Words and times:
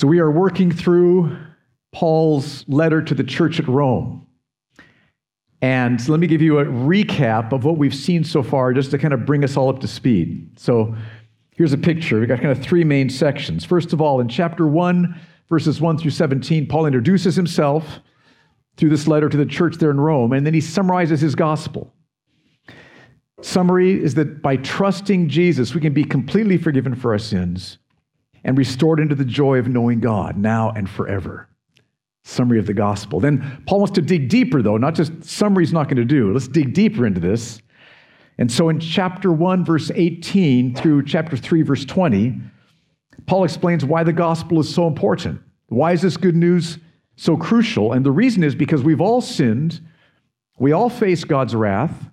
So 0.00 0.06
we 0.06 0.18
are 0.20 0.30
working 0.30 0.72
through 0.72 1.36
Paul's 1.92 2.64
letter 2.66 3.02
to 3.02 3.14
the 3.14 3.22
church 3.22 3.60
at 3.60 3.68
Rome. 3.68 4.26
And 5.60 6.08
let 6.08 6.20
me 6.20 6.26
give 6.26 6.40
you 6.40 6.58
a 6.58 6.64
recap 6.64 7.52
of 7.52 7.66
what 7.66 7.76
we've 7.76 7.94
seen 7.94 8.24
so 8.24 8.42
far, 8.42 8.72
just 8.72 8.92
to 8.92 8.98
kind 8.98 9.12
of 9.12 9.26
bring 9.26 9.44
us 9.44 9.58
all 9.58 9.68
up 9.68 9.80
to 9.80 9.86
speed. 9.86 10.58
So 10.58 10.96
here's 11.54 11.74
a 11.74 11.76
picture. 11.76 12.18
We've 12.18 12.28
got 12.30 12.40
kind 12.40 12.50
of 12.50 12.62
three 12.62 12.82
main 12.82 13.10
sections. 13.10 13.62
First 13.62 13.92
of 13.92 14.00
all, 14.00 14.22
in 14.22 14.28
chapter 14.30 14.66
1, 14.66 15.20
verses 15.50 15.82
1 15.82 15.98
through 15.98 16.12
17, 16.12 16.66
Paul 16.66 16.86
introduces 16.86 17.36
himself 17.36 18.00
through 18.78 18.88
this 18.88 19.06
letter 19.06 19.28
to 19.28 19.36
the 19.36 19.44
church 19.44 19.76
there 19.76 19.90
in 19.90 20.00
Rome, 20.00 20.32
and 20.32 20.46
then 20.46 20.54
he 20.54 20.62
summarizes 20.62 21.20
his 21.20 21.34
gospel. 21.34 21.92
Summary 23.42 24.02
is 24.02 24.14
that 24.14 24.40
by 24.40 24.56
trusting 24.56 25.28
Jesus, 25.28 25.74
we 25.74 25.80
can 25.82 25.92
be 25.92 26.04
completely 26.04 26.56
forgiven 26.56 26.94
for 26.94 27.12
our 27.12 27.18
sins 27.18 27.76
and 28.44 28.56
restored 28.56 29.00
into 29.00 29.14
the 29.14 29.24
joy 29.24 29.58
of 29.58 29.68
knowing 29.68 30.00
God 30.00 30.36
now 30.36 30.70
and 30.70 30.88
forever. 30.88 31.48
Summary 32.24 32.58
of 32.58 32.66
the 32.66 32.74
gospel. 32.74 33.20
Then 33.20 33.62
Paul 33.66 33.78
wants 33.80 33.94
to 33.94 34.02
dig 34.02 34.28
deeper, 34.28 34.62
though, 34.62 34.76
not 34.76 34.94
just 34.94 35.24
summary 35.24 35.64
is 35.64 35.72
not 35.72 35.84
going 35.84 35.96
to 35.96 36.04
do. 36.04 36.32
Let's 36.32 36.48
dig 36.48 36.74
deeper 36.74 37.06
into 37.06 37.20
this. 37.20 37.60
And 38.38 38.50
so 38.50 38.68
in 38.68 38.80
chapter 38.80 39.32
1, 39.32 39.64
verse 39.64 39.90
18 39.94 40.74
through 40.74 41.04
chapter 41.04 41.36
3, 41.36 41.62
verse 41.62 41.84
20, 41.84 42.40
Paul 43.26 43.44
explains 43.44 43.84
why 43.84 44.02
the 44.02 44.12
gospel 44.12 44.60
is 44.60 44.74
so 44.74 44.86
important. 44.86 45.40
Why 45.68 45.92
is 45.92 46.02
this 46.02 46.16
good 46.16 46.36
news 46.36 46.78
so 47.16 47.36
crucial? 47.36 47.92
And 47.92 48.04
the 48.04 48.10
reason 48.10 48.42
is 48.42 48.54
because 48.54 48.82
we've 48.82 49.00
all 49.00 49.20
sinned, 49.20 49.80
we 50.58 50.72
all 50.72 50.90
face 50.90 51.24
God's 51.24 51.54
wrath, 51.54 52.10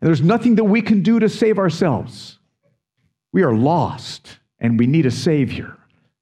and 0.00 0.06
there's 0.06 0.20
nothing 0.20 0.56
that 0.56 0.64
we 0.64 0.82
can 0.82 1.02
do 1.02 1.18
to 1.18 1.28
save 1.28 1.58
ourselves. 1.58 2.38
We 3.32 3.42
are 3.42 3.54
lost 3.54 4.38
and 4.60 4.78
we 4.78 4.86
need 4.86 5.06
a 5.06 5.10
Savior. 5.10 5.76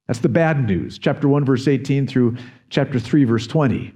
That's 0.07 0.19
the 0.19 0.29
bad 0.29 0.65
news. 0.65 0.97
Chapter 0.97 1.27
1, 1.27 1.45
verse 1.45 1.67
18 1.67 2.07
through 2.07 2.37
chapter 2.69 2.99
3, 2.99 3.23
verse 3.25 3.47
20. 3.47 3.93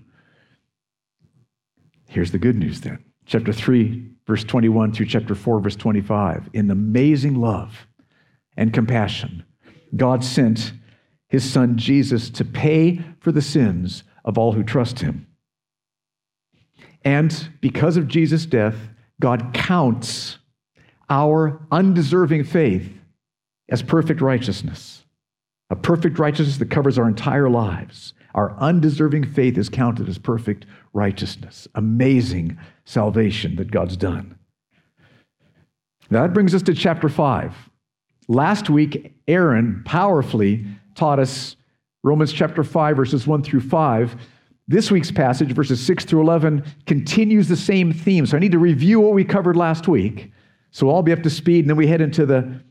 Here's 2.08 2.32
the 2.32 2.40
good 2.40 2.58
news 2.58 2.82
then. 2.82 3.04
Chapter 3.26 3.54
3, 3.54 4.10
verse 4.28 4.44
21 4.44 4.94
through 4.94 5.06
chapter 5.06 5.36
4, 5.36 5.62
verse 5.62 5.76
25. 5.76 6.50
In 6.54 6.70
amazing 6.70 7.36
love 7.36 7.88
and 8.58 8.74
compassion, 8.74 9.46
God 9.96 10.24
sent 10.24 10.74
his 11.30 11.50
son 11.50 11.78
Jesus 11.78 12.30
to 12.32 12.44
pay 12.44 13.02
for 13.20 13.32
the 13.32 13.42
sins 13.42 14.04
of 14.26 14.38
all 14.38 14.52
who 14.52 14.64
trust 14.64 15.00
him. 15.00 15.28
And 17.04 17.50
because 17.62 17.96
of 17.96 18.08
Jesus' 18.08 18.46
death, 18.46 18.76
God 19.22 19.54
counts 19.54 20.38
our 21.10 21.66
undeserving 21.72 22.44
faith 22.44 22.92
as 23.72 23.82
perfect 23.82 24.22
righteousness. 24.22 25.04
A 25.72 25.76
perfect 25.76 26.20
righteousness 26.20 26.58
that 26.58 26.70
covers 26.70 27.00
our 27.00 27.08
entire 27.08 27.50
lives. 27.50 28.14
Our 28.36 28.52
undeserving 28.60 29.32
faith 29.32 29.58
is 29.58 29.70
counted 29.70 30.08
as 30.08 30.18
perfect 30.18 30.66
righteousness. 30.94 31.68
Amazing 31.76 32.60
salvation 32.86 33.56
that 33.56 33.72
God's 33.72 33.98
done. 33.98 34.38
That 36.10 36.34
brings 36.34 36.54
us 36.54 36.62
to 36.64 36.74
chapter 36.74 37.08
5. 37.08 37.56
Last 38.28 38.70
week, 38.70 39.14
Aaron 39.28 39.82
powerfully 39.86 40.66
taught 40.96 41.20
us 41.20 41.56
Romans 42.04 42.34
chapter 42.34 42.64
5, 42.64 42.98
verses 42.98 43.26
1 43.26 43.44
through 43.44 43.62
5. 43.62 44.16
This 44.68 44.92
week's 44.92 45.12
passage, 45.12 45.54
verses 45.54 45.86
6 45.86 46.06
through 46.06 46.22
11, 46.22 46.66
continues 46.86 47.48
the 47.48 47.56
same 47.56 47.94
theme. 47.94 48.26
So 48.26 48.36
I 48.36 48.40
need 48.42 48.52
to 48.52 48.60
review 48.60 49.00
what 49.00 49.14
we 49.14 49.24
covered 49.24 49.56
last 49.56 49.88
week. 49.88 50.32
So 50.72 50.90
I'll 50.90 51.04
be 51.04 51.12
up 51.12 51.24
to 51.24 51.30
speed, 51.30 51.62
and 51.62 51.70
then 51.70 51.78
we 51.78 51.88
head 51.88 52.02
into 52.02 52.26
the, 52.26 52.62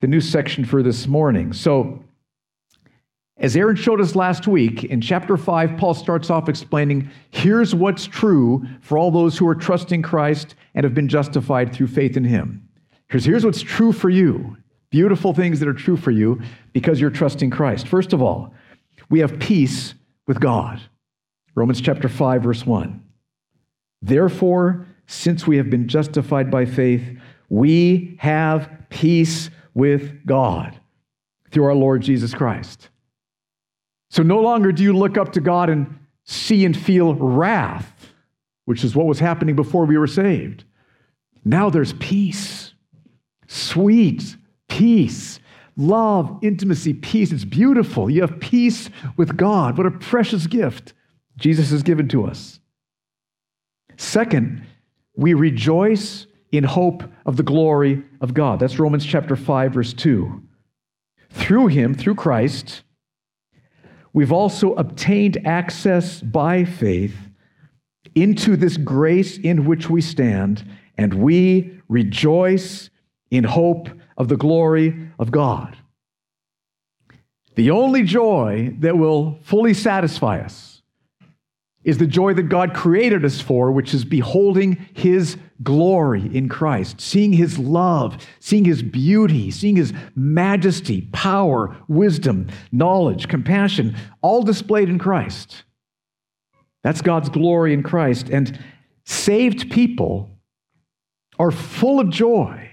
the 0.00 0.06
new 0.06 0.20
section 0.20 0.64
for 0.64 0.82
this 0.82 1.06
morning. 1.06 1.52
So, 1.52 2.02
as 3.38 3.56
Aaron 3.56 3.76
showed 3.76 4.00
us 4.00 4.16
last 4.16 4.48
week, 4.48 4.84
in 4.84 5.00
chapter 5.00 5.36
5, 5.36 5.78
Paul 5.78 5.94
starts 5.94 6.28
off 6.28 6.48
explaining 6.48 7.08
here's 7.30 7.72
what's 7.72 8.04
true 8.04 8.66
for 8.80 8.98
all 8.98 9.12
those 9.12 9.38
who 9.38 9.46
are 9.46 9.54
trusting 9.54 10.02
Christ 10.02 10.56
and 10.74 10.82
have 10.82 10.94
been 10.94 11.08
justified 11.08 11.72
through 11.72 11.86
faith 11.86 12.16
in 12.16 12.24
him. 12.24 12.68
Here's, 13.08 13.24
here's 13.24 13.44
what's 13.44 13.62
true 13.62 13.92
for 13.92 14.10
you 14.10 14.56
beautiful 14.90 15.34
things 15.34 15.60
that 15.60 15.68
are 15.68 15.74
true 15.74 15.98
for 15.98 16.10
you 16.10 16.40
because 16.72 16.98
you're 16.98 17.10
trusting 17.10 17.50
Christ. 17.50 17.86
First 17.86 18.14
of 18.14 18.22
all, 18.22 18.54
we 19.10 19.20
have 19.20 19.38
peace 19.38 19.94
with 20.26 20.40
God. 20.40 20.80
Romans 21.54 21.80
chapter 21.80 22.08
5, 22.08 22.42
verse 22.42 22.64
1. 22.64 23.02
Therefore, 24.00 24.86
since 25.06 25.46
we 25.46 25.58
have 25.58 25.68
been 25.68 25.88
justified 25.88 26.50
by 26.50 26.64
faith, 26.64 27.02
we 27.50 28.16
have 28.18 28.70
peace 28.88 29.50
with 29.78 30.26
God 30.26 30.78
through 31.50 31.64
our 31.64 31.74
Lord 31.74 32.02
Jesus 32.02 32.34
Christ. 32.34 32.88
So 34.10 34.22
no 34.22 34.40
longer 34.40 34.72
do 34.72 34.82
you 34.82 34.92
look 34.92 35.16
up 35.16 35.32
to 35.32 35.40
God 35.40 35.70
and 35.70 35.98
see 36.24 36.64
and 36.64 36.76
feel 36.76 37.14
wrath, 37.14 38.10
which 38.64 38.82
is 38.82 38.96
what 38.96 39.06
was 39.06 39.20
happening 39.20 39.54
before 39.54 39.84
we 39.84 39.96
were 39.96 40.06
saved. 40.06 40.64
Now 41.44 41.70
there's 41.70 41.92
peace, 41.94 42.74
sweet 43.46 44.36
peace 44.68 45.40
love, 45.78 46.38
intimacy, 46.42 46.92
peace. 46.92 47.30
It's 47.30 47.44
beautiful. 47.44 48.10
You 48.10 48.22
have 48.22 48.40
peace 48.40 48.90
with 49.16 49.36
God. 49.36 49.78
What 49.78 49.86
a 49.86 49.92
precious 49.92 50.48
gift 50.48 50.92
Jesus 51.36 51.70
has 51.70 51.84
given 51.84 52.08
to 52.08 52.26
us. 52.26 52.58
Second, 53.96 54.66
we 55.16 55.34
rejoice 55.34 56.26
in 56.52 56.64
hope 56.64 57.02
of 57.26 57.36
the 57.36 57.42
glory 57.42 58.02
of 58.20 58.34
God. 58.34 58.60
That's 58.60 58.78
Romans 58.78 59.04
chapter 59.04 59.36
5 59.36 59.72
verse 59.72 59.92
2. 59.92 60.42
Through 61.30 61.68
him, 61.68 61.94
through 61.94 62.14
Christ, 62.14 62.82
we've 64.12 64.32
also 64.32 64.72
obtained 64.74 65.38
access 65.46 66.20
by 66.20 66.64
faith 66.64 67.16
into 68.14 68.56
this 68.56 68.76
grace 68.76 69.38
in 69.38 69.66
which 69.66 69.90
we 69.90 70.00
stand, 70.00 70.66
and 70.96 71.14
we 71.14 71.78
rejoice 71.88 72.90
in 73.30 73.44
hope 73.44 73.88
of 74.16 74.28
the 74.28 74.36
glory 74.36 75.10
of 75.18 75.30
God. 75.30 75.76
The 77.54 77.70
only 77.70 78.04
joy 78.04 78.74
that 78.78 78.96
will 78.96 79.38
fully 79.42 79.74
satisfy 79.74 80.40
us 80.40 80.77
is 81.88 81.96
the 81.96 82.06
joy 82.06 82.34
that 82.34 82.50
God 82.50 82.74
created 82.74 83.24
us 83.24 83.40
for, 83.40 83.72
which 83.72 83.94
is 83.94 84.04
beholding 84.04 84.86
His 84.92 85.38
glory 85.62 86.20
in 86.36 86.46
Christ, 86.46 87.00
seeing 87.00 87.32
His 87.32 87.58
love, 87.58 88.22
seeing 88.40 88.66
His 88.66 88.82
beauty, 88.82 89.50
seeing 89.50 89.76
His 89.76 89.94
majesty, 90.14 91.08
power, 91.12 91.74
wisdom, 91.88 92.48
knowledge, 92.70 93.26
compassion, 93.28 93.96
all 94.20 94.42
displayed 94.42 94.90
in 94.90 94.98
Christ. 94.98 95.64
That's 96.84 97.00
God's 97.00 97.30
glory 97.30 97.72
in 97.72 97.82
Christ. 97.82 98.28
And 98.28 98.62
saved 99.06 99.70
people 99.70 100.28
are 101.38 101.50
full 101.50 102.00
of 102.00 102.10
joy 102.10 102.68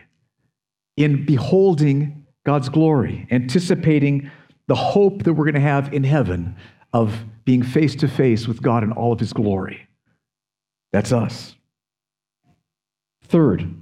in 0.98 1.26
beholding 1.26 2.26
God's 2.46 2.68
glory, 2.68 3.28
anticipating 3.32 4.30
the 4.68 4.76
hope 4.76 5.24
that 5.24 5.36
we're 5.36 5.46
going 5.46 5.54
to 5.56 5.62
have 5.62 5.94
in 5.94 6.04
heaven 6.04 6.58
of 6.92 7.24
being 7.46 7.64
face 7.64 7.96
to 7.98 8.08
face 8.08 8.48
with 8.48 8.62
God 8.62 8.84
in 8.84 8.92
all 8.92 9.14
of 9.14 9.20
his 9.20 9.34
glory. 9.34 9.88
That's 10.92 11.12
us. 11.12 11.56
Third, 13.24 13.74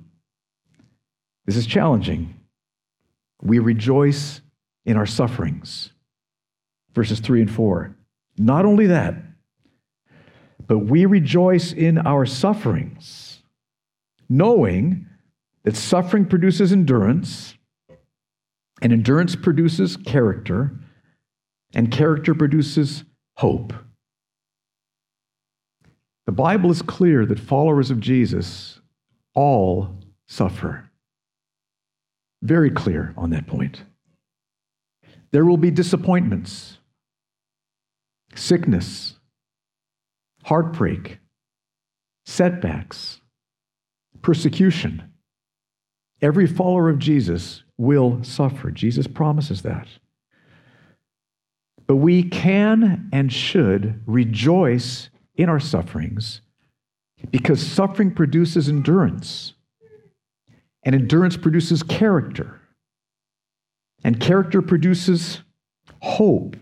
this 1.46 1.56
is 1.56 1.66
challenging. 1.66 2.40
We 3.42 3.60
rejoice 3.60 4.42
in 4.86 4.98
our 4.98 5.06
sufferings. 5.06 5.92
Verses 6.94 7.20
3 7.20 7.42
and 7.42 7.52
4. 7.52 7.96
Not 8.38 8.66
only 8.66 8.88
that, 8.88 9.16
but 10.66 10.80
we 10.80 11.06
rejoice 11.06 11.74
in 11.74 11.98
our 12.00 12.26
sufferings, 12.26 13.42
knowing 14.30 15.08
that 15.64 15.76
suffering 15.76 16.26
produces 16.26 16.72
endurance, 16.72 17.56
and 18.82 18.92
endurance 18.92 19.36
produces 19.36 19.98
character, 19.98 20.74
and 21.74 21.92
character 21.92 22.34
produces 22.34 23.04
hope. 23.38 23.74
The 26.26 26.32
Bible 26.32 26.72
is 26.72 26.82
clear 26.82 27.26
that 27.26 27.40
followers 27.40 27.92
of 27.92 28.00
Jesus 28.00 28.80
all 29.36 29.98
suffer. 30.28 30.90
Very 32.42 32.70
clear 32.70 33.14
on 33.18 33.30
that 33.32 33.48
point. 33.48 33.84
There 35.32 35.46
will 35.46 35.58
be 35.58 35.72
disappointments, 35.72 36.78
sickness, 38.36 39.16
heartbreak, 40.44 41.20
setbacks, 42.26 43.22
persecution. 44.22 45.12
Every 46.22 46.48
follower 46.48 46.90
of 46.90 47.00
Jesus 47.00 47.64
will 47.78 48.24
suffer. 48.24 48.72
Jesus 48.72 49.08
promises 49.08 49.64
that. 49.64 49.88
But 51.86 51.98
we 51.98 52.24
can 52.24 53.10
and 53.12 53.32
should 53.32 54.02
rejoice 54.06 55.10
in 55.36 55.50
our 55.50 55.60
sufferings 55.60 56.42
because 57.32 57.66
suffering 57.66 58.14
produces 58.14 58.70
endurance, 58.70 59.54
and 60.84 60.94
endurance 60.94 61.38
produces 61.38 61.84
character, 61.84 62.60
and 64.04 64.20
character 64.20 64.62
produces 64.62 65.40
hope. 66.02 66.58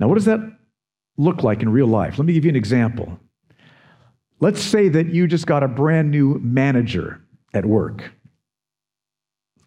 Now, 0.00 0.08
what 0.08 0.16
does 0.16 0.24
that 0.24 0.40
look 1.16 1.42
like 1.42 1.62
in 1.62 1.68
real 1.70 1.86
life? 1.86 2.18
Let 2.18 2.26
me 2.26 2.32
give 2.32 2.44
you 2.44 2.50
an 2.50 2.56
example. 2.56 3.18
Let's 4.40 4.60
say 4.60 4.88
that 4.90 5.06
you 5.06 5.26
just 5.26 5.46
got 5.46 5.62
a 5.62 5.68
brand 5.68 6.10
new 6.10 6.38
manager 6.40 7.22
at 7.54 7.64
work, 7.64 8.12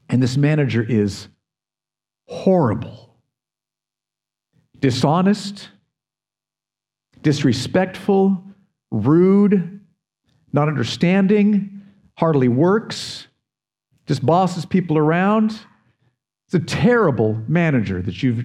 and 0.09 0.21
this 0.21 0.37
manager 0.37 0.83
is 0.83 1.27
horrible, 2.27 3.08
dishonest, 4.79 5.69
disrespectful, 7.21 8.43
rude, 8.91 9.79
not 10.51 10.67
understanding, 10.67 11.81
hardly 12.17 12.47
works, 12.47 13.27
just 14.05 14.25
bosses 14.25 14.65
people 14.65 14.97
around. 14.97 15.51
It's 16.47 16.55
a 16.55 16.59
terrible 16.59 17.41
manager 17.47 18.01
that 18.01 18.23
you've 18.23 18.43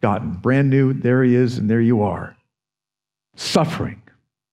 gotten. 0.00 0.32
Brand 0.32 0.70
new, 0.70 0.92
there 0.94 1.22
he 1.22 1.34
is, 1.34 1.58
and 1.58 1.68
there 1.68 1.80
you 1.80 2.02
are. 2.02 2.36
Suffering. 3.36 4.00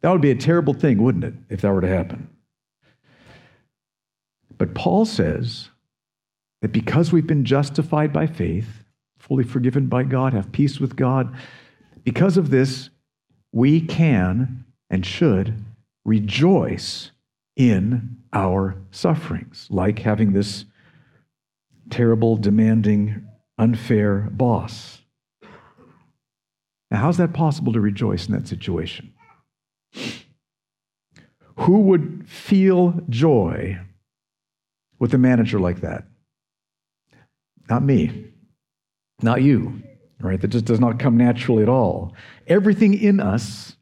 That 0.01 0.11
would 0.11 0.21
be 0.21 0.31
a 0.31 0.35
terrible 0.35 0.73
thing, 0.73 1.01
wouldn't 1.01 1.23
it, 1.23 1.33
if 1.49 1.61
that 1.61 1.71
were 1.71 1.81
to 1.81 1.87
happen? 1.87 2.27
But 4.57 4.75
Paul 4.75 5.05
says 5.05 5.69
that 6.61 6.71
because 6.71 7.11
we've 7.11 7.25
been 7.25 7.45
justified 7.45 8.11
by 8.11 8.27
faith, 8.27 8.80
fully 9.21 9.43
forgiven 9.43 9.87
by 9.87 10.03
God, 10.03 10.33
have 10.33 10.51
peace 10.51 10.79
with 10.79 10.95
God, 10.95 11.33
because 12.03 12.37
of 12.37 12.49
this, 12.49 12.89
we 13.51 13.79
can 13.81 14.65
and 14.89 15.05
should 15.05 15.63
rejoice 16.03 17.11
in 17.55 18.17
our 18.33 18.75
sufferings, 18.89 19.67
like 19.69 19.99
having 19.99 20.33
this 20.33 20.65
terrible, 21.89 22.35
demanding, 22.35 23.27
unfair 23.57 24.29
boss. 24.31 25.01
Now, 26.89 26.97
how's 26.97 27.17
that 27.17 27.33
possible 27.33 27.73
to 27.73 27.79
rejoice 27.79 28.27
in 28.27 28.33
that 28.33 28.47
situation? 28.47 29.13
Who 31.57 31.81
would 31.81 32.27
feel 32.27 33.01
joy 33.09 33.79
with 34.97 35.13
a 35.13 35.17
manager 35.17 35.59
like 35.59 35.81
that? 35.81 36.05
Not 37.69 37.83
me, 37.83 38.30
not 39.23 39.41
you, 39.41 39.81
right? 40.19 40.39
That 40.39 40.49
just 40.49 40.65
does 40.65 40.79
not 40.79 40.99
come 40.99 41.17
naturally 41.17 41.63
at 41.63 41.69
all. 41.69 42.13
Everything 42.47 42.93
in 42.93 43.19
us 43.19 43.75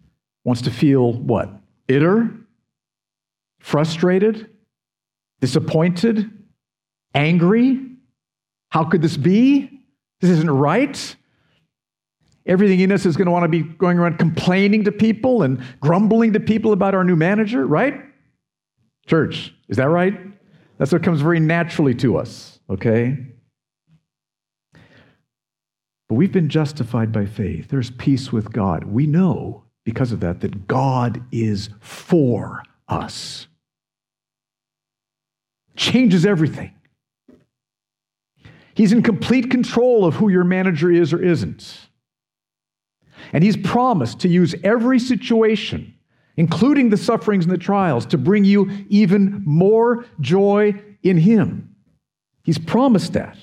wants 0.44 0.62
to 0.63 0.71
feel 0.71 1.13
what? 1.13 1.50
Bitter, 1.88 2.31
frustrated, 3.59 4.50
disappointed, 5.41 6.30
angry. 7.13 7.86
How 8.69 8.86
could 8.86 9.01
this 9.01 9.18
be? 9.18 9.81
This 10.21 10.31
isn't 10.31 10.50
right. 10.50 11.15
Everything 12.45 12.80
in 12.80 12.92
us 12.92 13.06
is 13.06 13.15
going 13.15 13.25
to 13.25 13.31
want 13.31 13.44
to 13.44 13.50
be 13.50 13.62
going 13.62 14.00
around 14.00 14.18
complaining 14.18 14.83
to 14.85 14.92
people 14.92 15.44
and 15.44 15.62
grumbling 15.80 16.33
to 16.33 16.39
people 16.39 16.74
about 16.74 16.95
our 16.95 17.03
new 17.03 17.15
manager, 17.15 17.65
right? 17.65 18.01
Church, 19.06 19.53
is 19.68 19.77
that 19.77 19.89
right? 19.89 20.19
That's 20.77 20.92
what 20.92 21.03
comes 21.03 21.21
very 21.21 21.39
naturally 21.39 21.94
to 21.95 22.18
us, 22.18 22.59
okay? 22.69 23.18
But 26.09 26.15
we've 26.15 26.31
been 26.31 26.50
justified 26.50 27.11
by 27.11 27.27
faith. 27.27 27.69
There's 27.69 27.91
peace 27.91 28.31
with 28.31 28.51
God. 28.51 28.83
We 28.85 29.06
know 29.06 29.63
because 29.85 30.11
of 30.11 30.19
that 30.21 30.41
that 30.41 30.67
God 30.67 31.23
is 31.31 31.69
for 31.79 32.63
us. 32.88 33.47
Changes 35.75 36.25
everything. 36.25 36.73
He's 38.73 38.91
in 38.91 39.03
complete 39.03 39.51
control 39.51 40.03
of 40.06 40.15
who 40.15 40.29
your 40.29 40.44
manager 40.44 40.91
is 40.91 41.13
or 41.13 41.21
isn't. 41.21 41.89
And 43.31 43.44
he's 43.44 43.57
promised 43.57 44.19
to 44.21 44.27
use 44.27 44.56
every 44.63 45.00
situation, 45.00 45.94
including 46.38 46.89
the 46.89 46.97
sufferings 46.97 47.45
and 47.45 47.53
the 47.53 47.57
trials, 47.57 48.06
to 48.07 48.17
bring 48.17 48.45
you 48.45 48.85
even 48.89 49.44
more 49.45 50.06
joy 50.21 50.73
in 51.03 51.17
him. 51.17 51.75
He's 52.44 52.57
promised 52.57 53.13
that. 53.13 53.38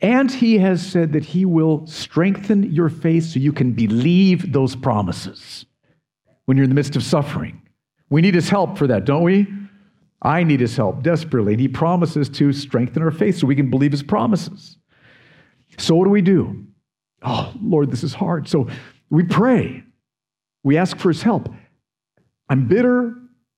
And 0.00 0.30
he 0.30 0.58
has 0.58 0.84
said 0.84 1.12
that 1.12 1.24
he 1.24 1.44
will 1.44 1.86
strengthen 1.86 2.72
your 2.72 2.88
faith 2.88 3.24
so 3.24 3.38
you 3.38 3.52
can 3.52 3.72
believe 3.72 4.52
those 4.52 4.76
promises 4.76 5.66
when 6.44 6.56
you're 6.56 6.64
in 6.64 6.70
the 6.70 6.74
midst 6.74 6.96
of 6.96 7.02
suffering. 7.02 7.62
We 8.10 8.22
need 8.22 8.34
his 8.34 8.48
help 8.48 8.78
for 8.78 8.86
that, 8.86 9.04
don't 9.04 9.22
we? 9.22 9.46
I 10.22 10.42
need 10.42 10.60
his 10.60 10.76
help 10.76 11.02
desperately. 11.02 11.52
And 11.52 11.60
he 11.60 11.68
promises 11.68 12.28
to 12.30 12.52
strengthen 12.52 13.02
our 13.02 13.10
faith 13.10 13.38
so 13.38 13.46
we 13.46 13.54
can 13.54 13.70
believe 13.70 13.92
his 13.92 14.02
promises. 14.02 14.76
So, 15.76 15.94
what 15.94 16.04
do 16.04 16.10
we 16.10 16.22
do? 16.22 16.66
Oh, 17.22 17.52
Lord, 17.60 17.90
this 17.90 18.04
is 18.04 18.14
hard. 18.14 18.48
So 18.48 18.68
we 19.10 19.24
pray. 19.24 19.82
We 20.62 20.76
ask 20.76 20.96
for 20.96 21.08
his 21.08 21.22
help. 21.22 21.48
I'm 22.48 22.66
bitter. 22.66 23.14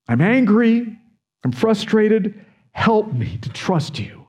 I'm 0.08 0.20
angry. 0.20 0.99
I'm 1.44 1.52
frustrated. 1.52 2.44
Help 2.73 3.12
me 3.12 3.38
to 3.38 3.49
trust 3.50 3.99
you. 3.99 4.19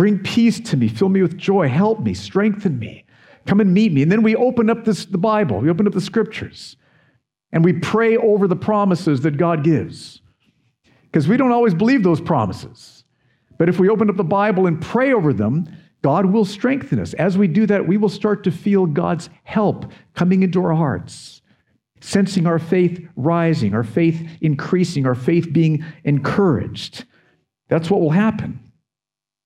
Bring 0.00 0.18
peace 0.18 0.58
to 0.60 0.78
me. 0.78 0.88
Fill 0.88 1.10
me 1.10 1.20
with 1.20 1.36
joy. 1.36 1.68
Help 1.68 2.00
me. 2.00 2.14
Strengthen 2.14 2.78
me. 2.78 3.04
Come 3.44 3.60
and 3.60 3.74
meet 3.74 3.92
me. 3.92 4.00
And 4.00 4.10
then 4.10 4.22
we 4.22 4.34
open 4.34 4.70
up 4.70 4.86
this, 4.86 5.04
the 5.04 5.18
Bible. 5.18 5.60
We 5.60 5.68
open 5.68 5.86
up 5.86 5.92
the 5.92 6.00
scriptures. 6.00 6.78
And 7.52 7.62
we 7.62 7.74
pray 7.74 8.16
over 8.16 8.48
the 8.48 8.56
promises 8.56 9.20
that 9.20 9.36
God 9.36 9.62
gives. 9.62 10.22
Because 11.02 11.28
we 11.28 11.36
don't 11.36 11.52
always 11.52 11.74
believe 11.74 12.02
those 12.02 12.18
promises. 12.18 13.04
But 13.58 13.68
if 13.68 13.78
we 13.78 13.90
open 13.90 14.08
up 14.08 14.16
the 14.16 14.24
Bible 14.24 14.66
and 14.66 14.80
pray 14.80 15.12
over 15.12 15.34
them, 15.34 15.68
God 16.00 16.24
will 16.24 16.46
strengthen 16.46 16.98
us. 16.98 17.12
As 17.12 17.36
we 17.36 17.46
do 17.46 17.66
that, 17.66 17.86
we 17.86 17.98
will 17.98 18.08
start 18.08 18.42
to 18.44 18.50
feel 18.50 18.86
God's 18.86 19.28
help 19.44 19.92
coming 20.14 20.42
into 20.42 20.64
our 20.64 20.74
hearts, 20.74 21.42
sensing 22.00 22.46
our 22.46 22.58
faith 22.58 23.06
rising, 23.16 23.74
our 23.74 23.84
faith 23.84 24.26
increasing, 24.40 25.04
our 25.04 25.14
faith 25.14 25.52
being 25.52 25.84
encouraged. 26.04 27.04
That's 27.68 27.90
what 27.90 28.00
will 28.00 28.12
happen. 28.12 28.69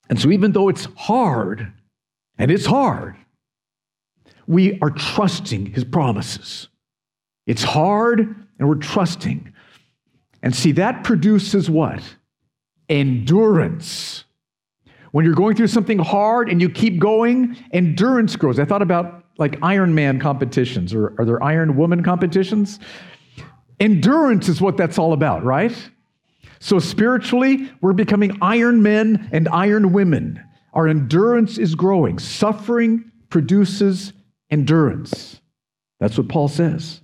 And 0.09 0.21
so, 0.21 0.31
even 0.31 0.53
though 0.53 0.69
it's 0.69 0.87
hard, 0.97 1.73
and 2.39 2.51
it's 2.51 2.67
hard, 2.67 3.17
we 4.47 4.79
are 4.81 4.91
trusting 4.91 5.67
his 5.67 5.85
promises. 5.85 6.69
It's 7.47 7.63
hard, 7.63 8.21
and 8.59 8.69
we're 8.69 8.75
trusting. 8.77 9.53
And 10.43 10.55
see, 10.55 10.73
that 10.73 11.05
produces 11.05 11.71
what? 11.71 12.03
Endurance. 12.89 14.25
When 15.13 15.25
you're 15.25 15.35
going 15.35 15.57
through 15.57 15.69
something 15.69 15.99
hard 15.99 16.51
and 16.51 16.61
you 16.61 16.69
keep 16.69 16.99
going, 16.99 17.57
endurance 17.73 18.37
grows. 18.37 18.59
I 18.59 18.65
thought 18.65 18.83
about 18.83 19.25
like 19.39 19.59
Iron 19.63 19.95
Man 19.95 20.21
competitions, 20.21 20.93
or 20.93 21.15
are 21.19 21.25
there 21.25 21.43
Iron 21.43 21.77
Woman 21.77 22.03
competitions? 22.03 22.79
Endurance 23.81 24.49
is 24.49 24.61
what 24.61 24.77
that's 24.77 24.99
all 24.99 25.13
about, 25.13 25.45
right? 25.45 25.75
So 26.65 26.79
spiritually, 26.79 27.71
we're 27.83 27.93
becoming 27.93 28.39
iron 28.41 28.83
men 28.83 29.29
and 29.33 29.49
iron 29.49 29.93
women. 29.93 30.43
Our 30.73 30.89
endurance 30.89 31.59
is 31.59 31.75
growing. 31.75 32.19
Suffering 32.19 33.13
produces 33.29 34.15
endurance. 34.51 35.43
That's 36.01 36.17
what 36.17 36.31
Paul 36.31 36.49
says. 36.49 37.03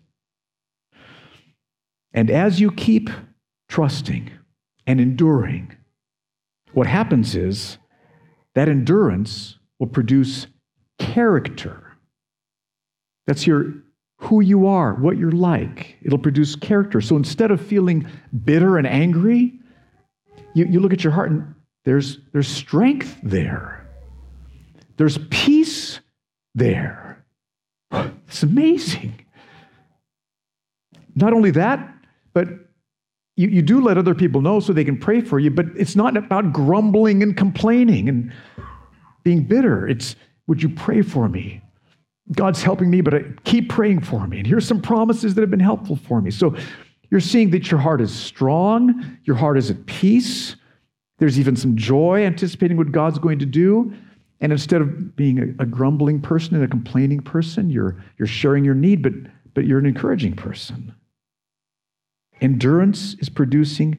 And 2.14 2.30
as 2.30 2.58
you 2.58 2.72
keep 2.72 3.10
trusting 3.68 4.30
and 4.86 4.98
enduring, 4.98 5.76
what 6.72 6.86
happens 6.86 7.36
is 7.36 7.76
that 8.54 8.66
endurance 8.66 9.58
will 9.78 9.88
produce 9.88 10.46
character. 10.98 11.98
That's 13.26 13.46
your 13.46 13.74
who 14.20 14.42
you 14.42 14.66
are, 14.66 14.94
what 14.94 15.16
you're 15.16 15.32
like. 15.32 15.96
It'll 16.02 16.18
produce 16.18 16.54
character. 16.54 17.00
So 17.00 17.16
instead 17.16 17.50
of 17.50 17.60
feeling 17.60 18.06
bitter 18.44 18.76
and 18.76 18.86
angry, 18.86 19.58
you, 20.54 20.66
you 20.66 20.78
look 20.78 20.92
at 20.92 21.02
your 21.02 21.12
heart 21.12 21.30
and 21.30 21.54
there's, 21.84 22.18
there's 22.32 22.46
strength 22.46 23.18
there. 23.22 23.88
There's 24.96 25.18
peace 25.30 26.00
there. 26.54 27.24
It's 28.28 28.44
amazing. 28.44 29.26
Not 31.16 31.32
only 31.32 31.50
that, 31.50 31.92
but 32.32 32.46
you, 33.36 33.48
you 33.48 33.60
do 33.60 33.80
let 33.80 33.98
other 33.98 34.14
people 34.14 34.40
know 34.40 34.60
so 34.60 34.72
they 34.72 34.84
can 34.84 34.98
pray 34.98 35.20
for 35.20 35.40
you, 35.40 35.50
but 35.50 35.66
it's 35.76 35.96
not 35.96 36.16
about 36.16 36.52
grumbling 36.52 37.24
and 37.24 37.36
complaining 37.36 38.08
and 38.08 38.32
being 39.24 39.42
bitter. 39.42 39.88
It's, 39.88 40.14
would 40.46 40.62
you 40.62 40.68
pray 40.68 41.02
for 41.02 41.28
me? 41.28 41.59
God's 42.32 42.62
helping 42.62 42.90
me, 42.90 43.00
but 43.00 43.14
I, 43.14 43.24
keep 43.44 43.68
praying 43.68 44.00
for 44.00 44.26
me. 44.26 44.38
And 44.38 44.46
here's 44.46 44.66
some 44.66 44.80
promises 44.80 45.34
that 45.34 45.40
have 45.40 45.50
been 45.50 45.60
helpful 45.60 45.96
for 45.96 46.20
me. 46.20 46.30
So 46.30 46.56
you're 47.10 47.20
seeing 47.20 47.50
that 47.50 47.70
your 47.70 47.80
heart 47.80 48.00
is 48.00 48.12
strong, 48.12 49.18
your 49.24 49.36
heart 49.36 49.58
is 49.58 49.70
at 49.70 49.84
peace. 49.86 50.56
There's 51.18 51.38
even 51.38 51.56
some 51.56 51.76
joy 51.76 52.24
anticipating 52.24 52.76
what 52.76 52.92
God's 52.92 53.18
going 53.18 53.40
to 53.40 53.46
do. 53.46 53.92
And 54.40 54.52
instead 54.52 54.80
of 54.80 55.16
being 55.16 55.38
a, 55.38 55.62
a 55.62 55.66
grumbling 55.66 56.20
person 56.20 56.54
and 56.54 56.64
a 56.64 56.68
complaining 56.68 57.20
person, 57.20 57.68
you're, 57.68 58.02
you're 58.16 58.26
sharing 58.26 58.64
your 58.64 58.74
need, 58.74 59.02
but, 59.02 59.12
but 59.52 59.66
you're 59.66 59.78
an 59.78 59.86
encouraging 59.86 60.34
person. 60.34 60.94
Endurance 62.40 63.14
is 63.18 63.28
producing 63.28 63.98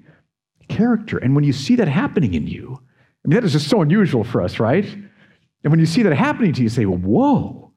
character. 0.68 1.20
And 1.20 1.36
when 1.36 1.44
you 1.44 1.54
see 1.54 1.76
that 1.76 1.88
happening 1.88 2.34
in 2.34 2.48
you, 2.48 2.82
I 3.24 3.28
mean, 3.28 3.36
that 3.36 3.44
is 3.44 3.52
just 3.52 3.70
so 3.70 3.82
unusual 3.82 4.24
for 4.24 4.42
us, 4.42 4.60
right? 4.60 4.86
And 4.86 5.72
when 5.72 5.80
you 5.80 5.86
see 5.86 6.02
that 6.02 6.16
happening 6.16 6.54
to 6.54 6.60
you, 6.62 6.64
you 6.64 6.70
say, 6.70 6.86
Whoa, 6.86 7.71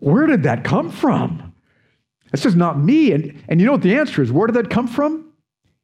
where 0.00 0.26
did 0.26 0.44
that 0.44 0.64
come 0.64 0.90
from? 0.90 1.54
That's 2.30 2.42
just 2.42 2.56
not 2.56 2.78
me. 2.78 3.12
And, 3.12 3.42
and 3.48 3.60
you 3.60 3.66
know 3.66 3.72
what 3.72 3.82
the 3.82 3.96
answer 3.96 4.22
is? 4.22 4.32
Where 4.32 4.46
did 4.46 4.56
that 4.56 4.70
come 4.70 4.88
from? 4.88 5.32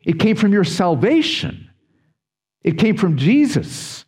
It 0.04 0.18
came 0.18 0.36
from 0.36 0.52
your 0.52 0.64
salvation, 0.64 1.70
it 2.62 2.78
came 2.78 2.96
from 2.96 3.16
Jesus 3.16 4.04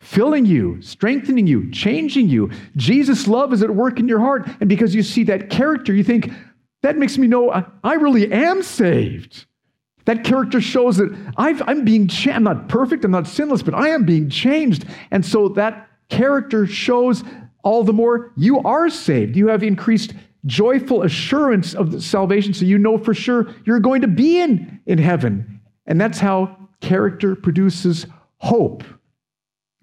filling 0.00 0.46
you, 0.46 0.80
strengthening 0.82 1.46
you, 1.46 1.70
changing 1.70 2.28
you. 2.28 2.50
Jesus' 2.74 3.28
love 3.28 3.52
is 3.52 3.62
at 3.62 3.70
work 3.70 4.00
in 4.00 4.08
your 4.08 4.18
heart. 4.18 4.48
And 4.58 4.68
because 4.68 4.94
you 4.94 5.02
see 5.02 5.24
that 5.24 5.50
character, 5.50 5.94
you 5.94 6.02
think, 6.02 6.32
that 6.82 6.96
makes 6.96 7.18
me 7.18 7.28
know 7.28 7.50
I, 7.84 7.94
really 7.94 8.32
am 8.32 8.62
saved. 8.62 9.44
That 10.06 10.24
character 10.24 10.60
shows 10.60 10.96
that 10.96 11.14
i 11.36 11.50
am 11.50 11.84
being 11.84 12.08
changed. 12.08 12.36
I'm 12.36 12.42
not 12.42 12.68
perfect, 12.68 13.04
I'm 13.04 13.10
not 13.10 13.26
sinless, 13.26 13.62
but 13.62 13.74
I 13.74 13.90
am 13.90 14.04
being 14.04 14.30
changed. 14.30 14.86
And 15.10 15.24
so 15.24 15.50
that 15.50 15.88
character 16.08 16.66
shows 16.66 17.22
all 17.62 17.84
the 17.84 17.92
more 17.92 18.32
you 18.36 18.58
are 18.60 18.88
saved. 18.88 19.36
You 19.36 19.48
have 19.48 19.62
increased 19.62 20.14
joyful 20.46 21.02
assurance 21.02 21.74
of 21.74 22.02
salvation, 22.02 22.54
so 22.54 22.64
you 22.64 22.78
know 22.78 22.98
for 22.98 23.14
sure 23.14 23.54
you're 23.64 23.80
going 23.80 24.00
to 24.00 24.08
be 24.08 24.40
in, 24.40 24.80
in 24.86 24.98
heaven. 24.98 25.60
And 25.86 26.00
that's 26.00 26.18
how 26.18 26.56
character 26.80 27.36
produces 27.36 28.06
hope 28.38 28.84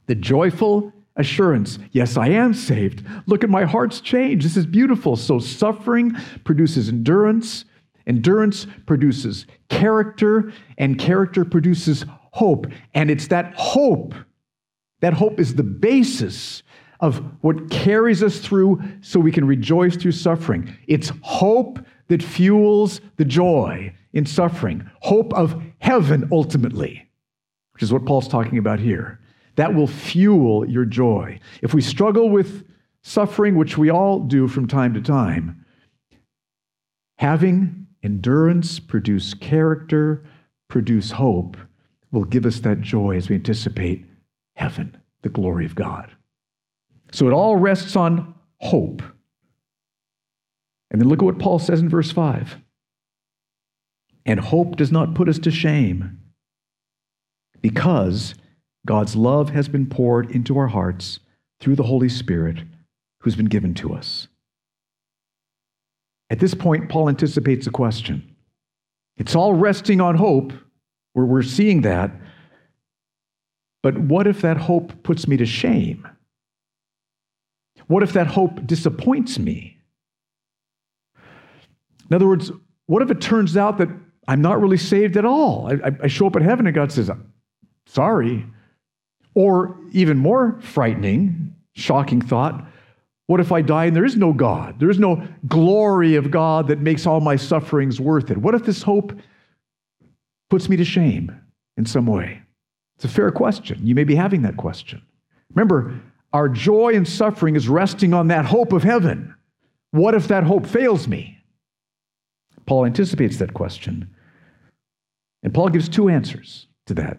the 0.08 0.16
joyful 0.16 0.92
assurance 1.18 1.80
yes, 1.92 2.18
I 2.18 2.30
am 2.30 2.54
saved. 2.54 3.06
Look 3.28 3.44
at 3.44 3.50
my 3.50 3.66
heart's 3.66 4.02
change. 4.02 4.44
This 4.44 4.58
is 4.58 4.66
beautiful. 4.66 5.16
So, 5.16 5.40
suffering 5.40 6.16
produces 6.44 6.90
endurance, 6.90 7.66
endurance 8.06 8.68
produces 8.86 9.46
character, 9.70 10.52
and 10.78 10.98
character 10.98 11.44
produces 11.44 12.06
hope. 12.32 12.68
And 12.94 13.12
it's 13.12 13.28
that 13.28 13.54
hope, 13.56 14.14
that 15.02 15.14
hope 15.14 15.40
is 15.40 15.56
the 15.56 15.64
basis 15.64 16.64
of 17.00 17.18
what 17.42 17.70
carries 17.70 18.24
us 18.24 18.40
through 18.40 18.82
so 19.02 19.20
we 19.20 19.32
can 19.32 19.46
rejoice 19.46 19.96
through 19.96 20.14
suffering. 20.14 20.76
It's 20.88 21.12
hope 21.22 21.80
that 22.08 22.24
fuels 22.24 23.02
the 23.18 23.26
joy 23.26 23.94
in 24.14 24.26
suffering, 24.26 24.90
hope 25.02 25.34
of 25.34 25.62
heaven 25.80 26.28
ultimately, 26.32 27.08
which 27.74 27.84
is 27.84 27.94
what 27.94 28.06
Paul's 28.06 28.28
talking 28.28 28.58
about 28.58 28.80
here. 28.80 29.20
That 29.56 29.74
will 29.74 29.88
fuel 29.88 30.68
your 30.68 30.86
joy. 30.86 31.40
If 31.62 31.74
we 31.74 31.82
struggle 31.82 32.30
with 32.30 32.66
suffering, 33.02 33.56
which 33.56 33.78
we 33.78 33.90
all 33.90 34.20
do 34.20 34.48
from 34.48 34.68
time 34.68 34.94
to 34.94 35.02
time, 35.02 35.66
having 37.18 37.88
endurance 38.04 38.80
produce 38.80 39.34
character, 39.34 40.24
produce 40.68 41.12
hope, 41.12 41.58
will 42.12 42.24
give 42.24 42.46
us 42.46 42.60
that 42.62 42.82
joy 42.82 43.16
as 43.16 43.30
we 43.30 43.36
anticipate 43.36 44.06
heaven, 44.56 44.96
the 45.22 45.30
glory 45.30 45.66
of 45.66 45.76
God. 45.76 46.12
So 47.12 47.28
it 47.28 47.34
all 47.34 47.56
rests 47.56 47.96
on 47.96 48.36
hope. 48.60 49.02
And 50.92 51.02
then 51.02 51.10
look 51.10 51.20
at 51.20 51.26
what 51.26 51.40
Paul 51.40 51.60
says 51.60 51.80
in 51.80 51.90
verse 51.90 52.12
5. 52.12 52.58
And 54.26 54.40
hope 54.40 54.76
does 54.76 54.92
not 54.92 55.16
put 55.16 55.30
us 55.30 55.40
to 55.40 55.52
shame 55.52 56.20
because 57.62 58.36
God's 58.86 59.16
love 59.16 59.50
has 59.50 59.68
been 59.68 59.88
poured 59.88 60.32
into 60.32 60.58
our 60.58 60.68
hearts 60.68 61.20
through 61.60 61.76
the 61.76 61.84
Holy 61.84 62.10
Spirit 62.10 62.64
who's 63.22 63.36
been 63.36 63.46
given 63.46 63.74
to 63.76 63.94
us. 63.94 64.28
At 66.30 66.40
this 66.40 66.54
point, 66.54 66.90
Paul 66.90 67.10
anticipates 67.10 67.68
a 67.68 67.72
question. 67.72 68.36
It's 69.18 69.36
all 69.36 69.54
resting 69.54 70.02
on 70.02 70.16
hope, 70.16 70.54
where 71.14 71.26
we're 71.26 71.42
seeing 71.42 71.82
that. 71.82 72.12
But 73.82 73.98
what 73.98 74.28
if 74.28 74.42
that 74.42 74.58
hope 74.58 75.04
puts 75.04 75.28
me 75.28 75.38
to 75.38 75.46
shame? 75.46 76.08
What 77.88 78.04
if 78.04 78.14
that 78.14 78.28
hope 78.28 78.66
disappoints 78.66 79.40
me? 79.40 79.78
In 82.10 82.16
other 82.16 82.28
words, 82.28 82.52
what 82.86 83.02
if 83.02 83.12
it 83.12 83.22
turns 83.22 83.58
out 83.58 83.78
that 83.80 83.90
I'm 84.28 84.42
not 84.42 84.62
really 84.62 84.78
saved 84.78 85.18
at 85.18 85.26
all? 85.26 85.72
I, 85.72 85.92
I 86.04 86.08
show 86.08 86.28
up 86.28 86.36
at 86.36 86.42
heaven 86.42 86.68
and 86.68 86.76
God 86.76 86.92
says, 86.92 87.10
Sorry, 87.86 88.46
or 89.34 89.78
even 89.92 90.18
more 90.18 90.60
frightening, 90.62 91.56
shocking 91.74 92.22
thought 92.22 92.68
what 93.28 93.42
if 93.42 93.52
I 93.52 93.62
die 93.62 93.86
and 93.86 93.96
there 93.96 94.06
is 94.06 94.16
no 94.16 94.34
God? 94.34 94.80
There 94.80 94.90
is 94.90 95.00
no 95.00 95.22
glory 95.48 96.16
of 96.16 96.32
God 96.32 96.70
that 96.70 96.80
makes 96.80 97.06
all 97.06 97.20
my 97.20 97.36
sufferings 97.36 98.00
worth 98.00 98.32
it. 98.32 98.38
What 98.38 98.56
if 98.56 98.64
this 98.64 98.82
hope 98.82 99.14
puts 100.50 100.70
me 100.70 100.78
to 100.78 100.86
shame 100.86 101.38
in 101.76 101.86
some 101.86 102.06
way? 102.06 102.42
It's 102.96 103.06
a 103.06 103.10
fair 103.10 103.30
question. 103.32 103.86
You 103.86 103.96
may 103.96 104.06
be 104.06 104.16
having 104.16 104.42
that 104.44 104.56
question. 104.56 105.02
Remember, 105.54 105.94
our 106.38 106.48
joy 106.48 106.90
in 106.90 107.04
suffering 107.04 107.56
is 107.56 107.68
resting 107.68 108.14
on 108.14 108.28
that 108.28 108.46
hope 108.46 108.72
of 108.72 108.84
heaven. 108.84 109.34
What 109.90 110.14
if 110.14 110.28
that 110.28 110.44
hope 110.44 110.68
fails 110.68 111.08
me? 111.08 111.42
Paul 112.68 112.86
anticipates 112.86 113.38
that 113.38 113.56
question. 113.56 114.14
And 115.42 115.52
Paul 115.52 115.70
gives 115.70 115.90
two 115.90 116.10
answers 116.10 116.68
to 116.86 116.94
that. 116.94 117.18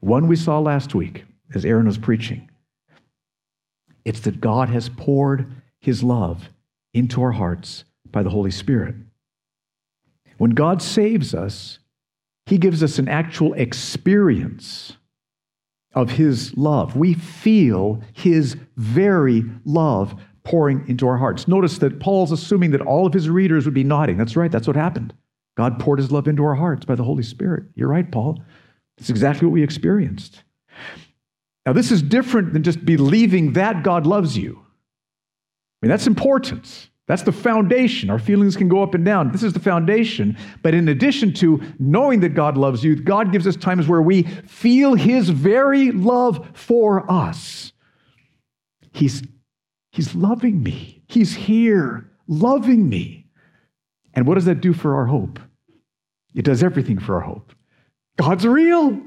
One 0.00 0.28
we 0.28 0.36
saw 0.36 0.58
last 0.58 0.94
week 0.94 1.24
as 1.54 1.64
Aaron 1.64 1.86
was 1.86 1.96
preaching. 1.96 2.50
It's 4.04 4.20
that 4.20 4.42
God 4.42 4.68
has 4.68 4.90
poured 4.90 5.50
his 5.80 6.02
love 6.02 6.50
into 6.92 7.22
our 7.22 7.32
hearts 7.32 7.84
by 8.10 8.22
the 8.22 8.28
Holy 8.28 8.50
Spirit. 8.50 8.96
When 10.36 10.50
God 10.50 10.82
saves 10.82 11.34
us, 11.34 11.78
he 12.44 12.58
gives 12.58 12.82
us 12.82 12.98
an 12.98 13.08
actual 13.08 13.54
experience 13.54 14.98
of 15.94 16.10
his 16.10 16.56
love. 16.56 16.96
We 16.96 17.14
feel 17.14 18.00
his 18.12 18.56
very 18.76 19.44
love 19.64 20.20
pouring 20.44 20.84
into 20.88 21.06
our 21.06 21.16
hearts. 21.16 21.46
Notice 21.46 21.78
that 21.78 22.00
Paul's 22.00 22.32
assuming 22.32 22.70
that 22.72 22.80
all 22.80 23.06
of 23.06 23.12
his 23.12 23.28
readers 23.28 23.64
would 23.64 23.74
be 23.74 23.84
nodding. 23.84 24.16
That's 24.16 24.36
right, 24.36 24.50
that's 24.50 24.66
what 24.66 24.76
happened. 24.76 25.14
God 25.56 25.78
poured 25.78 25.98
his 25.98 26.10
love 26.10 26.26
into 26.26 26.44
our 26.44 26.54
hearts 26.54 26.84
by 26.84 26.94
the 26.94 27.04
Holy 27.04 27.22
Spirit. 27.22 27.64
You're 27.74 27.88
right, 27.88 28.10
Paul. 28.10 28.42
It's 28.98 29.10
exactly 29.10 29.46
what 29.46 29.52
we 29.52 29.62
experienced. 29.62 30.42
Now, 31.66 31.72
this 31.72 31.92
is 31.92 32.02
different 32.02 32.52
than 32.52 32.62
just 32.62 32.84
believing 32.84 33.52
that 33.52 33.82
God 33.82 34.06
loves 34.06 34.36
you. 34.36 34.58
I 35.82 35.86
mean, 35.86 35.90
that's 35.90 36.06
important. 36.06 36.90
That's 37.12 37.24
the 37.24 37.30
foundation. 37.30 38.08
Our 38.08 38.18
feelings 38.18 38.56
can 38.56 38.70
go 38.70 38.82
up 38.82 38.94
and 38.94 39.04
down. 39.04 39.32
This 39.32 39.42
is 39.42 39.52
the 39.52 39.60
foundation. 39.60 40.34
But 40.62 40.72
in 40.72 40.88
addition 40.88 41.34
to 41.34 41.60
knowing 41.78 42.20
that 42.20 42.30
God 42.30 42.56
loves 42.56 42.82
you, 42.82 42.96
God 42.96 43.32
gives 43.32 43.46
us 43.46 43.54
times 43.54 43.86
where 43.86 44.00
we 44.00 44.22
feel 44.22 44.94
His 44.94 45.28
very 45.28 45.90
love 45.90 46.48
for 46.54 47.04
us. 47.12 47.74
He's, 48.94 49.22
he's 49.90 50.14
loving 50.14 50.62
me, 50.62 51.02
He's 51.06 51.34
here, 51.34 52.10
loving 52.28 52.88
me. 52.88 53.26
And 54.14 54.26
what 54.26 54.36
does 54.36 54.46
that 54.46 54.62
do 54.62 54.72
for 54.72 54.94
our 54.96 55.04
hope? 55.04 55.38
It 56.34 56.46
does 56.46 56.62
everything 56.62 56.98
for 56.98 57.16
our 57.16 57.20
hope. 57.20 57.52
God's 58.16 58.46
real. 58.46 58.98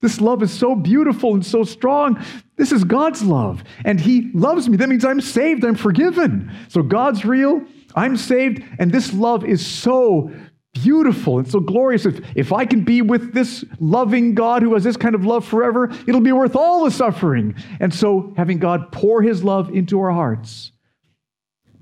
This 0.00 0.20
love 0.20 0.42
is 0.42 0.52
so 0.52 0.74
beautiful 0.74 1.34
and 1.34 1.44
so 1.44 1.64
strong. 1.64 2.24
This 2.56 2.70
is 2.70 2.84
God's 2.84 3.22
love. 3.22 3.64
And 3.84 4.00
He 4.00 4.30
loves 4.32 4.68
me. 4.68 4.76
That 4.76 4.88
means 4.88 5.04
I'm 5.04 5.20
saved, 5.20 5.64
I'm 5.64 5.74
forgiven. 5.74 6.52
So 6.68 6.82
God's 6.82 7.24
real, 7.24 7.62
I'm 7.94 8.16
saved, 8.16 8.62
and 8.78 8.92
this 8.92 9.12
love 9.12 9.44
is 9.44 9.66
so 9.66 10.30
beautiful 10.74 11.38
and 11.38 11.50
so 11.50 11.60
glorious. 11.60 12.06
If, 12.06 12.20
if 12.36 12.52
I 12.52 12.64
can 12.64 12.84
be 12.84 13.02
with 13.02 13.32
this 13.32 13.64
loving 13.80 14.34
God 14.34 14.62
who 14.62 14.74
has 14.74 14.84
this 14.84 14.96
kind 14.96 15.14
of 15.14 15.24
love 15.24 15.44
forever, 15.44 15.90
it'll 16.06 16.20
be 16.20 16.32
worth 16.32 16.54
all 16.54 16.84
the 16.84 16.90
suffering. 16.90 17.56
And 17.80 17.92
so 17.92 18.32
having 18.36 18.58
God 18.58 18.92
pour 18.92 19.22
His 19.22 19.42
love 19.42 19.70
into 19.70 19.98
our 20.00 20.12
hearts 20.12 20.72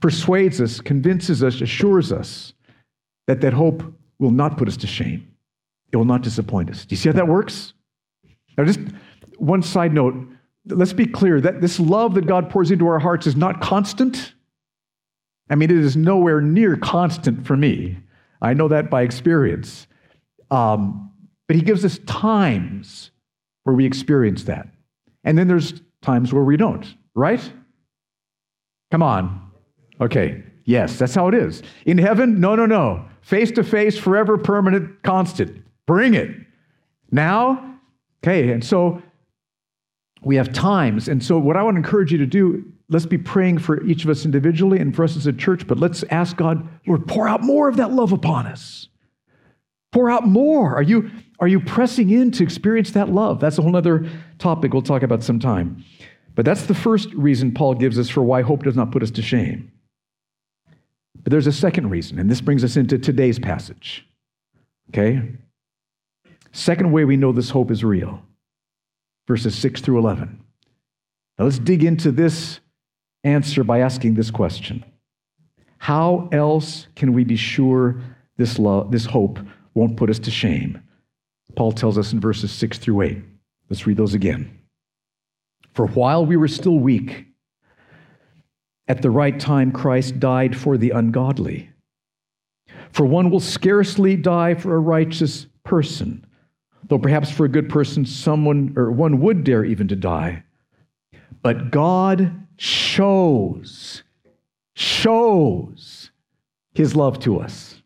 persuades 0.01 0.61
us, 0.61 0.81
convinces 0.81 1.43
us, 1.43 1.61
assures 1.61 2.13
us 2.13 2.55
that 3.27 3.41
that 3.41 3.53
hope 3.53 3.83
will 4.19 4.31
not 4.31 4.57
put 4.57 4.69
us 4.69 4.77
to 4.79 4.87
shame. 4.87 5.31
It 5.93 5.97
will 5.97 6.05
not 6.05 6.23
disappoint 6.23 6.71
us. 6.71 6.85
Do 6.85 6.95
you 6.95 6.97
see 6.97 7.09
how 7.09 7.15
that 7.15 7.29
works? 7.29 7.75
Now, 8.57 8.65
just 8.65 8.81
one 9.39 9.63
side 9.63 9.93
note. 9.93 10.15
Let's 10.67 10.93
be 10.93 11.07
clear 11.07 11.41
that 11.41 11.61
this 11.61 11.79
love 11.79 12.15
that 12.15 12.27
God 12.27 12.51
pours 12.51 12.71
into 12.71 12.87
our 12.89 12.99
hearts 12.99 13.27
is 13.27 13.37
not 13.37 13.61
constant. 13.61 14.33
I 15.49 15.55
mean, 15.55 15.71
it 15.71 15.79
is 15.79 15.97
nowhere 15.97 16.41
near 16.41 16.77
constant 16.77 17.47
for 17.47 17.57
me. 17.57 17.99
I 18.43 18.53
know 18.55 18.69
that 18.69 18.91
by 18.91 19.03
experience. 19.03 19.87
Um, 20.51 21.13
but 21.47 21.57
He 21.57 21.63
gives 21.63 21.85
us 21.85 21.99
times 22.07 23.11
where 23.63 23.77
we 23.77 23.87
experience 23.87 24.45
that. 24.45 24.69
And 25.25 25.37
then 25.39 25.49
there's 25.49 25.81
times 26.03 26.33
where 26.33 26.45
we 26.45 26.57
don't, 26.57 26.87
right? 27.15 27.41
Come 28.91 29.03
on. 29.03 29.51
Okay. 30.01 30.43
Yes, 30.65 30.99
that's 30.99 31.15
how 31.15 31.29
it 31.29 31.35
is. 31.35 31.63
In 31.85 31.99
heaven, 31.99 32.41
no, 32.41 32.57
no, 32.57 32.67
no. 32.67 33.07
Face 33.23 33.53
to 33.53 33.63
face, 33.63 33.97
forever, 33.97 34.37
permanent, 34.37 35.03
constant. 35.03 35.65
Bring 35.87 36.15
it. 36.15 36.31
Now, 37.11 37.76
Okay, 38.27 38.51
and 38.51 38.65
so 38.65 39.01
we 40.23 40.35
have 40.35 40.53
times. 40.53 41.07
And 41.09 41.23
so, 41.23 41.39
what 41.39 41.57
I 41.57 41.63
want 41.63 41.77
to 41.77 41.79
encourage 41.79 42.11
you 42.11 42.19
to 42.19 42.27
do, 42.27 42.65
let's 42.89 43.07
be 43.07 43.19
praying 43.19 43.59
for 43.59 43.85
each 43.85 44.03
of 44.03 44.11
us 44.11 44.25
individually 44.25 44.81
and 44.81 44.95
for 44.95 45.05
us 45.05 45.17
as 45.17 45.29
a 45.29 45.33
church, 45.33 45.67
but 45.67 45.79
let's 45.79 46.03
ask 46.11 46.37
God, 46.37 46.69
Lord, 46.89 47.07
pour 47.07 47.29
out 47.29 47.43
more 47.43 47.69
of 47.69 47.77
that 47.77 47.93
love 47.93 48.13
upon 48.13 48.47
us. 48.47 48.89
Pour 49.93 50.11
out 50.11 50.27
more. 50.27 50.75
Are 50.75 50.83
you, 50.83 51.09
are 51.39 51.47
you 51.47 51.61
pressing 51.61 52.11
in 52.11 52.33
to 52.33 52.43
experience 52.43 52.91
that 52.93 53.09
love? 53.11 53.39
That's 53.39 53.59
a 53.59 53.63
whole 53.63 53.77
other 53.77 54.09
topic 54.39 54.73
we'll 54.73 54.83
talk 54.83 55.03
about 55.03 55.23
sometime. 55.23 55.85
But 56.35 56.45
that's 56.45 56.67
the 56.67 56.75
first 56.75 57.13
reason 57.15 57.55
Paul 57.55 57.75
gives 57.75 57.99
us 57.99 58.09
for 58.09 58.23
why 58.23 58.43
hope 58.43 58.65
does 58.65 58.77
not 58.77 58.91
put 58.91 59.05
us 59.05 59.11
to 59.13 59.23
shame. 59.23 59.71
But 61.23 61.31
there's 61.31 61.47
a 61.47 61.53
second 61.53 61.91
reason, 61.91 62.19
and 62.19 62.29
this 62.29 62.41
brings 62.41 62.65
us 62.65 62.77
into 62.77 62.99
today's 62.99 63.39
passage. 63.39 64.07
Okay? 64.91 65.23
Second 66.57 66.91
way 66.91 67.05
we 67.05 67.19
know 67.19 67.33
this 67.33 67.51
hope 67.51 67.71
is 67.71 67.85
real 67.85 68.23
verses 69.29 69.55
6 69.59 69.83
through 69.83 69.99
11. 69.99 70.43
Now 71.39 71.45
let's 71.45 71.59
dig 71.59 71.85
into 71.85 72.11
this 72.11 72.61
answer 73.25 73.63
by 73.63 73.81
asking 73.81 74.15
this 74.15 74.31
question 74.31 74.83
How 75.77 76.31
else 76.33 76.87
can 76.97 77.13
we 77.13 77.25
be 77.25 77.37
sure 77.37 78.01
this, 78.39 78.59
love, 78.59 78.91
this 78.91 79.05
hope 79.05 79.39
won't 79.75 79.99
put 79.99 80.09
us 80.09 80.19
to 80.21 80.31
shame? 80.31 80.81
Paul 81.57 81.73
tells 81.73 81.99
us 81.99 82.15
in 82.15 82.21
verses 82.21 82.53
6 82.53 82.79
through 82.79 83.03
8. 83.03 83.19
Let's 83.69 83.87
read 83.87 83.99
those 83.99 84.15
again. 84.15 84.59
For 85.75 85.87
while 85.89 86.25
we 86.25 86.39
were 86.39 86.49
still 86.49 86.79
weak, 86.79 87.27
at 88.89 89.03
the 89.03 89.11
right 89.11 89.39
time 89.39 89.73
Christ 89.73 90.19
died 90.21 90.57
for 90.57 90.79
the 90.79 90.91
ungodly. 90.93 91.69
For 92.93 93.05
one 93.05 93.29
will 93.29 93.41
scarcely 93.41 94.17
die 94.17 94.55
for 94.55 94.75
a 94.75 94.81
righteous 94.81 95.49
person, 95.63 96.25
though 96.89 96.99
perhaps 96.99 97.31
for 97.31 97.45
a 97.45 97.49
good 97.49 97.69
person 97.69 98.05
someone 98.05 98.75
or 98.77 98.91
one 98.91 99.21
would 99.21 99.45
dare 99.45 99.65
even 99.65 99.89
to 99.89 99.97
die. 99.97 100.43
But 101.43 101.71
God 101.71 102.47
shows, 102.57 104.03
shows 104.75 106.11
his 106.75 106.95
love 106.95 107.19
to 107.21 107.41
us 107.41 107.83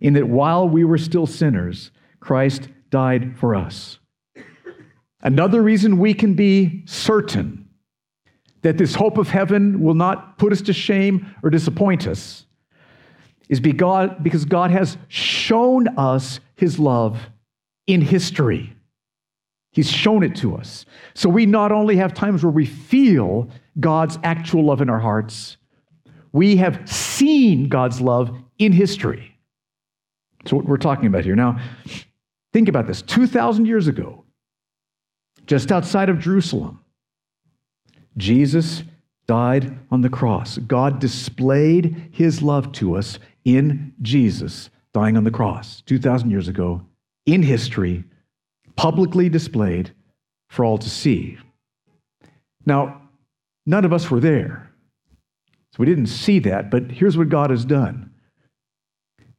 in 0.00 0.14
that 0.14 0.28
while 0.28 0.68
we 0.68 0.84
were 0.84 0.98
still 0.98 1.26
sinners, 1.26 1.90
Christ 2.20 2.68
died 2.90 3.36
for 3.38 3.54
us. 3.54 3.98
Another 5.22 5.62
reason 5.62 5.98
we 5.98 6.14
can 6.14 6.34
be 6.34 6.82
certain 6.86 7.68
that 8.62 8.78
this 8.78 8.94
hope 8.94 9.18
of 9.18 9.28
heaven 9.28 9.80
will 9.80 9.94
not 9.94 10.38
put 10.38 10.52
us 10.52 10.62
to 10.62 10.72
shame 10.72 11.34
or 11.42 11.50
disappoint 11.50 12.06
us 12.06 12.46
is 13.48 13.60
because 13.60 14.44
God 14.44 14.70
has 14.70 14.96
shown 15.08 15.88
us 15.98 16.40
his 16.56 16.78
love 16.78 17.18
in 17.86 18.00
history. 18.00 18.74
He's 19.72 19.90
shown 19.90 20.22
it 20.22 20.36
to 20.36 20.56
us. 20.56 20.86
So 21.14 21.28
we 21.28 21.46
not 21.46 21.72
only 21.72 21.96
have 21.96 22.14
times 22.14 22.44
where 22.44 22.52
we 22.52 22.64
feel 22.64 23.50
God's 23.80 24.18
actual 24.22 24.64
love 24.64 24.80
in 24.80 24.88
our 24.88 25.00
hearts, 25.00 25.56
we 26.32 26.56
have 26.56 26.88
seen 26.88 27.68
God's 27.68 28.00
love 28.00 28.30
in 28.58 28.72
history. 28.72 29.36
So 30.46 30.56
what 30.56 30.66
we're 30.66 30.76
talking 30.76 31.06
about 31.06 31.24
here. 31.24 31.34
Now, 31.34 31.58
think 32.52 32.68
about 32.68 32.86
this 32.86 33.02
2,000 33.02 33.66
years 33.66 33.88
ago, 33.88 34.24
just 35.46 35.72
outside 35.72 36.08
of 36.08 36.20
Jerusalem, 36.20 36.80
Jesus 38.16 38.84
died 39.26 39.76
on 39.90 40.02
the 40.02 40.08
cross. 40.08 40.58
God 40.58 41.00
displayed 41.00 42.10
his 42.12 42.42
love 42.42 42.70
to 42.72 42.96
us 42.96 43.18
in 43.44 43.92
Jesus 44.02 44.70
dying 44.92 45.16
on 45.16 45.24
the 45.24 45.30
cross 45.30 45.82
2,000 45.86 46.30
years 46.30 46.46
ago 46.46 46.82
in 47.26 47.42
history, 47.42 48.04
publicly 48.76 49.28
displayed 49.28 49.92
for 50.48 50.64
all 50.64 50.78
to 50.78 50.90
see. 50.90 51.38
Now, 52.66 53.02
none 53.66 53.84
of 53.84 53.92
us 53.92 54.10
were 54.10 54.20
there, 54.20 54.70
so 55.72 55.76
we 55.78 55.86
didn't 55.86 56.06
see 56.06 56.38
that, 56.40 56.70
but 56.70 56.90
here's 56.90 57.16
what 57.16 57.28
God 57.28 57.50
has 57.50 57.64
done 57.64 58.10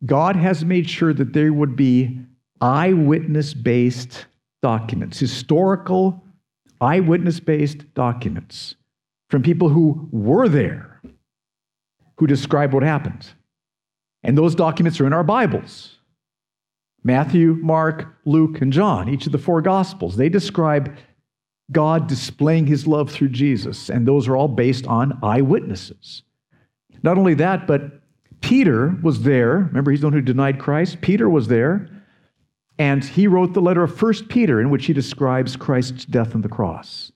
God 0.06 0.36
has 0.36 0.65
made 0.65 0.89
sure 0.89 1.13
that 1.13 1.34
there 1.34 1.54
would 1.54 1.75
be 1.75 2.20
eyewitness 2.62 3.54
based 3.54 4.25
documents, 4.62 5.20
historical 5.20 6.24
eyewitness 6.82 7.39
based 7.39 7.94
documents 7.94 8.75
from 9.30 9.42
people 9.42 9.70
who 9.70 10.08
were 10.12 10.48
there, 10.48 11.01
who 12.17 12.28
describe 12.28 12.74
what 12.74 12.84
happened. 12.84 13.28
And 14.24 14.38
those 14.38 14.56
documents 14.56 15.00
are 15.00 15.08
in 15.08 15.13
our 15.13 15.24
Bibles. 15.24 15.94
Matthew, 17.06 17.60
Mark, 17.62 18.08
Luke, 18.26 18.62
and 18.62 18.74
John, 18.74 19.08
each 19.08 19.28
of 19.28 19.32
the 19.32 19.38
four 19.38 19.62
Gospels, 19.62 20.18
they 20.18 20.28
describe 20.28 20.98
God 21.72 22.08
displaying 22.08 22.65
his 22.65 22.88
love 22.88 23.12
through 23.12 23.30
Jesus, 23.30 23.89
and 23.89 24.08
those 24.08 24.28
are 24.28 24.36
all 24.36 24.48
based 24.48 24.88
on 24.88 25.20
eyewitnesses. 25.22 26.24
Not 27.04 27.20
only 27.20 27.36
that, 27.36 27.68
but 27.68 28.02
Peter 28.41 28.98
was 29.04 29.22
there. 29.22 29.58
Remember, 29.58 29.91
he's 29.91 30.02
the 30.02 30.08
one 30.08 30.13
who 30.13 30.22
denied 30.22 30.60
Christ. 30.60 31.00
Peter 31.02 31.30
was 31.30 31.48
there, 31.48 31.88
and 32.80 33.06
he 33.06 33.28
wrote 33.28 33.54
the 33.54 33.62
letter 33.62 33.84
of 33.84 33.96
First 33.96 34.28
Peter, 34.28 34.60
in 34.60 34.72
which 34.72 34.88
he 34.88 34.94
describes 34.94 35.56
Christ's 35.56 36.06
death 36.06 36.34
on 36.34 36.41
the 36.41 36.50
cross. 36.50 37.12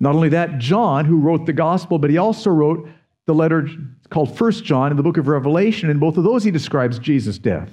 Not 0.00 0.16
only 0.16 0.30
that, 0.30 0.58
John, 0.58 1.04
who 1.04 1.20
wrote 1.20 1.46
the 1.46 1.52
gospel, 1.52 1.98
but 1.98 2.10
he 2.10 2.18
also 2.18 2.50
wrote 2.50 2.88
the 3.26 3.34
letter 3.34 3.68
called 4.10 4.36
First 4.36 4.64
John 4.64 4.90
in 4.90 4.96
the 4.96 5.02
book 5.04 5.16
of 5.16 5.28
Revelation. 5.28 5.90
In 5.90 6.00
both 6.00 6.16
of 6.16 6.24
those, 6.24 6.42
he 6.42 6.50
describes 6.50 6.98
Jesus' 6.98 7.38
death. 7.38 7.70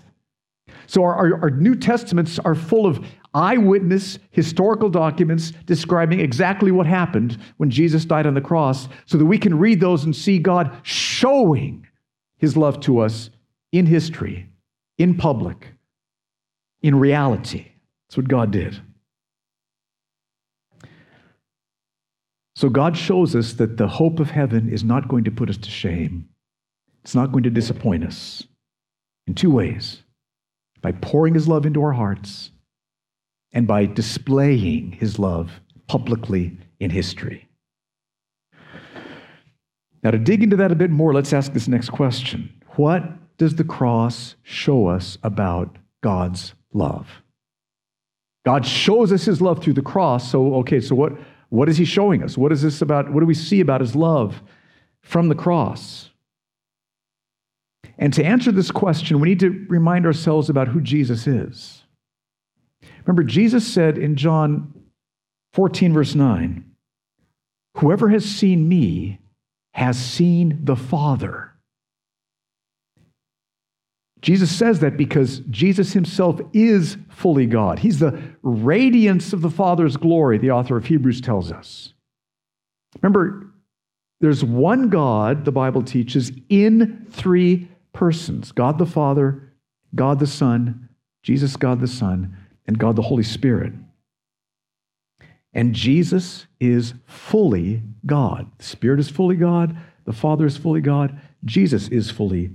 So 0.87 1.03
our, 1.03 1.15
our, 1.15 1.41
our, 1.43 1.49
New 1.49 1.75
Testaments 1.75 2.39
are 2.39 2.55
full 2.55 2.85
of 2.85 3.05
eyewitness 3.33 4.19
historical 4.31 4.89
documents 4.89 5.51
describing 5.65 6.19
exactly 6.19 6.71
what 6.71 6.85
happened 6.85 7.37
when 7.57 7.69
Jesus 7.69 8.05
died 8.05 8.27
on 8.27 8.33
the 8.33 8.41
cross 8.41 8.87
so 9.05 9.17
that 9.17 9.25
we 9.25 9.37
can 9.37 9.57
read 9.57 9.79
those 9.79 10.03
and 10.03 10.15
see 10.15 10.39
God 10.39 10.75
showing 10.83 11.87
his 12.37 12.55
love 12.55 12.79
to 12.81 12.99
us 12.99 13.29
in 13.71 13.85
history, 13.85 14.49
in 14.97 15.15
public, 15.15 15.73
in 16.81 16.99
reality. 16.99 17.71
That's 18.07 18.17
what 18.17 18.27
God 18.27 18.51
did. 18.51 18.79
So 22.55 22.69
God 22.69 22.95
shows 22.95 23.35
us 23.35 23.53
that 23.53 23.77
the 23.77 23.87
hope 23.87 24.19
of 24.19 24.29
heaven 24.29 24.69
is 24.69 24.83
not 24.83 25.07
going 25.07 25.23
to 25.23 25.31
put 25.31 25.49
us 25.49 25.57
to 25.57 25.71
shame. 25.71 26.29
It's 27.03 27.15
not 27.15 27.31
going 27.31 27.43
to 27.43 27.49
disappoint 27.49 28.03
us 28.03 28.43
in 29.25 29.33
two 29.33 29.49
ways 29.49 30.02
by 30.83 30.91
pouring 30.91 31.33
his 31.33 31.47
love 31.47 31.65
into 31.65 31.81
our 31.81 31.93
hearts 31.93 32.51
and 33.53 33.65
by 33.65 33.87
displaying 33.87 34.91
his 34.91 35.17
love 35.17 35.61
publicly 35.87 36.57
in 36.79 36.91
history. 36.91 37.47
Now, 40.03 40.11
to 40.11 40.19
dig 40.19 40.43
into 40.43 40.57
that 40.57 40.71
a 40.71 40.75
bit 40.75 40.91
more, 40.91 41.13
let's 41.13 41.31
ask 41.33 41.53
this 41.53 41.67
next 41.67 41.89
question 41.89 42.53
What 42.75 43.03
does 43.37 43.55
the 43.55 43.63
cross 43.63 44.35
show 44.43 44.87
us 44.87 45.17
about 45.23 45.77
God's 46.01 46.53
love? 46.73 47.07
God 48.45 48.65
shows 48.65 49.13
us 49.13 49.23
his 49.23 49.41
love 49.41 49.63
through 49.63 49.73
the 49.73 49.81
cross. 49.81 50.29
So, 50.29 50.55
okay, 50.55 50.81
so 50.81 50.95
what, 50.95 51.13
what 51.47 51.69
is 51.69 51.77
he 51.77 51.85
showing 51.85 52.21
us? 52.21 52.37
What 52.37 52.51
is 52.51 52.61
this 52.61 52.81
about? 52.81 53.11
What 53.11 53.21
do 53.21 53.25
we 53.25 53.33
see 53.33 53.61
about 53.61 53.79
his 53.79 53.95
love 53.95 54.41
from 55.01 55.29
the 55.29 55.35
cross? 55.35 56.09
And 57.97 58.13
to 58.13 58.23
answer 58.23 58.51
this 58.51 58.71
question, 58.71 59.19
we 59.19 59.29
need 59.29 59.39
to 59.41 59.65
remind 59.69 60.05
ourselves 60.05 60.49
about 60.49 60.67
who 60.67 60.81
Jesus 60.81 61.27
is. 61.27 61.83
Remember, 63.05 63.23
Jesus 63.23 63.65
said 63.67 63.97
in 63.97 64.15
John 64.15 64.73
14, 65.53 65.93
verse 65.93 66.15
9, 66.15 66.63
Whoever 67.77 68.09
has 68.09 68.25
seen 68.25 68.67
me 68.67 69.19
has 69.73 69.97
seen 69.97 70.59
the 70.63 70.75
Father. 70.75 71.51
Jesus 74.21 74.55
says 74.55 74.79
that 74.79 74.95
because 74.95 75.39
Jesus 75.49 75.91
himself 75.91 76.39
is 76.53 76.97
fully 77.09 77.45
God. 77.45 77.79
He's 77.79 77.99
the 77.99 78.21
radiance 78.41 79.33
of 79.33 79.41
the 79.41 79.49
Father's 79.49 79.97
glory, 79.97 80.37
the 80.37 80.51
author 80.51 80.77
of 80.77 80.85
Hebrews 80.85 81.19
tells 81.19 81.51
us. 81.51 81.93
Remember, 83.01 83.53
there's 84.21 84.43
one 84.43 84.87
God, 84.87 85.43
the 85.43 85.51
Bible 85.51 85.83
teaches, 85.83 86.31
in 86.47 87.05
three 87.09 87.67
persons 87.93 88.51
God 88.51 88.77
the 88.77 88.85
Father, 88.85 89.53
God 89.95 90.19
the 90.19 90.27
Son, 90.27 90.89
Jesus, 91.21 91.55
God 91.55 91.79
the 91.79 91.87
Son, 91.87 92.35
and 92.67 92.77
God 92.77 92.95
the 92.95 93.03
Holy 93.03 93.23
Spirit. 93.23 93.73
And 95.53 95.73
Jesus 95.73 96.47
is 96.59 96.95
fully 97.05 97.83
God. 98.05 98.51
The 98.57 98.63
Spirit 98.63 98.99
is 98.99 99.09
fully 99.09 99.35
God. 99.35 99.77
The 100.05 100.13
Father 100.13 100.45
is 100.45 100.57
fully 100.57 100.81
God. 100.81 101.21
Jesus 101.45 101.87
is 101.89 102.09
fully 102.09 102.51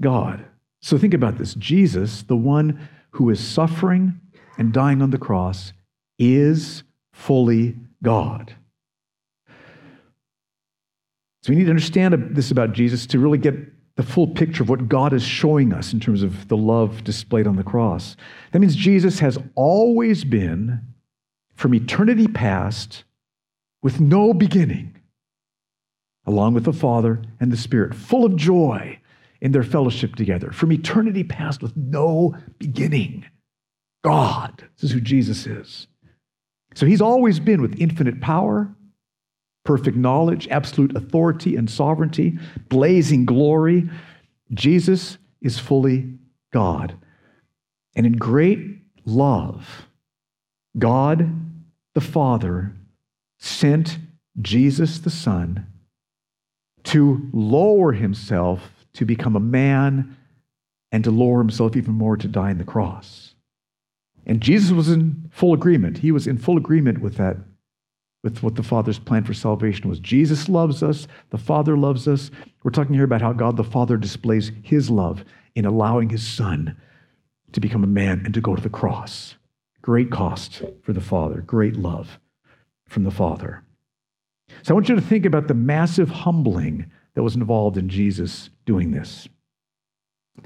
God. 0.00 0.44
So 0.82 0.98
think 0.98 1.14
about 1.14 1.38
this 1.38 1.54
Jesus, 1.54 2.22
the 2.22 2.36
one 2.36 2.88
who 3.12 3.30
is 3.30 3.40
suffering 3.40 4.20
and 4.58 4.72
dying 4.72 5.00
on 5.00 5.10
the 5.10 5.18
cross, 5.18 5.72
is 6.18 6.82
fully 7.12 7.76
God. 8.02 8.54
So 11.42 11.50
we 11.50 11.56
need 11.56 11.64
to 11.64 11.70
understand 11.70 12.34
this 12.34 12.50
about 12.50 12.72
Jesus 12.72 13.06
to 13.06 13.18
really 13.18 13.38
get 13.38 13.54
the 14.00 14.06
full 14.06 14.28
picture 14.28 14.62
of 14.62 14.70
what 14.70 14.88
God 14.88 15.12
is 15.12 15.22
showing 15.22 15.74
us 15.74 15.92
in 15.92 16.00
terms 16.00 16.22
of 16.22 16.48
the 16.48 16.56
love 16.56 17.04
displayed 17.04 17.46
on 17.46 17.56
the 17.56 17.62
cross. 17.62 18.16
That 18.50 18.60
means 18.60 18.74
Jesus 18.74 19.18
has 19.18 19.38
always 19.54 20.24
been, 20.24 20.80
from 21.54 21.74
eternity 21.74 22.26
past, 22.26 23.04
with 23.82 24.00
no 24.00 24.32
beginning, 24.32 24.96
along 26.24 26.54
with 26.54 26.64
the 26.64 26.72
Father 26.72 27.20
and 27.40 27.52
the 27.52 27.58
Spirit, 27.58 27.94
full 27.94 28.24
of 28.24 28.36
joy 28.36 28.98
in 29.42 29.52
their 29.52 29.62
fellowship 29.62 30.16
together, 30.16 30.50
from 30.50 30.72
eternity 30.72 31.22
past 31.22 31.60
with 31.60 31.76
no 31.76 32.34
beginning. 32.58 33.26
God, 34.02 34.66
this 34.76 34.84
is 34.84 34.92
who 34.92 35.02
Jesus 35.02 35.46
is. 35.46 35.88
So 36.74 36.86
he's 36.86 37.02
always 37.02 37.38
been 37.38 37.60
with 37.60 37.78
infinite 37.78 38.22
power 38.22 38.74
perfect 39.70 39.96
knowledge, 39.96 40.48
absolute 40.48 40.96
authority 40.96 41.54
and 41.54 41.70
sovereignty, 41.70 42.36
blazing 42.68 43.24
glory. 43.24 43.88
Jesus 44.52 45.16
is 45.42 45.60
fully 45.60 46.12
God. 46.52 46.96
And 47.94 48.04
in 48.04 48.14
great 48.14 48.58
love, 49.04 49.86
God 50.76 51.30
the 51.94 52.00
Father 52.00 52.72
sent 53.38 53.98
Jesus 54.40 54.98
the 54.98 55.08
Son 55.08 55.64
to 56.82 57.28
lower 57.32 57.92
himself 57.92 58.72
to 58.94 59.04
become 59.04 59.36
a 59.36 59.40
man 59.40 60.16
and 60.90 61.04
to 61.04 61.12
lower 61.12 61.38
himself 61.38 61.76
even 61.76 61.94
more 61.94 62.16
to 62.16 62.26
die 62.26 62.50
on 62.50 62.58
the 62.58 62.64
cross. 62.64 63.36
And 64.26 64.40
Jesus 64.40 64.72
was 64.72 64.88
in 64.88 65.30
full 65.30 65.54
agreement. 65.54 65.98
He 65.98 66.10
was 66.10 66.26
in 66.26 66.38
full 66.38 66.56
agreement 66.56 66.98
with 67.00 67.18
that, 67.18 67.36
with 68.22 68.42
what 68.42 68.54
the 68.54 68.62
Father's 68.62 68.98
plan 68.98 69.24
for 69.24 69.34
salvation 69.34 69.88
was. 69.88 69.98
Jesus 69.98 70.48
loves 70.48 70.82
us, 70.82 71.06
the 71.30 71.38
Father 71.38 71.76
loves 71.76 72.06
us. 72.06 72.30
We're 72.62 72.70
talking 72.70 72.94
here 72.94 73.04
about 73.04 73.22
how 73.22 73.32
God 73.32 73.56
the 73.56 73.64
Father 73.64 73.96
displays 73.96 74.52
his 74.62 74.90
love 74.90 75.24
in 75.54 75.64
allowing 75.64 76.10
his 76.10 76.26
Son 76.26 76.76
to 77.52 77.60
become 77.60 77.82
a 77.82 77.88
man 77.88 78.22
and 78.24 78.34
to 78.34 78.40
go 78.40 78.54
to 78.54 78.62
the 78.62 78.68
cross. 78.68 79.36
Great 79.82 80.10
cost 80.10 80.62
for 80.82 80.92
the 80.92 81.00
Father, 81.00 81.40
great 81.40 81.76
love 81.76 82.18
from 82.86 83.04
the 83.04 83.10
Father. 83.10 83.64
So 84.62 84.72
I 84.72 84.74
want 84.74 84.88
you 84.88 84.94
to 84.96 85.00
think 85.00 85.24
about 85.24 85.48
the 85.48 85.54
massive 85.54 86.10
humbling 86.10 86.90
that 87.14 87.22
was 87.22 87.36
involved 87.36 87.76
in 87.76 87.88
Jesus 87.88 88.50
doing 88.66 88.90
this. 88.90 89.28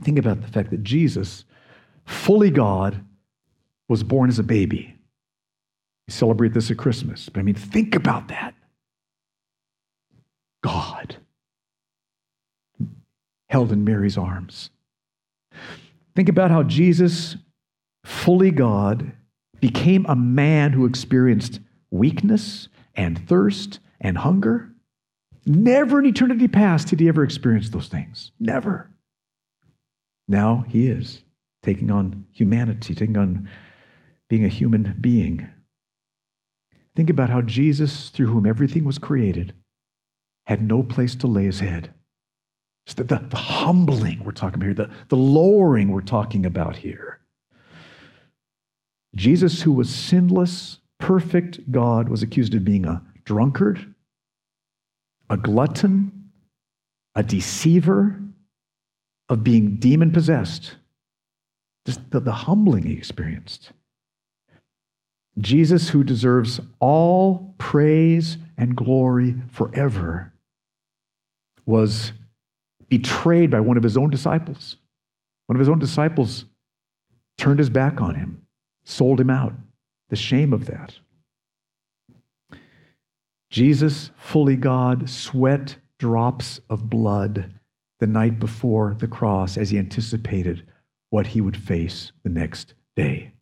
Think 0.02 0.18
about 0.18 0.40
the 0.40 0.48
fact 0.48 0.70
that 0.70 0.82
Jesus, 0.82 1.44
fully 2.04 2.50
God, 2.50 3.04
was 3.88 4.02
born 4.02 4.28
as 4.28 4.38
a 4.38 4.44
baby. 4.44 4.93
We 6.06 6.12
celebrate 6.12 6.52
this 6.52 6.70
at 6.70 6.76
Christmas. 6.76 7.28
But 7.28 7.40
I 7.40 7.42
mean, 7.42 7.54
think 7.54 7.94
about 7.94 8.28
that. 8.28 8.54
God 10.62 11.16
held 13.48 13.70
in 13.70 13.84
Mary's 13.84 14.18
arms. 14.18 14.70
Think 16.16 16.28
about 16.28 16.50
how 16.50 16.62
Jesus, 16.62 17.36
fully 18.04 18.50
God, 18.50 19.12
became 19.60 20.04
a 20.08 20.16
man 20.16 20.72
who 20.72 20.86
experienced 20.86 21.60
weakness 21.90 22.68
and 22.94 23.28
thirst 23.28 23.80
and 24.00 24.18
hunger. 24.18 24.70
Never 25.46 25.98
in 25.98 26.06
eternity 26.06 26.48
past 26.48 26.88
did 26.88 27.00
he 27.00 27.08
ever 27.08 27.22
experience 27.22 27.70
those 27.70 27.88
things. 27.88 28.32
Never. 28.40 28.90
Now 30.26 30.64
he 30.68 30.88
is 30.88 31.22
taking 31.62 31.90
on 31.90 32.26
humanity, 32.32 32.94
taking 32.94 33.16
on 33.16 33.48
being 34.28 34.44
a 34.44 34.48
human 34.48 34.96
being. 35.00 35.48
Think 36.96 37.10
about 37.10 37.30
how 37.30 37.42
Jesus, 37.42 38.10
through 38.10 38.28
whom 38.28 38.46
everything 38.46 38.84
was 38.84 38.98
created, 38.98 39.54
had 40.46 40.62
no 40.62 40.82
place 40.82 41.14
to 41.16 41.26
lay 41.26 41.44
his 41.44 41.60
head. 41.60 41.92
It's 42.86 42.94
the, 42.94 43.04
the, 43.04 43.18
the 43.30 43.36
humbling 43.36 44.22
we're 44.22 44.32
talking 44.32 44.56
about 44.56 44.66
here, 44.66 44.74
the, 44.74 44.90
the 45.08 45.16
lowering 45.16 45.90
we're 45.90 46.02
talking 46.02 46.44
about 46.44 46.76
here. 46.76 47.20
Jesus, 49.14 49.62
who 49.62 49.72
was 49.72 49.94
sinless, 49.94 50.78
perfect 50.98 51.70
God, 51.72 52.08
was 52.08 52.22
accused 52.22 52.54
of 52.54 52.64
being 52.64 52.84
a 52.84 53.02
drunkard, 53.24 53.94
a 55.30 55.36
glutton, 55.36 56.30
a 57.14 57.22
deceiver, 57.22 58.20
of 59.28 59.42
being 59.42 59.76
demon 59.76 60.12
possessed. 60.12 60.76
Just 61.86 62.10
the, 62.10 62.20
the 62.20 62.32
humbling 62.32 62.84
he 62.84 62.92
experienced. 62.92 63.72
Jesus, 65.38 65.88
who 65.88 66.04
deserves 66.04 66.60
all 66.80 67.54
praise 67.58 68.38
and 68.56 68.76
glory 68.76 69.34
forever, 69.50 70.32
was 71.66 72.12
betrayed 72.88 73.50
by 73.50 73.60
one 73.60 73.76
of 73.76 73.82
his 73.82 73.96
own 73.96 74.10
disciples. 74.10 74.76
One 75.46 75.56
of 75.56 75.60
his 75.60 75.68
own 75.68 75.78
disciples 75.78 76.44
turned 77.36 77.58
his 77.58 77.70
back 77.70 78.00
on 78.00 78.14
him, 78.14 78.46
sold 78.84 79.20
him 79.20 79.30
out. 79.30 79.54
The 80.10 80.16
shame 80.16 80.52
of 80.52 80.66
that. 80.66 80.94
Jesus, 83.50 84.10
fully 84.16 84.56
God, 84.56 85.08
sweat 85.08 85.76
drops 85.98 86.60
of 86.68 86.90
blood 86.90 87.52
the 88.00 88.06
night 88.06 88.38
before 88.38 88.94
the 88.98 89.08
cross 89.08 89.56
as 89.56 89.70
he 89.70 89.78
anticipated 89.78 90.66
what 91.10 91.28
he 91.28 91.40
would 91.40 91.56
face 91.56 92.12
the 92.22 92.30
next 92.30 92.74
day. 92.96 93.33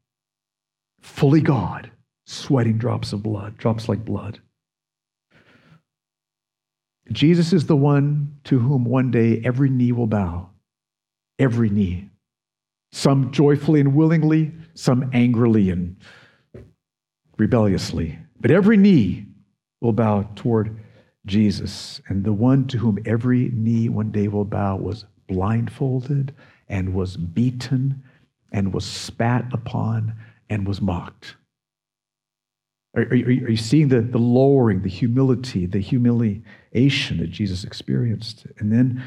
Fully 1.02 1.40
God, 1.40 1.90
sweating 2.24 2.78
drops 2.78 3.12
of 3.12 3.22
blood, 3.22 3.58
drops 3.58 3.88
like 3.88 4.04
blood. 4.04 4.40
Jesus 7.10 7.52
is 7.52 7.66
the 7.66 7.76
one 7.76 8.38
to 8.44 8.60
whom 8.60 8.84
one 8.84 9.10
day 9.10 9.42
every 9.44 9.68
knee 9.68 9.92
will 9.92 10.06
bow. 10.06 10.48
Every 11.38 11.68
knee. 11.68 12.08
Some 12.92 13.32
joyfully 13.32 13.80
and 13.80 13.94
willingly, 13.94 14.52
some 14.74 15.10
angrily 15.12 15.70
and 15.70 15.96
rebelliously. 17.36 18.18
But 18.40 18.52
every 18.52 18.76
knee 18.76 19.26
will 19.80 19.92
bow 19.92 20.28
toward 20.36 20.78
Jesus. 21.26 22.00
And 22.08 22.24
the 22.24 22.32
one 22.32 22.66
to 22.68 22.78
whom 22.78 22.98
every 23.04 23.50
knee 23.52 23.88
one 23.88 24.12
day 24.12 24.28
will 24.28 24.44
bow 24.44 24.76
was 24.76 25.04
blindfolded 25.26 26.34
and 26.68 26.94
was 26.94 27.16
beaten 27.16 28.02
and 28.52 28.72
was 28.72 28.86
spat 28.86 29.46
upon 29.52 30.14
and 30.48 30.66
was 30.66 30.80
mocked. 30.80 31.36
Are, 32.94 33.02
are, 33.02 33.14
are, 33.14 33.30
you 33.50 33.56
seeing 33.56 33.88
the, 33.88 34.00
the 34.00 34.18
lowering, 34.18 34.82
the 34.82 34.88
humility, 34.88 35.66
the 35.66 35.78
humiliation 35.78 37.18
that 37.18 37.30
Jesus 37.30 37.64
experienced? 37.64 38.46
And 38.58 38.70
then, 38.70 39.02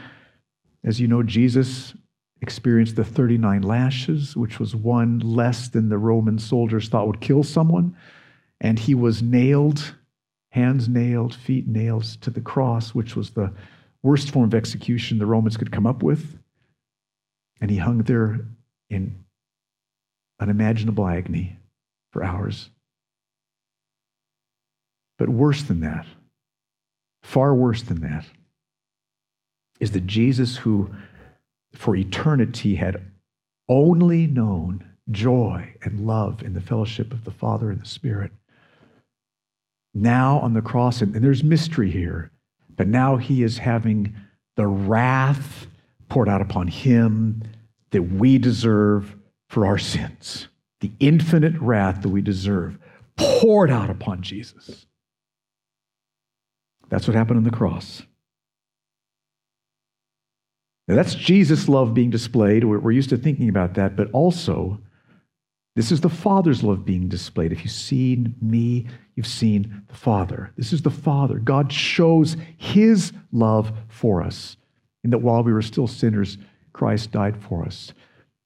as 0.83 0.99
you 0.99 1.07
know, 1.07 1.21
Jesus 1.21 1.93
experienced 2.41 2.95
the 2.95 3.03
39 3.03 3.61
lashes, 3.61 4.35
which 4.35 4.59
was 4.59 4.75
one 4.75 5.19
less 5.19 5.69
than 5.69 5.89
the 5.89 5.97
Roman 5.97 6.39
soldiers 6.39 6.89
thought 6.89 7.07
would 7.07 7.21
kill 7.21 7.43
someone. 7.43 7.95
And 8.59 8.79
he 8.79 8.95
was 8.95 9.21
nailed 9.21 9.95
hands 10.55 10.87
nailed, 10.87 11.35
feet 11.35 11.67
nailed 11.67 12.05
to 12.21 12.29
the 12.29 12.39
cross, 12.39 12.95
which 12.95 13.13
was 13.13 13.31
the 13.31 13.51
worst 14.03 14.31
form 14.31 14.45
of 14.45 14.53
execution 14.53 15.19
the 15.19 15.25
Romans 15.25 15.57
could 15.57 15.69
come 15.69 15.85
up 15.85 16.01
with. 16.01 16.39
And 17.59 17.69
he 17.69 17.75
hung 17.75 17.97
there 18.03 18.47
in 18.89 19.24
unimaginable 20.39 21.07
agony 21.07 21.57
for 22.11 22.23
hours. 22.23 22.69
But 25.17 25.29
worse 25.29 25.63
than 25.63 25.79
that, 25.81 26.05
far 27.23 27.53
worse 27.55 27.81
than 27.81 28.01
that, 28.01 28.25
is 29.79 29.91
that 29.91 30.07
Jesus, 30.07 30.57
who 30.57 30.89
for 31.73 31.95
eternity 31.95 32.75
had 32.75 33.01
only 33.67 34.27
known 34.27 34.85
joy 35.11 35.73
and 35.81 36.05
love 36.05 36.41
in 36.43 36.53
the 36.53 36.61
fellowship 36.61 37.13
of 37.13 37.23
the 37.23 37.31
Father 37.31 37.69
and 37.69 37.81
the 37.81 37.85
Spirit, 37.85 38.31
now 39.93 40.39
on 40.39 40.53
the 40.53 40.61
cross, 40.61 41.01
and, 41.01 41.15
and 41.15 41.23
there's 41.23 41.43
mystery 41.43 41.89
here, 41.89 42.31
but 42.75 42.87
now 42.87 43.15
he 43.15 43.43
is 43.43 43.59
having 43.59 44.15
the 44.55 44.67
wrath 44.67 45.67
poured 46.09 46.29
out 46.29 46.41
upon 46.41 46.67
him 46.67 47.41
that 47.91 48.03
we 48.03 48.37
deserve 48.37 49.15
for 49.55 49.65
our 49.65 49.77
sins. 49.77 50.49
The 50.81 50.91
infinite 50.99 51.57
wrath 51.61 52.01
that 52.01 52.09
we 52.09 52.21
deserve 52.21 52.77
poured 53.15 53.71
out 53.71 53.89
upon 53.89 54.21
Jesus. 54.21 54.85
That's 56.89 57.07
what 57.07 57.15
happened 57.15 57.37
on 57.37 57.45
the 57.45 57.51
cross. 57.51 58.01
Now, 60.89 60.95
that's 60.95 61.15
Jesus' 61.15 61.69
love 61.69 61.93
being 61.93 62.09
displayed. 62.09 62.65
We're, 62.65 62.79
we're 62.79 62.91
used 62.91 63.11
to 63.11 63.17
thinking 63.17 63.47
about 63.47 63.75
that, 63.75 63.95
but 63.95 64.11
also 64.11 64.81
this 65.77 65.89
is 65.89 66.01
the 66.01 66.09
Father's 66.09 66.61
love 66.61 66.83
being 66.83 67.07
displayed. 67.07 67.53
If 67.53 67.63
you've 67.63 67.71
seen 67.71 68.35
me, 68.41 68.87
you've 69.15 69.25
seen 69.25 69.83
the 69.87 69.95
Father. 69.95 70.51
This 70.57 70.73
is 70.73 70.81
the 70.81 70.89
Father. 70.89 71.39
God 71.39 71.71
shows 71.71 72.35
his 72.57 73.13
love 73.31 73.71
for 73.87 74.21
us, 74.21 74.57
in 75.05 75.11
that 75.11 75.19
while 75.19 75.43
we 75.43 75.53
were 75.53 75.61
still 75.61 75.87
sinners, 75.87 76.37
Christ 76.73 77.13
died 77.13 77.41
for 77.41 77.63
us. 77.63 77.93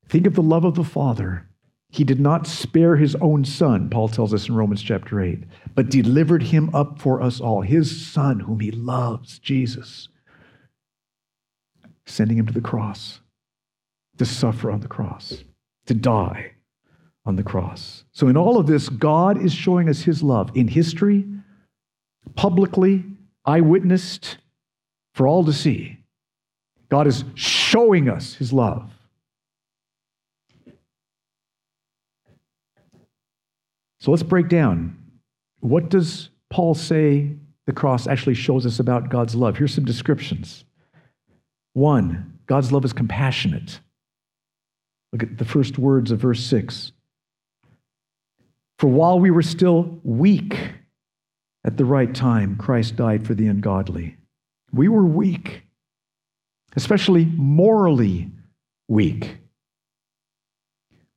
Think 0.09 0.25
of 0.25 0.33
the 0.33 0.41
love 0.41 0.65
of 0.65 0.75
the 0.75 0.83
Father. 0.83 1.45
He 1.91 2.03
did 2.03 2.19
not 2.19 2.45
spare 2.45 2.95
his 2.95 3.15
own 3.15 3.45
son, 3.45 3.89
Paul 3.89 4.09
tells 4.09 4.33
us 4.33 4.47
in 4.47 4.55
Romans 4.55 4.81
chapter 4.81 5.21
8, 5.21 5.43
but 5.73 5.89
delivered 5.89 6.43
him 6.43 6.73
up 6.73 6.99
for 6.99 7.21
us 7.21 7.39
all, 7.39 7.61
his 7.61 8.05
son, 8.05 8.41
whom 8.41 8.59
he 8.59 8.71
loves, 8.71 9.39
Jesus, 9.39 10.07
sending 12.05 12.37
him 12.37 12.45
to 12.45 12.53
the 12.53 12.61
cross 12.61 13.21
to 14.17 14.25
suffer 14.25 14.69
on 14.69 14.81
the 14.81 14.87
cross, 14.87 15.43
to 15.87 15.93
die 15.93 16.51
on 17.25 17.35
the 17.35 17.43
cross. 17.43 18.03
So, 18.11 18.27
in 18.27 18.37
all 18.37 18.57
of 18.57 18.67
this, 18.67 18.89
God 18.89 19.41
is 19.41 19.53
showing 19.53 19.89
us 19.89 20.01
his 20.01 20.21
love 20.21 20.51
in 20.55 20.67
history, 20.67 21.25
publicly, 22.35 23.03
eyewitnessed, 23.45 24.37
for 25.13 25.27
all 25.27 25.43
to 25.45 25.53
see. 25.53 25.97
God 26.89 27.07
is 27.07 27.23
showing 27.33 28.09
us 28.09 28.35
his 28.35 28.53
love. 28.53 28.91
So 33.99 34.12
let's 34.12 34.23
break 34.23 34.49
down. 34.49 34.97
What 35.59 35.89
does 35.89 36.29
Paul 36.49 36.73
say 36.73 37.35
the 37.69 37.73
cross 37.73 38.07
actually 38.07 38.33
shows 38.33 38.65
us 38.65 38.79
about 38.79 39.09
God's 39.09 39.35
love. 39.35 39.55
Here's 39.55 39.75
some 39.75 39.85
descriptions. 39.85 40.65
One, 41.73 42.39
God's 42.47 42.71
love 42.71 42.83
is 42.83 42.93
compassionate. 42.93 43.79
Look 45.13 45.21
at 45.21 45.38
the 45.38 45.45
first 45.45 45.77
words 45.77 46.09
of 46.09 46.17
verse 46.17 46.43
6. 46.45 46.93
For 48.79 48.88
while 48.88 49.19
we 49.19 49.29
were 49.29 49.43
still 49.43 49.99
weak, 50.01 50.57
at 51.63 51.77
the 51.77 51.85
right 51.85 52.12
time, 52.15 52.55
Christ 52.55 52.95
died 52.95 53.27
for 53.27 53.35
the 53.35 53.45
ungodly. 53.45 54.17
We 54.73 54.88
were 54.88 55.05
weak, 55.05 55.62
especially 56.75 57.25
morally 57.25 58.31
weak. 58.88 59.38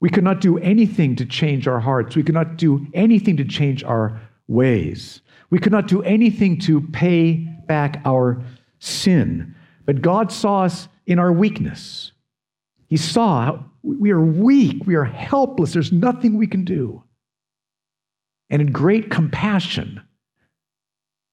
We 0.02 0.10
could 0.10 0.24
not 0.24 0.40
do 0.40 0.58
anything 0.58 1.14
to 1.14 1.24
change 1.24 1.68
our 1.68 1.78
hearts. 1.78 2.16
We 2.16 2.24
could 2.24 2.34
not 2.34 2.56
do 2.56 2.84
anything 2.92 3.36
to 3.36 3.44
change 3.44 3.84
our 3.84 4.20
ways. 4.48 5.20
We 5.48 5.60
could 5.60 5.70
not 5.70 5.86
do 5.86 6.02
anything 6.02 6.58
to 6.62 6.80
pay 6.80 7.34
back 7.68 8.02
our 8.04 8.42
sin. 8.80 9.54
But 9.86 10.02
God 10.02 10.32
saw 10.32 10.64
us 10.64 10.88
in 11.06 11.20
our 11.20 11.32
weakness. 11.32 12.10
He 12.88 12.96
saw 12.96 13.62
we 13.84 14.10
are 14.10 14.20
weak, 14.20 14.84
we 14.86 14.96
are 14.96 15.04
helpless, 15.04 15.72
there's 15.72 15.92
nothing 15.92 16.36
we 16.36 16.48
can 16.48 16.64
do. 16.64 17.04
And 18.50 18.60
in 18.60 18.72
great 18.72 19.08
compassion, 19.08 20.02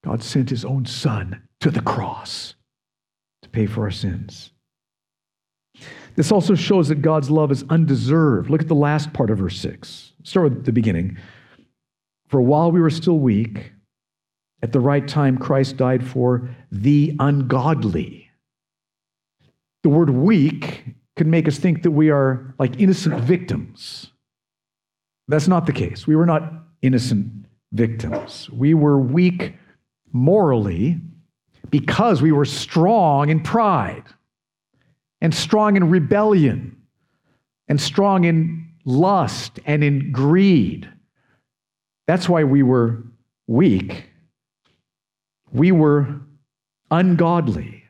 God 0.03 0.21
sent 0.21 0.51
his 0.51 0.63
own 0.63 0.85
son 0.85 1.41
to 1.61 1.71
the 1.71 1.81
cross 1.81 2.53
to 3.41 3.49
pay 3.49 3.65
for 3.65 3.85
our 3.85 3.91
sins. 3.91 4.51
This 6.19 6.33
also 6.33 6.53
shows 6.53 6.89
that 6.89 7.01
God's 7.01 7.31
love 7.31 7.49
is 7.49 7.63
undeserved. 7.69 8.49
Look 8.49 8.59
at 8.61 8.67
the 8.67 8.75
last 8.75 9.13
part 9.13 9.29
of 9.29 9.37
verse 9.37 9.57
6. 9.57 10.11
Start 10.23 10.49
with 10.49 10.65
the 10.65 10.73
beginning. 10.73 11.17
For 12.27 12.41
while 12.41 12.73
we 12.73 12.81
were 12.81 12.89
still 12.89 13.19
weak, 13.19 13.71
at 14.61 14.73
the 14.73 14.81
right 14.81 15.07
time, 15.07 15.37
Christ 15.37 15.77
died 15.77 16.05
for 16.05 16.49
the 16.73 17.15
ungodly. 17.21 18.29
The 19.83 19.87
word 19.87 20.09
weak 20.09 20.83
can 21.15 21.29
make 21.29 21.47
us 21.47 21.57
think 21.57 21.83
that 21.83 21.91
we 21.91 22.09
are 22.09 22.53
like 22.59 22.81
innocent 22.81 23.21
victims. 23.21 24.11
That's 25.29 25.47
not 25.47 25.67
the 25.67 25.71
case. 25.71 26.05
We 26.05 26.17
were 26.17 26.25
not 26.25 26.51
innocent 26.81 27.31
victims. 27.71 28.49
We 28.49 28.73
were 28.73 28.99
weak 28.99 29.53
morally 30.11 30.99
because 31.69 32.21
we 32.21 32.33
were 32.33 32.43
strong 32.43 33.29
in 33.29 33.39
pride 33.39 34.03
and 35.21 35.33
strong 35.33 35.75
in 35.75 35.89
rebellion 35.89 36.77
and 37.67 37.79
strong 37.79 38.23
in 38.23 38.69
lust 38.85 39.59
and 39.65 39.83
in 39.83 40.11
greed. 40.11 40.89
That's 42.07 42.27
why 42.27 42.43
we 42.43 42.63
were 42.63 43.03
weak. 43.47 44.05
We 45.51 45.71
were 45.71 46.21
ungodly. 46.89 47.83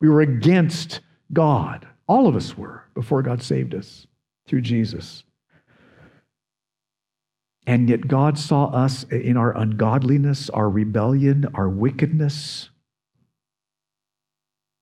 We 0.00 0.08
were 0.08 0.20
against 0.20 1.00
God. 1.32 1.86
All 2.06 2.26
of 2.26 2.36
us 2.36 2.56
were 2.56 2.84
before 2.94 3.22
God 3.22 3.42
saved 3.42 3.74
us 3.74 4.06
through 4.46 4.62
Jesus. 4.62 5.24
And 7.66 7.90
yet, 7.90 8.08
God 8.08 8.38
saw 8.38 8.68
us 8.68 9.04
in 9.04 9.36
our 9.36 9.54
ungodliness, 9.54 10.48
our 10.48 10.70
rebellion, 10.70 11.46
our 11.52 11.68
wickedness, 11.68 12.70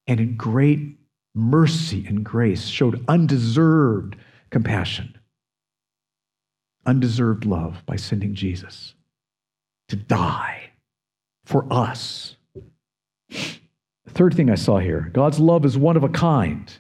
and 0.06 0.20
in 0.20 0.36
great 0.36 0.96
mercy 1.36 2.04
and 2.08 2.24
grace 2.24 2.66
showed 2.66 3.04
undeserved 3.06 4.16
compassion, 4.50 5.16
undeserved 6.86 7.44
love 7.44 7.82
by 7.84 7.94
sending 7.94 8.34
Jesus 8.34 8.94
to 9.88 9.96
die 9.96 10.70
for 11.44 11.70
us. 11.70 12.36
The 13.28 14.10
third 14.12 14.34
thing 14.34 14.50
I 14.50 14.54
saw 14.54 14.78
here 14.78 15.10
God's 15.12 15.38
love 15.38 15.64
is 15.64 15.76
one 15.76 15.96
of 15.96 16.04
a 16.04 16.08
kind, 16.08 16.72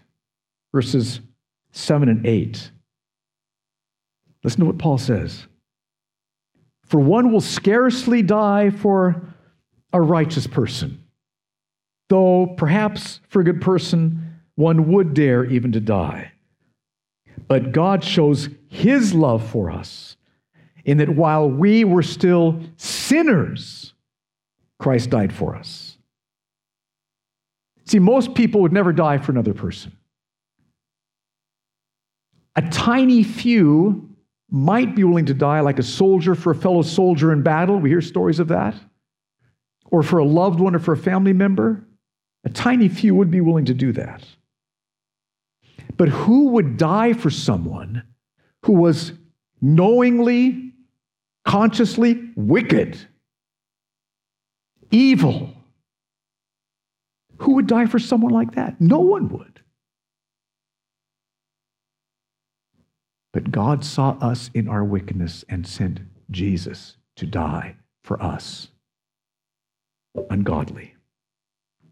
verses 0.72 1.20
7 1.72 2.08
and 2.08 2.26
8. 2.26 2.70
Listen 4.42 4.60
to 4.60 4.66
what 4.66 4.78
Paul 4.78 4.96
says. 4.96 5.46
For 6.86 6.98
one 7.00 7.30
will 7.30 7.40
scarcely 7.40 8.22
die 8.22 8.70
for 8.70 9.34
a 9.92 10.00
righteous 10.00 10.46
person, 10.46 11.04
though 12.08 12.54
perhaps 12.56 13.20
for 13.28 13.40
a 13.40 13.44
good 13.44 13.60
person 13.60 14.25
one 14.56 14.90
would 14.92 15.14
dare 15.14 15.44
even 15.44 15.72
to 15.72 15.80
die. 15.80 16.32
But 17.46 17.72
God 17.72 18.02
shows 18.02 18.48
his 18.68 19.14
love 19.14 19.48
for 19.48 19.70
us 19.70 20.16
in 20.84 20.98
that 20.98 21.10
while 21.10 21.48
we 21.48 21.84
were 21.84 22.02
still 22.02 22.60
sinners, 22.76 23.92
Christ 24.78 25.10
died 25.10 25.32
for 25.32 25.54
us. 25.54 25.98
See, 27.84 27.98
most 27.98 28.34
people 28.34 28.62
would 28.62 28.72
never 28.72 28.92
die 28.92 29.18
for 29.18 29.32
another 29.32 29.54
person. 29.54 29.92
A 32.56 32.62
tiny 32.62 33.22
few 33.22 34.08
might 34.50 34.94
be 34.94 35.04
willing 35.04 35.26
to 35.26 35.34
die 35.34 35.60
like 35.60 35.78
a 35.78 35.82
soldier 35.82 36.34
for 36.34 36.52
a 36.52 36.54
fellow 36.54 36.82
soldier 36.82 37.32
in 37.32 37.42
battle. 37.42 37.78
We 37.78 37.90
hear 37.90 38.00
stories 38.00 38.38
of 38.38 38.48
that. 38.48 38.74
Or 39.90 40.02
for 40.02 40.18
a 40.18 40.24
loved 40.24 40.58
one 40.58 40.74
or 40.74 40.78
for 40.78 40.92
a 40.92 40.96
family 40.96 41.32
member. 41.32 41.84
A 42.44 42.48
tiny 42.48 42.88
few 42.88 43.14
would 43.14 43.30
be 43.30 43.40
willing 43.40 43.66
to 43.66 43.74
do 43.74 43.92
that. 43.92 44.24
But 45.96 46.08
who 46.08 46.48
would 46.48 46.76
die 46.76 47.12
for 47.12 47.30
someone 47.30 48.02
who 48.64 48.74
was 48.74 49.12
knowingly, 49.60 50.72
consciously 51.44 52.30
wicked, 52.36 52.98
evil? 54.90 55.54
Who 57.38 57.54
would 57.54 57.66
die 57.66 57.86
for 57.86 57.98
someone 57.98 58.32
like 58.32 58.54
that? 58.54 58.80
No 58.80 59.00
one 59.00 59.28
would. 59.28 59.60
But 63.32 63.50
God 63.50 63.84
saw 63.84 64.16
us 64.20 64.50
in 64.54 64.66
our 64.66 64.82
wickedness 64.82 65.44
and 65.48 65.66
sent 65.66 66.00
Jesus 66.30 66.96
to 67.16 67.26
die 67.26 67.76
for 68.02 68.22
us, 68.22 68.68
ungodly, 70.30 70.94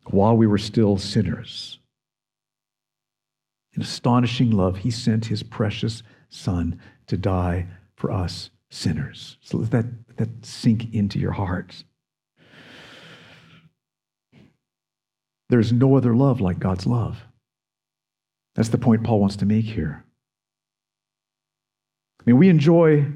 while 0.07 0.37
we 0.37 0.46
were 0.46 0.57
still 0.57 0.96
sinners. 0.96 1.78
In 3.75 3.83
astonishing 3.83 4.51
love, 4.51 4.79
he 4.79 4.91
sent 4.91 5.27
his 5.27 5.43
precious 5.43 6.03
Son 6.29 6.81
to 7.07 7.17
die 7.17 7.67
for 7.97 8.11
us 8.11 8.51
sinners. 8.71 9.37
So 9.41 9.59
let 9.59 9.71
that, 9.71 9.87
let 10.09 10.17
that 10.17 10.47
sink 10.47 10.95
into 10.95 11.19
your 11.19 11.33
hearts. 11.33 11.85
There's 15.49 15.73
no 15.73 15.97
other 15.97 16.15
love 16.15 16.41
like 16.41 16.59
God's 16.59 16.87
love. 16.87 17.19
That's 18.55 18.71
the 18.71 18.79
point 18.79 19.05
Paul 19.05 19.21
wants 19.21 19.37
to 19.37 19.47
make 19.47 19.65
here. 19.65 20.05
I 22.21 22.23
mean, 22.27 22.39
we 22.39 22.49
enjoy 22.49 23.07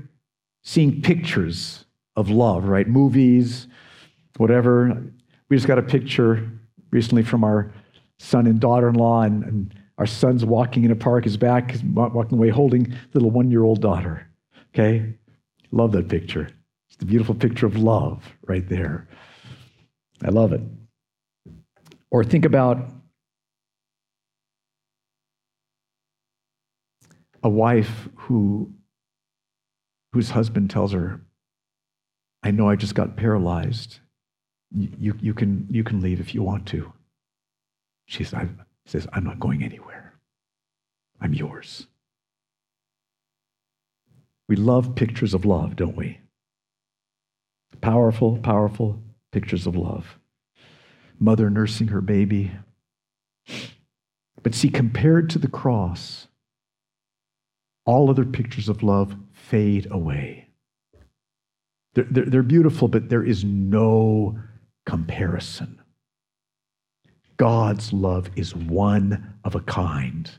seeing 0.63 1.01
pictures 1.01 1.85
of 2.17 2.29
love, 2.29 2.65
right? 2.65 2.87
Movies, 2.87 3.69
whatever. 4.37 5.03
We 5.49 5.57
just 5.57 5.67
got 5.67 5.79
a 5.79 5.83
picture 5.83 6.51
recently 6.91 7.23
from 7.23 7.45
our 7.45 7.73
son 8.19 8.47
and 8.47 8.61
daughter 8.61 8.89
in 8.89 8.97
law, 8.97 9.23
and, 9.23 9.45
and, 9.45 9.75
our 9.99 10.07
son's 10.07 10.45
walking 10.45 10.85
in 10.85 10.91
a 10.91 10.97
park, 10.97 11.25
his 11.25 11.37
back 11.37 11.75
is 11.75 11.83
walking 11.83 12.39
away 12.39 12.49
holding 12.49 12.95
little 13.15 13.31
one 13.31 13.51
year 13.51 13.65
old 13.65 13.81
daughter. 13.81 14.27
Okay? 14.73 15.15
Love 15.73 15.93
that 15.93 16.09
picture. 16.09 16.49
It's 16.89 16.97
the 16.97 17.05
beautiful 17.05 17.35
picture 17.35 17.67
of 17.67 17.77
love 17.77 18.25
right 18.47 18.67
there. 18.69 19.09
I 20.25 20.31
love 20.31 20.53
it. 20.53 20.63
Or 22.11 22.25
think 22.25 22.45
about 22.45 22.91
a 27.43 27.49
wife 27.49 28.09
who 28.15 28.73
whose 30.13 30.31
husband 30.31 30.71
tells 30.71 30.93
her, 30.93 31.21
I 32.43 32.51
know 32.51 32.69
I 32.69 32.77
just 32.77 32.95
got 32.95 33.17
paralyzed. 33.17 33.99
You, 34.75 35.15
you, 35.21 35.35
can, 35.35 35.67
you 35.71 35.85
can 35.85 36.01
leave 36.01 36.21
if 36.21 36.35
you 36.35 36.43
want 36.43 36.67
to. 36.69 36.93
She 38.07 38.25
says, 38.25 38.49
says, 38.87 39.07
I'm 39.13 39.25
not 39.25 39.39
going 39.39 39.63
anywhere. 39.63 39.88
I'm 41.21 41.35
yours. 41.35 41.87
We 44.49 44.57
love 44.57 44.95
pictures 44.95 45.35
of 45.35 45.45
love, 45.45 45.77
don't 45.77 45.97
we? 45.97 46.21
Powerful, 47.81 48.39
powerful 48.39 49.01
pictures 49.31 49.67
of 49.67 49.77
love. 49.77 50.19
Mother 51.19 51.51
nursing 51.51 51.89
her 51.89 52.01
baby. 52.01 52.53
But 54.43 54.55
see, 54.55 54.71
compared 54.71 55.31
to 55.31 55.39
the 55.39 55.49
cross, 55.49 56.29
all 57.85 58.11
other 58.11 58.25
pictures 58.25 58.69
of 58.69 58.83
love 58.83 59.17
fade 59.33 59.87
away. 59.91 60.49
They're, 61.95 62.07
they're, 62.11 62.25
they're, 62.27 62.43
beautiful, 62.43 62.87
but 62.87 63.09
there 63.09 63.25
is 63.25 63.45
no 63.45 64.39
comparison. 64.87 65.81
God's 67.39 67.93
love 67.93 68.31
is 68.37 68.55
one 68.55 69.35
of 69.45 69.55
a 69.55 69.61
kind, 69.61 70.31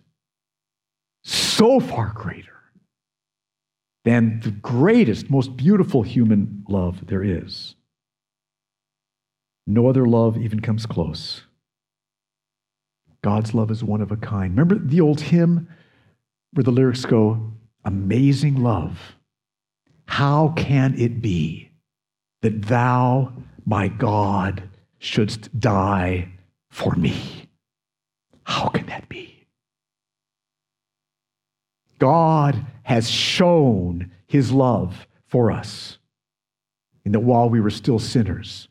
so 1.24 1.80
far 1.80 2.12
greater 2.16 2.60
than 4.06 4.40
the 4.42 4.52
greatest, 4.52 5.30
most 5.30 5.58
beautiful 5.58 6.04
human 6.04 6.64
love 6.68 7.08
there 7.08 7.24
is. 7.24 7.76
No 9.68 9.88
other 9.88 10.06
love 10.06 10.38
even 10.38 10.62
comes 10.62 10.86
close. 10.86 11.44
God's 13.22 13.54
love 13.54 13.70
is 13.70 13.84
one 13.84 14.02
of 14.02 14.12
a 14.12 14.18
kind. 14.18 14.52
Remember 14.52 14.76
the 14.76 15.02
old 15.02 15.22
hymn 15.22 15.68
where 16.54 16.64
the 16.64 16.72
lyrics 16.72 17.06
go, 17.06 17.52
Amazing 17.86 18.62
love. 18.62 19.16
How 20.06 20.54
can 20.56 21.00
it 21.00 21.22
be 21.22 21.72
that 22.42 22.64
thou, 22.64 23.34
my 23.66 23.88
God, 23.88 24.64
shouldst 24.98 25.58
die 25.60 26.30
for 26.70 26.94
me? 26.96 27.48
How 28.44 28.68
can 28.70 28.88
that 28.88 29.08
be? 29.08 29.38
God 32.00 32.66
has 32.84 33.10
shown 33.10 34.12
his 34.28 34.52
love 34.52 35.08
for 35.28 35.52
us 35.52 35.98
in 37.06 37.12
that 37.12 37.20
while 37.20 37.50
we 37.50 37.62
were 37.62 37.70
still 37.70 38.00
sinners, 38.00 38.68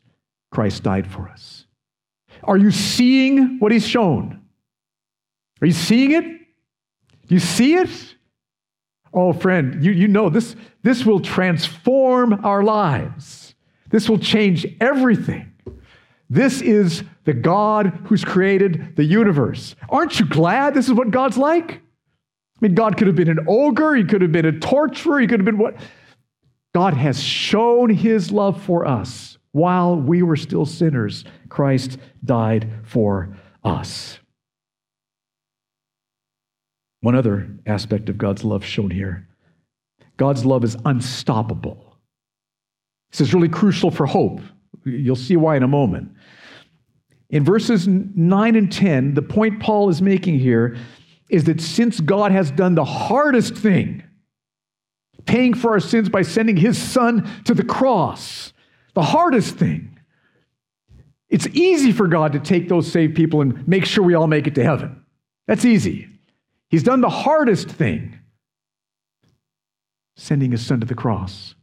Christ 0.51 0.83
died 0.83 1.07
for 1.07 1.29
us. 1.29 1.65
Are 2.43 2.57
you 2.57 2.71
seeing 2.71 3.59
what 3.59 3.71
he's 3.71 3.87
shown? 3.87 4.41
Are 5.61 5.67
you 5.67 5.73
seeing 5.73 6.11
it? 6.11 6.23
Do 6.23 7.35
you 7.35 7.39
see 7.39 7.75
it? 7.75 8.15
Oh, 9.13 9.33
friend, 9.33 9.83
you, 9.83 9.91
you 9.91 10.07
know 10.07 10.29
this, 10.29 10.55
this 10.83 11.05
will 11.05 11.19
transform 11.19 12.45
our 12.45 12.63
lives. 12.63 13.55
This 13.89 14.07
will 14.07 14.19
change 14.19 14.65
everything. 14.79 15.51
This 16.29 16.61
is 16.61 17.03
the 17.25 17.33
God 17.33 17.87
who's 18.05 18.23
created 18.23 18.95
the 18.95 19.03
universe. 19.03 19.75
Aren't 19.89 20.19
you 20.19 20.27
glad 20.27 20.73
this 20.73 20.87
is 20.87 20.93
what 20.93 21.11
God's 21.11 21.37
like? 21.37 21.81
I 22.59 22.65
mean, 22.67 22.75
God 22.75 22.97
could 22.97 23.07
have 23.07 23.15
been 23.15 23.29
an 23.29 23.45
ogre, 23.47 23.95
he 23.95 24.03
could 24.03 24.21
have 24.21 24.33
been 24.33 24.45
a 24.45 24.59
torturer, 24.59 25.19
he 25.21 25.27
could 25.27 25.39
have 25.39 25.45
been 25.45 25.57
what? 25.57 25.77
God 26.75 26.93
has 26.93 27.23
shown 27.23 27.89
his 27.89 28.31
love 28.31 28.61
for 28.61 28.85
us. 28.85 29.37
While 29.51 29.95
we 29.95 30.21
were 30.21 30.35
still 30.35 30.65
sinners, 30.65 31.23
Christ 31.47 31.97
died 32.23 32.69
for 32.83 33.35
us. 33.63 34.19
One 37.01 37.15
other 37.15 37.49
aspect 37.65 38.09
of 38.09 38.17
God's 38.17 38.43
love 38.43 38.63
shown 38.63 38.91
here 38.91 39.27
God's 40.17 40.43
love 40.43 40.65
is 40.65 40.75
unstoppable. 40.83 41.97
This 43.11 43.21
is 43.21 43.33
really 43.33 43.47
crucial 43.47 43.89
for 43.89 44.05
hope. 44.05 44.41
You'll 44.83 45.15
see 45.15 45.37
why 45.37 45.55
in 45.55 45.63
a 45.63 45.67
moment. 45.67 46.11
In 47.29 47.45
verses 47.45 47.87
9 47.87 48.55
and 48.55 48.71
10, 48.71 49.13
the 49.13 49.21
point 49.21 49.61
Paul 49.61 49.89
is 49.89 50.01
making 50.01 50.39
here 50.39 50.77
is 51.29 51.45
that 51.45 51.61
since 51.61 51.99
God 51.99 52.31
has 52.31 52.51
done 52.51 52.75
the 52.75 52.85
hardest 52.85 53.55
thing, 53.55 54.03
paying 55.25 55.53
for 55.53 55.71
our 55.71 55.79
sins 55.79 56.09
by 56.09 56.23
sending 56.23 56.57
his 56.57 56.77
son 56.77 57.29
to 57.45 57.53
the 57.53 57.63
cross, 57.63 58.51
the 58.95 59.03
hardest 59.03 59.55
thing, 59.55 59.99
it's 61.29 61.47
easy 61.47 61.91
for 61.91 62.07
God 62.07 62.33
to 62.33 62.39
take 62.39 62.67
those 62.67 62.91
saved 62.91 63.15
people 63.15 63.41
and 63.41 63.67
make 63.67 63.85
sure 63.85 64.03
we 64.03 64.15
all 64.15 64.27
make 64.27 64.47
it 64.47 64.55
to 64.55 64.63
heaven. 64.63 65.05
That's 65.47 65.63
easy. 65.63 66.07
He's 66.69 66.83
done 66.83 67.01
the 67.01 67.09
hardest 67.09 67.69
thing 67.69 68.19
sending 70.15 70.51
his 70.51 70.65
son 70.65 70.79
to 70.79 70.85
the 70.85 70.95
cross. 70.95 71.55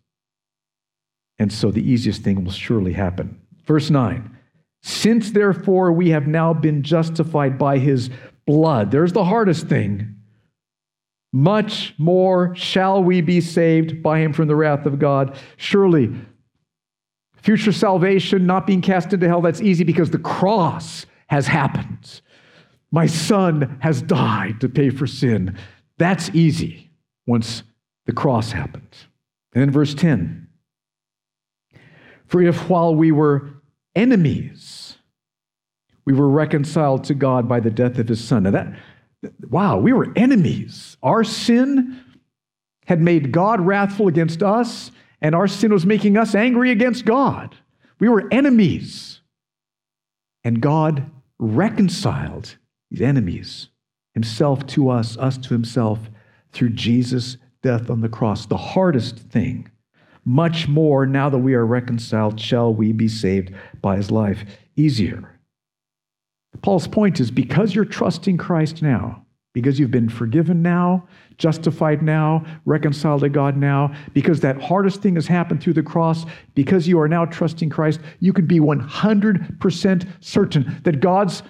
And 1.38 1.52
so 1.52 1.70
the 1.70 1.83
easiest 1.88 2.22
thing 2.22 2.44
will 2.44 2.52
surely 2.52 2.92
happen. 2.92 3.40
Verse 3.64 3.90
9 3.90 4.37
Since 4.83 5.33
therefore 5.33 5.92
we 5.92 6.11
have 6.11 6.26
now 6.26 6.55
been 6.55 6.83
justified 6.83 7.59
by 7.59 7.79
his 7.79 8.11
blood, 8.46 8.90
there's 8.90 9.12
the 9.12 9.24
hardest 9.24 9.66
thing. 9.66 10.14
Much 11.32 11.94
more 11.98 12.54
shall 12.56 13.02
we 13.02 13.20
be 13.20 13.40
saved 13.40 14.02
by 14.02 14.20
him 14.20 14.32
from 14.32 14.48
the 14.48 14.56
wrath 14.56 14.87
of 14.87 14.98
God. 14.98 15.37
Surely, 15.56 16.14
future 17.42 17.72
salvation, 17.72 18.46
not 18.46 18.66
being 18.66 18.80
cast 18.80 19.12
into 19.12 19.28
hell, 19.28 19.42
that's 19.42 19.61
easy 19.61 19.85
because 19.85 20.11
the 20.11 20.18
cross 20.18 21.04
has 21.26 21.46
happened. 21.46 22.22
My 22.90 23.06
son 23.06 23.78
has 23.80 24.00
died 24.00 24.61
to 24.61 24.68
pay 24.68 24.90
for 24.90 25.06
sin. 25.06 25.59
That's 25.98 26.30
easy 26.30 26.90
once 27.26 27.62
the 28.06 28.12
cross 28.12 28.52
happened. 28.52 28.96
And 29.52 29.62
then 29.62 29.70
verse 29.70 29.94
10 29.94 30.48
For 32.26 32.40
if 32.40 32.68
while 32.68 32.94
we 32.94 33.11
were 33.11 33.50
enemies, 33.94 34.86
we 36.06 36.12
were 36.12 36.28
reconciled 36.28 37.04
to 37.04 37.14
God 37.14 37.48
by 37.48 37.60
the 37.60 37.70
death 37.70 37.98
of 37.98 38.08
his 38.08 38.22
son. 38.22 38.44
Now 38.44 38.52
that, 38.52 38.72
wow, 39.50 39.78
we 39.78 39.92
were 39.92 40.12
enemies. 40.16 40.96
Our 41.02 41.24
sin 41.24 42.00
had 42.86 43.00
made 43.00 43.32
God 43.32 43.60
wrathful 43.60 44.06
against 44.06 44.42
us, 44.42 44.92
and 45.20 45.34
our 45.34 45.48
sin 45.48 45.72
was 45.72 45.84
making 45.84 46.16
us 46.16 46.34
angry 46.34 46.70
against 46.70 47.04
God. 47.04 47.56
We 47.98 48.08
were 48.08 48.28
enemies. 48.30 49.20
And 50.44 50.60
God 50.60 51.10
reconciled 51.40 52.56
these 52.90 53.02
enemies, 53.02 53.68
himself 54.14 54.64
to 54.68 54.90
us, 54.90 55.18
us 55.18 55.36
to 55.38 55.48
himself, 55.48 55.98
through 56.52 56.70
Jesus' 56.70 57.36
death 57.62 57.90
on 57.90 58.00
the 58.00 58.08
cross. 58.08 58.46
The 58.46 58.56
hardest 58.56 59.18
thing. 59.18 59.68
Much 60.24 60.68
more, 60.68 61.04
now 61.06 61.28
that 61.28 61.38
we 61.38 61.54
are 61.54 61.66
reconciled, 61.66 62.38
shall 62.40 62.72
we 62.72 62.92
be 62.92 63.08
saved 63.08 63.52
by 63.82 63.96
his 63.96 64.12
life. 64.12 64.44
Easier. 64.76 65.36
Paul's 66.62 66.88
point 66.88 67.20
is 67.20 67.30
because 67.30 67.74
you're 67.74 67.84
trusting 67.84 68.36
Christ 68.36 68.82
now, 68.82 69.24
because 69.52 69.78
you've 69.78 69.90
been 69.90 70.08
forgiven 70.08 70.62
now, 70.62 71.06
justified 71.38 72.02
now, 72.02 72.44
reconciled 72.64 73.20
to 73.22 73.28
God 73.28 73.56
now, 73.56 73.94
because 74.14 74.40
that 74.40 74.60
hardest 74.60 75.02
thing 75.02 75.14
has 75.14 75.26
happened 75.26 75.62
through 75.62 75.74
the 75.74 75.82
cross, 75.82 76.24
because 76.54 76.86
you 76.86 77.00
are 77.00 77.08
now 77.08 77.24
trusting 77.24 77.70
Christ, 77.70 78.00
you 78.20 78.32
can 78.32 78.46
be 78.46 78.60
100% 78.60 80.08
certain 80.20 80.80
that 80.84 81.00
God's 81.00 81.42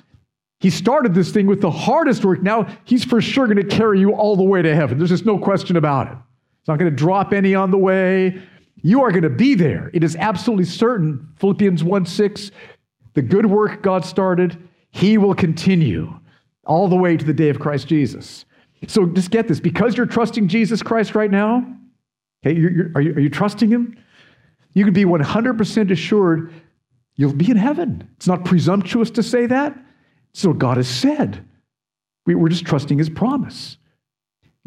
he 0.61 0.71
started 0.71 1.15
this 1.15 1.33
thing 1.33 1.47
with 1.47 1.61
the 1.61 1.71
hardest 1.71 2.25
work. 2.25 2.43
Now 2.43 2.67
he's 2.85 3.05
for 3.05 3.21
sure 3.21 3.47
going 3.47 3.57
to 3.57 3.77
carry 3.77 4.01
you 4.01 4.15
all 4.15 4.37
the 4.37 4.43
way 4.43 4.63
to 4.63 4.75
heaven. 4.75 4.99
There's 4.99 5.11
just 5.11 5.27
no 5.27 5.39
question 5.39 5.77
about 5.77 6.07
it. 6.07 6.15
He's 6.15 6.69
not 6.69 6.79
going 6.79 6.91
to 6.91 6.97
drop 6.97 7.33
any 7.33 7.55
on 7.55 7.71
the 7.71 7.79
way. 7.79 8.41
You 8.83 9.03
are 9.03 9.11
going 9.11 9.23
to 9.23 9.31
be 9.31 9.55
there. 9.55 9.91
It 9.93 10.03
is 10.03 10.17
absolutely 10.17 10.65
certain. 10.65 11.29
Philippians 11.37 11.85
1 11.85 12.07
6, 12.07 12.51
the 13.15 13.23
good 13.23 13.47
work 13.47 13.83
God 13.83 14.05
started, 14.05 14.57
he 14.97 15.19
will 15.19 15.35
continue 15.35 16.19
all 16.65 16.89
the 16.89 16.97
way 16.97 17.19
to 17.19 17.25
the 17.25 17.35
day 17.35 17.51
of 17.51 17.61
Christ 17.61 17.87
Jesus. 17.87 18.47
So 18.89 19.05
just 19.05 19.31
get 19.31 19.47
this 19.47 19.61
because 19.61 19.95
you're 19.95 20.07
trusting 20.07 20.49
Jesus 20.49 20.83
Christ 20.83 21.15
right 21.15 21.31
now, 21.31 21.67
okay, 22.45 22.59
you're, 22.59 22.71
you're, 22.71 22.93
are, 22.95 23.01
you, 23.03 23.13
are 23.13 23.21
you 23.21 23.29
trusting 23.29 23.69
him? 23.69 23.99
You 24.73 24.85
can 24.85 24.95
be 24.95 25.05
100% 25.05 25.91
assured 25.91 26.53
you'll 27.17 27.35
be 27.35 27.51
in 27.51 27.59
heaven. 27.59 28.09
It's 28.17 28.27
not 28.27 28.47
presumptuous 28.47 29.11
to 29.13 29.23
say 29.23 29.45
that. 29.47 29.79
So 30.33 30.55
God 30.55 30.79
has 30.79 30.89
said. 30.89 31.45
We're 32.25 32.49
just 32.49 32.65
trusting 32.65 32.99
his 32.99 33.11
promise. 33.11 33.77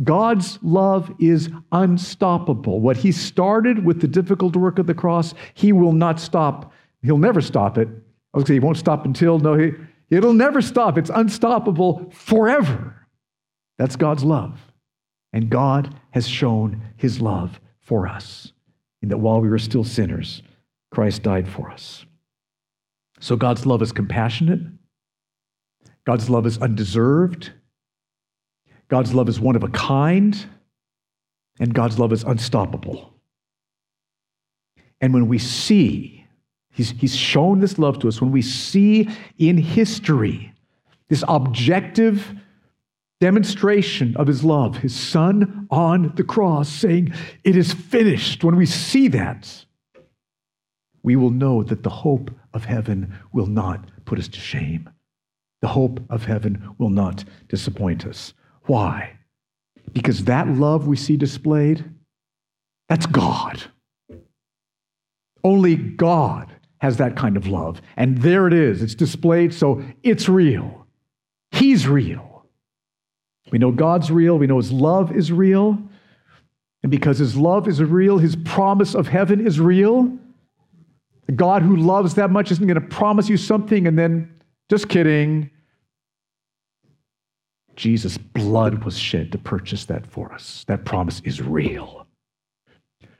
God's 0.04 0.60
love 0.62 1.12
is 1.20 1.50
unstoppable. 1.72 2.80
What 2.80 2.98
he 2.98 3.12
started 3.12 3.84
with 3.84 4.00
the 4.00 4.08
difficult 4.08 4.56
work 4.56 4.80
of 4.80 4.86
the 4.86 4.94
cross, 4.94 5.34
he 5.56 5.74
will 5.74 5.92
not 5.92 6.20
stop. 6.20 6.72
He'll 7.02 7.18
never 7.18 7.42
stop 7.42 7.78
it. 7.78 7.88
I 7.88 8.38
was 8.38 8.44
going 8.44 8.46
to 8.46 8.48
say 8.48 8.54
he 8.54 8.60
won't 8.60 8.78
stop 8.78 9.06
until, 9.06 9.39
no, 9.39 9.56
he, 9.56 9.72
it'll 10.10 10.34
never 10.34 10.62
stop. 10.62 10.98
It's 10.98 11.12
unstoppable 11.13 12.10
forever. 12.12 13.08
That's 13.78 13.95
God's 13.95 14.24
love. 14.24 14.60
And 15.32 15.50
God 15.50 15.95
has 16.12 16.28
shown 16.28 16.82
his 16.98 17.22
love 17.22 17.60
for 17.82 18.08
us 18.08 18.52
in 19.02 19.10
that 19.10 19.17
while 19.17 19.39
we 19.39 19.50
were 19.50 19.60
still 19.60 19.84
sinners, 19.84 20.41
Christ 20.91 21.24
died 21.24 21.48
for 21.48 21.72
us. 21.72 22.06
So 23.19 23.36
God's 23.36 23.65
love 23.65 23.82
is 23.82 23.91
compassionate. 23.91 24.62
God's 26.06 26.30
love 26.30 26.45
is 26.45 26.58
undeserved. 26.58 27.52
God's 28.88 29.13
love 29.13 29.30
is 29.30 29.39
one 29.39 29.56
of 29.56 29.63
a 29.63 29.69
kind. 29.69 30.45
And 31.60 31.73
God's 31.73 32.00
love 32.00 32.13
is 32.13 32.23
unstoppable. 32.23 33.13
And 35.02 35.13
when 35.13 35.27
we 35.27 35.38
see, 35.38 36.19
he's, 36.72 36.92
he's 36.92 37.15
shown 37.15 37.60
this 37.60 37.78
love 37.78 38.00
to 38.00 38.08
us, 38.08 38.22
when 38.22 38.32
we 38.32 38.42
see 38.42 39.10
in 39.38 39.58
history 39.58 40.54
this 41.10 41.24
objective 41.28 42.34
demonstration 43.20 44.15
of 44.15 44.28
his 44.28 44.44
love, 44.44 44.78
his 44.78 44.96
son 44.96 45.67
on 45.70 46.13
the 46.15 46.24
cross 46.24 46.70
saying, 46.70 47.13
It 47.44 47.56
is 47.56 47.74
finished, 47.74 48.44
when 48.44 48.56
we 48.56 48.65
see 48.65 49.08
that, 49.10 49.65
we 51.04 51.15
will 51.15 51.32
know 51.32 51.63
that 51.63 51.84
the 51.84 51.90
hope 51.90 52.32
of 52.54 52.65
heaven 52.65 53.13
will 53.34 53.48
not 53.48 53.90
put 54.06 54.20
us 54.20 54.28
to 54.30 54.40
shame. 54.40 54.90
The 55.62 55.67
hope 55.67 56.00
of 56.10 56.26
heaven 56.26 56.76
will 56.78 56.90
not 56.90 57.24
disappoint 57.48 58.06
us. 58.06 58.34
Why? 58.63 59.17
Because 59.92 60.26
that 60.26 60.48
love 60.48 60.88
we 60.88 60.96
see 60.96 61.17
displayed, 61.17 61.84
that's 62.88 63.06
God. 63.06 63.63
Only 65.44 65.76
God 65.76 66.52
has 66.80 66.98
that 66.98 67.15
kind 67.15 67.38
of 67.38 67.48
love. 67.48 67.82
And 67.98 68.17
there 68.19 68.48
it 68.48 68.54
is. 68.54 68.82
It's 68.82 68.96
displayed, 68.96 69.54
so 69.54 69.84
it's 70.04 70.27
real. 70.27 70.88
He's 71.52 71.88
real. 71.88 72.46
We 73.52 73.60
know 73.60 73.71
God's 73.71 74.12
real. 74.12 74.38
We 74.38 74.48
know 74.48 74.58
His 74.58 74.71
love 74.71 75.15
is 75.15 75.32
real. 75.32 75.77
And 76.84 76.92
because 76.92 77.17
His 77.17 77.36
love 77.36 77.67
is 77.67 77.82
real, 77.82 78.17
His 78.17 78.36
promise 78.36 78.96
of 78.96 79.08
heaven 79.08 79.46
is 79.46 79.60
real. 79.60 80.17
A 81.27 81.32
God 81.32 81.62
who 81.62 81.75
loves 81.75 82.15
that 82.15 82.32
much 82.32 82.52
isn't 82.52 82.65
going 82.65 82.82
to 82.82 82.88
promise 82.96 83.30
you 83.30 83.38
something 83.38 83.86
and 83.86 83.98
then, 83.98 84.34
just 84.69 84.90
kidding. 84.90 85.50
Jesus' 87.75 88.17
blood 88.17 88.84
was 88.84 88.98
shed 88.98 89.32
to 89.32 89.38
purchase 89.38 89.86
that 89.86 90.06
for 90.06 90.34
us. 90.34 90.65
That 90.67 90.86
promise 90.86 91.21
is 91.23 91.42
real. 91.42 92.08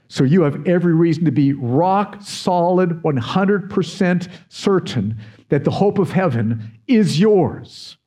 So 0.10 0.24
you 0.24 0.42
have 0.42 0.68
every 0.68 0.94
reason 0.94 1.24
to 1.26 1.32
be 1.32 1.54
rock 1.54 2.18
solid, 2.22 3.04
100% 3.04 4.32
certain 4.50 5.18
that 5.50 5.64
the 5.64 5.72
hope 5.72 6.00
of 6.00 6.12
heaven 6.12 6.80
is 6.88 7.20
yours. 7.20 7.98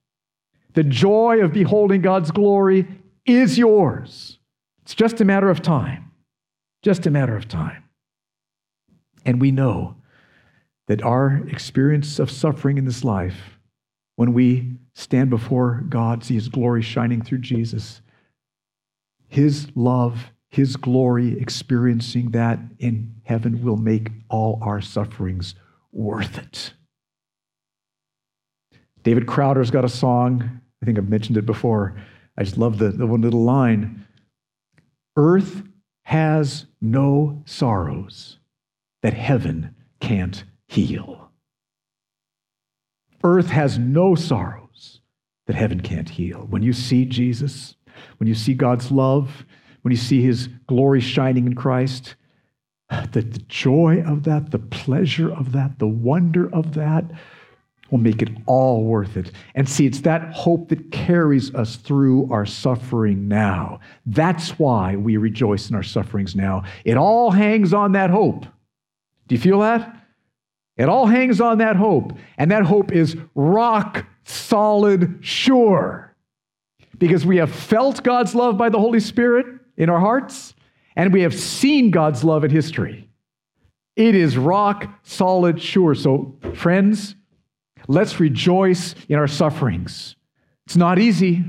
The 0.75 0.83
joy 0.83 1.41
of 1.41 1.53
beholding 1.53 2.03
God's 2.03 2.33
glory 2.33 2.89
is 3.25 3.57
yours. 3.57 4.39
It's 4.83 4.97
just 4.97 5.21
a 5.21 5.25
matter 5.25 5.49
of 5.49 5.63
time. 5.63 6.11
Just 6.83 7.07
a 7.07 7.11
matter 7.11 7.37
of 7.37 7.47
time. 7.47 7.85
And 9.25 9.41
we 9.41 9.53
know 9.53 9.97
that 10.89 11.03
our 11.03 11.47
experience 11.49 12.19
of 12.19 12.33
suffering 12.33 12.79
in 12.79 12.85
this 12.85 13.05
life, 13.05 13.61
when 14.17 14.33
we 14.33 14.73
stand 14.95 15.31
before 15.31 15.85
God, 15.89 16.25
see 16.25 16.35
His 16.35 16.49
glory 16.49 16.83
shining 16.83 17.23
through 17.23 17.39
Jesus, 17.39 18.03
His 19.29 19.69
love, 19.77 20.33
His 20.53 20.77
glory, 20.77 21.41
experiencing 21.41 22.33
that 22.33 22.59
in 22.79 23.15
heaven 23.25 23.65
will 23.65 23.79
make 23.79 24.11
all 24.29 24.59
our 24.63 24.83
sufferings 24.83 25.55
worth 25.93 26.37
it. 26.37 26.75
David 29.03 29.27
Crowder's 29.27 29.71
got 29.71 29.85
a 29.85 29.89
song. 29.89 30.61
I 30.83 30.87
think 30.87 30.99
I've 30.99 31.09
mentioned 31.09 31.39
it 31.39 31.47
before. 31.47 31.97
I 32.37 32.45
just 32.45 32.59
love 32.59 32.77
the, 32.77 32.91
the 32.91 33.07
one 33.07 33.23
little 33.23 33.43
line 33.43 34.07
Earth 35.17 35.63
has 36.05 36.67
no 36.81 37.43
sorrows 37.47 38.39
that 39.03 39.15
heaven 39.15 39.75
can't 40.01 40.45
heal. 40.69 41.31
Earth 43.25 43.49
has 43.49 43.79
no 43.79 44.15
sorrows 44.15 45.01
that 45.47 45.57
heaven 45.57 45.81
can't 45.81 46.11
heal. 46.11 46.47
When 46.49 46.63
you 46.63 46.75
see 46.75 47.07
Jesus, 47.07 47.77
when 48.19 48.29
you 48.29 48.35
see 48.35 48.55
God's 48.55 48.91
love, 48.91 49.47
when 49.83 49.91
you 49.91 49.99
see 49.99 50.23
his 50.23 50.49
glory 50.67 51.01
shining 51.01 51.47
in 51.47 51.55
Christ, 51.55 52.15
the, 53.13 53.23
the 53.23 53.43
joy 53.49 54.03
of 54.07 54.25
that, 54.25 54.51
the 54.51 54.59
pleasure 54.59 55.33
of 55.33 55.53
that, 55.53 55.79
the 55.79 55.89
wonder 55.89 56.53
of 56.55 56.75
that, 56.75 57.05
will 57.91 57.99
make 57.99 58.23
it 58.23 58.31
all 58.47 58.85
worth 58.85 59.17
it. 59.19 59.33
And 59.55 59.69
see, 59.69 59.85
it's 59.85 60.01
that 60.01 60.33
hope 60.33 60.71
that 60.71 60.91
carries 60.91 61.55
us 61.55 61.77
through 61.77 62.33
our 62.33 62.47
suffering 62.47 63.29
now. 63.29 63.81
That's 64.07 64.59
why 64.59 64.97
we 64.97 65.19
rejoice 65.19 65.69
in 65.69 65.77
our 65.77 65.83
sufferings 65.83 66.35
now. 66.35 66.65
It 66.85 66.97
all 66.97 67.31
hangs 67.31 67.75
on 67.75 67.93
that 67.93 68.09
hope. 68.09 68.47
Do 69.29 69.35
you 69.35 69.41
feel 69.41 69.61
that? 69.61 70.07
It 70.79 70.89
all 70.89 71.07
hangs 71.07 71.41
on 71.41 71.59
that 71.59 71.77
hope. 71.77 72.17
And 72.39 72.51
that 72.51 72.65
hope 72.65 72.93
is 72.93 73.17
rock 73.35 74.07
solid 74.25 75.19
sure. 75.21 76.17
Because 76.97 77.27
we 77.27 77.37
have 77.37 77.53
felt 77.53 78.03
God's 78.03 78.35
love 78.35 78.57
by 78.57 78.71
the 78.71 78.79
Holy 78.79 79.01
Spirit 79.01 79.47
in 79.77 79.91
our 79.91 80.01
hearts, 80.01 80.55
and 80.97 81.13
we 81.13 81.23
have 81.23 81.35
seen 81.35 81.91
God's 81.91 82.25
love 82.25 82.45
in 82.45 82.51
history. 82.51 83.09
It 83.97 84.15
is 84.15 84.37
rock 84.37 84.89
solid 85.03 85.61
sure. 85.61 85.95
So, 85.95 86.37
friends, 86.55 87.15
Let's 87.89 88.21
rejoice 88.21 88.95
in 89.09 89.19
our 89.19 89.27
sufferings. 89.27 90.17
It's 90.67 90.77
not 90.77 90.99
easy. 90.99 91.45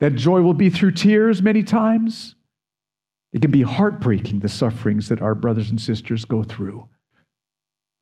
That 0.00 0.14
joy 0.14 0.42
will 0.42 0.54
be 0.54 0.70
through 0.70 0.92
tears 0.92 1.42
many 1.42 1.62
times. 1.62 2.34
It 3.32 3.42
can 3.42 3.50
be 3.50 3.62
heartbreaking, 3.62 4.40
the 4.40 4.48
sufferings 4.48 5.08
that 5.08 5.20
our 5.20 5.34
brothers 5.34 5.70
and 5.70 5.80
sisters 5.80 6.24
go 6.24 6.42
through. 6.42 6.88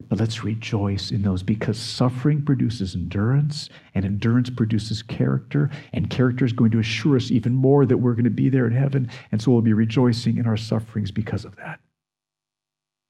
But 0.08 0.20
let's 0.20 0.44
rejoice 0.44 1.10
in 1.10 1.22
those 1.22 1.42
because 1.42 1.78
suffering 1.78 2.44
produces 2.44 2.94
endurance, 2.94 3.68
and 3.94 4.04
endurance 4.04 4.50
produces 4.50 5.02
character, 5.02 5.70
and 5.92 6.10
character 6.10 6.44
is 6.44 6.52
going 6.52 6.70
to 6.72 6.78
assure 6.78 7.16
us 7.16 7.30
even 7.30 7.54
more 7.54 7.86
that 7.86 7.96
we're 7.96 8.12
going 8.12 8.24
to 8.24 8.30
be 8.30 8.48
there 8.48 8.66
in 8.66 8.72
heaven. 8.72 9.10
And 9.32 9.42
so 9.42 9.50
we'll 9.50 9.62
be 9.62 9.72
rejoicing 9.72 10.38
in 10.38 10.46
our 10.46 10.56
sufferings 10.56 11.10
because 11.10 11.44
of 11.44 11.56
that. 11.56 11.80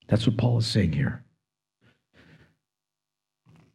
That's 0.08 0.26
what 0.26 0.38
Paul 0.38 0.58
is 0.58 0.66
saying 0.66 0.92
here. 0.92 1.24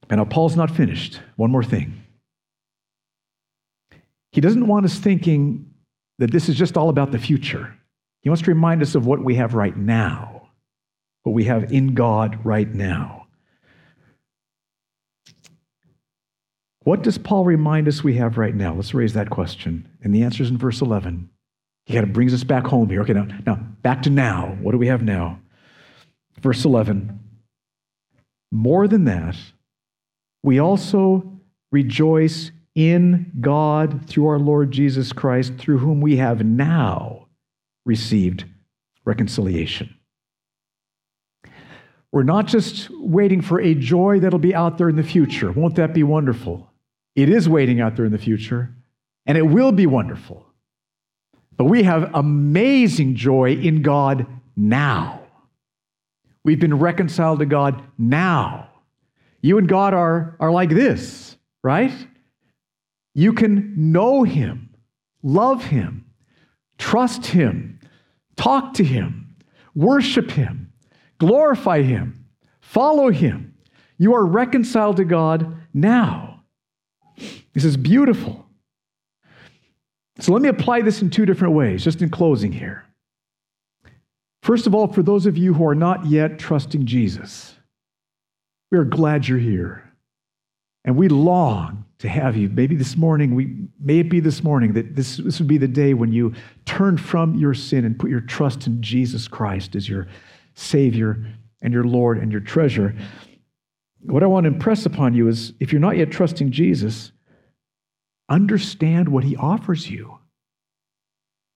And 0.09 0.17
now, 0.17 0.25
Paul's 0.25 0.55
not 0.57 0.71
finished. 0.71 1.21
One 1.37 1.51
more 1.51 1.63
thing. 1.63 2.03
He 4.31 4.41
doesn't 4.41 4.67
want 4.67 4.85
us 4.85 4.97
thinking 4.97 5.73
that 6.19 6.31
this 6.31 6.49
is 6.49 6.55
just 6.55 6.77
all 6.77 6.89
about 6.89 7.11
the 7.11 7.19
future. 7.19 7.73
He 8.21 8.29
wants 8.29 8.43
to 8.43 8.51
remind 8.51 8.81
us 8.81 8.95
of 8.95 9.05
what 9.05 9.23
we 9.23 9.35
have 9.35 9.53
right 9.53 9.75
now, 9.75 10.30
what 11.23 11.33
we 11.33 11.45
have 11.45 11.71
in 11.71 11.93
God 11.93 12.39
right 12.43 12.73
now. 12.73 13.27
What 16.83 17.03
does 17.03 17.17
Paul 17.17 17.45
remind 17.45 17.87
us 17.87 18.03
we 18.03 18.15
have 18.15 18.37
right 18.37 18.55
now? 18.55 18.73
Let's 18.73 18.93
raise 18.93 19.13
that 19.13 19.29
question. 19.29 19.87
And 20.01 20.15
the 20.15 20.23
answer 20.23 20.41
is 20.41 20.49
in 20.49 20.57
verse 20.57 20.81
11. 20.81 21.29
He 21.85 21.93
kind 21.93 22.05
of 22.05 22.13
brings 22.13 22.33
us 22.33 22.43
back 22.43 22.65
home 22.65 22.89
here. 22.89 23.01
Okay, 23.01 23.13
now, 23.13 23.27
now 23.45 23.55
back 23.83 24.01
to 24.03 24.09
now. 24.09 24.57
What 24.61 24.71
do 24.71 24.77
we 24.77 24.87
have 24.87 25.03
now? 25.03 25.39
Verse 26.39 26.65
11. 26.65 27.19
More 28.51 28.87
than 28.87 29.05
that, 29.05 29.35
we 30.43 30.59
also 30.59 31.39
rejoice 31.71 32.51
in 32.73 33.31
God 33.39 34.07
through 34.07 34.27
our 34.27 34.39
Lord 34.39 34.71
Jesus 34.71 35.13
Christ, 35.13 35.53
through 35.57 35.77
whom 35.79 36.01
we 36.01 36.17
have 36.17 36.43
now 36.43 37.27
received 37.85 38.45
reconciliation. 39.05 39.95
We're 42.11 42.23
not 42.23 42.47
just 42.47 42.89
waiting 42.89 43.41
for 43.41 43.59
a 43.61 43.73
joy 43.73 44.19
that'll 44.19 44.39
be 44.39 44.53
out 44.53 44.77
there 44.77 44.89
in 44.89 44.97
the 44.97 45.03
future. 45.03 45.51
Won't 45.51 45.75
that 45.75 45.93
be 45.93 46.03
wonderful? 46.03 46.69
It 47.15 47.29
is 47.29 47.47
waiting 47.47 47.79
out 47.79 47.95
there 47.95 48.05
in 48.05 48.11
the 48.11 48.17
future, 48.17 48.73
and 49.25 49.37
it 49.37 49.43
will 49.43 49.71
be 49.71 49.85
wonderful. 49.85 50.45
But 51.57 51.65
we 51.65 51.83
have 51.83 52.13
amazing 52.13 53.15
joy 53.15 53.53
in 53.53 53.81
God 53.81 54.25
now. 54.55 55.21
We've 56.43 56.59
been 56.59 56.79
reconciled 56.79 57.39
to 57.39 57.45
God 57.45 57.81
now. 57.97 58.69
You 59.41 59.57
and 59.57 59.67
God 59.67 59.93
are, 59.93 60.35
are 60.39 60.51
like 60.51 60.69
this, 60.69 61.35
right? 61.63 61.93
You 63.13 63.33
can 63.33 63.91
know 63.91 64.23
Him, 64.23 64.69
love 65.23 65.63
Him, 65.63 66.05
trust 66.77 67.27
Him, 67.27 67.79
talk 68.35 68.73
to 68.75 68.83
Him, 68.83 69.35
worship 69.75 70.31
Him, 70.31 70.70
glorify 71.21 71.83
Him, 71.83 72.25
follow 72.61 73.11
Him. 73.11 73.53
You 73.99 74.15
are 74.15 74.25
reconciled 74.25 74.97
to 74.97 75.05
God 75.05 75.55
now. 75.71 76.41
This 77.53 77.63
is 77.63 77.77
beautiful. 77.77 78.47
So 80.17 80.33
let 80.33 80.41
me 80.41 80.49
apply 80.49 80.81
this 80.81 81.03
in 81.03 81.11
two 81.11 81.27
different 81.27 81.53
ways, 81.53 81.83
just 81.83 82.01
in 82.01 82.09
closing 82.09 82.51
here. 82.51 82.85
First 84.41 84.65
of 84.65 84.73
all, 84.73 84.87
for 84.87 85.03
those 85.03 85.27
of 85.27 85.37
you 85.37 85.53
who 85.53 85.67
are 85.67 85.75
not 85.75 86.07
yet 86.07 86.39
trusting 86.39 86.87
Jesus, 86.87 87.53
we 88.71 88.79
are 88.79 88.83
glad 88.83 89.27
you're 89.27 89.37
here. 89.37 89.87
And 90.85 90.97
we 90.97 91.07
long 91.07 91.85
to 91.99 92.09
have 92.09 92.35
you. 92.35 92.49
Maybe 92.49 92.75
this 92.75 92.97
morning, 92.97 93.35
we, 93.35 93.67
may 93.79 93.99
it 93.99 94.09
be 94.09 94.19
this 94.19 94.43
morning 94.43 94.73
that 94.73 94.95
this, 94.95 95.17
this 95.17 95.37
would 95.37 95.47
be 95.47 95.59
the 95.59 95.67
day 95.67 95.93
when 95.93 96.11
you 96.11 96.33
turn 96.65 96.97
from 96.97 97.35
your 97.35 97.53
sin 97.53 97.85
and 97.85 97.99
put 97.99 98.09
your 98.09 98.21
trust 98.21 98.65
in 98.65 98.81
Jesus 98.81 99.27
Christ 99.27 99.75
as 99.75 99.87
your 99.87 100.07
Savior 100.61 101.25
and 101.61 101.73
your 101.73 101.83
Lord 101.83 102.17
and 102.17 102.31
your 102.31 102.41
treasure. 102.41 102.95
What 104.01 104.23
I 104.23 104.27
want 104.27 104.45
to 104.45 104.53
impress 104.53 104.85
upon 104.85 105.13
you 105.13 105.27
is 105.27 105.53
if 105.59 105.71
you're 105.71 105.81
not 105.81 105.97
yet 105.97 106.11
trusting 106.11 106.51
Jesus, 106.51 107.11
understand 108.29 109.09
what 109.09 109.23
he 109.23 109.35
offers 109.35 109.89
you. 109.89 110.17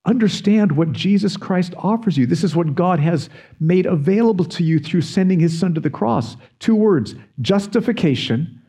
Understand 0.06 0.72
what 0.72 0.92
Jesus 0.92 1.36
Christ 1.36 1.74
offers 1.78 2.16
you. 2.16 2.28
This 2.28 2.44
is 2.44 2.56
what 2.56 2.76
God 2.76 3.00
has 3.00 3.30
made 3.60 3.88
available 3.88 4.46
to 4.46 4.64
you 4.64 4.78
through 4.78 5.02
sending 5.02 5.40
his 5.40 5.58
son 5.58 5.74
to 5.74 5.82
the 5.82 5.90
cross. 5.90 6.38
Two 6.60 6.76
words 6.76 7.16
justification 7.42 8.62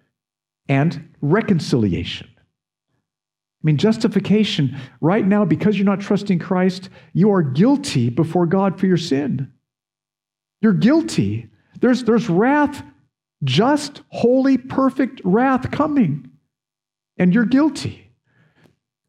and 0.68 1.12
reconciliation. 1.20 2.28
I 2.36 3.62
mean, 3.62 3.76
justification, 3.76 4.78
right 5.00 5.26
now, 5.26 5.44
because 5.44 5.76
you're 5.76 5.84
not 5.84 6.00
trusting 6.00 6.38
Christ, 6.38 6.88
you 7.12 7.32
are 7.32 7.42
guilty 7.42 8.08
before 8.08 8.46
God 8.46 8.78
for 8.78 8.86
your 8.86 8.96
sin. 8.96 9.52
You're 10.60 10.72
guilty. 10.72 11.48
There's, 11.80 12.04
there's 12.04 12.28
wrath, 12.28 12.82
just, 13.44 14.02
holy, 14.08 14.56
perfect 14.58 15.20
wrath 15.24 15.70
coming, 15.70 16.30
and 17.18 17.34
you're 17.34 17.44
guilty. 17.44 18.10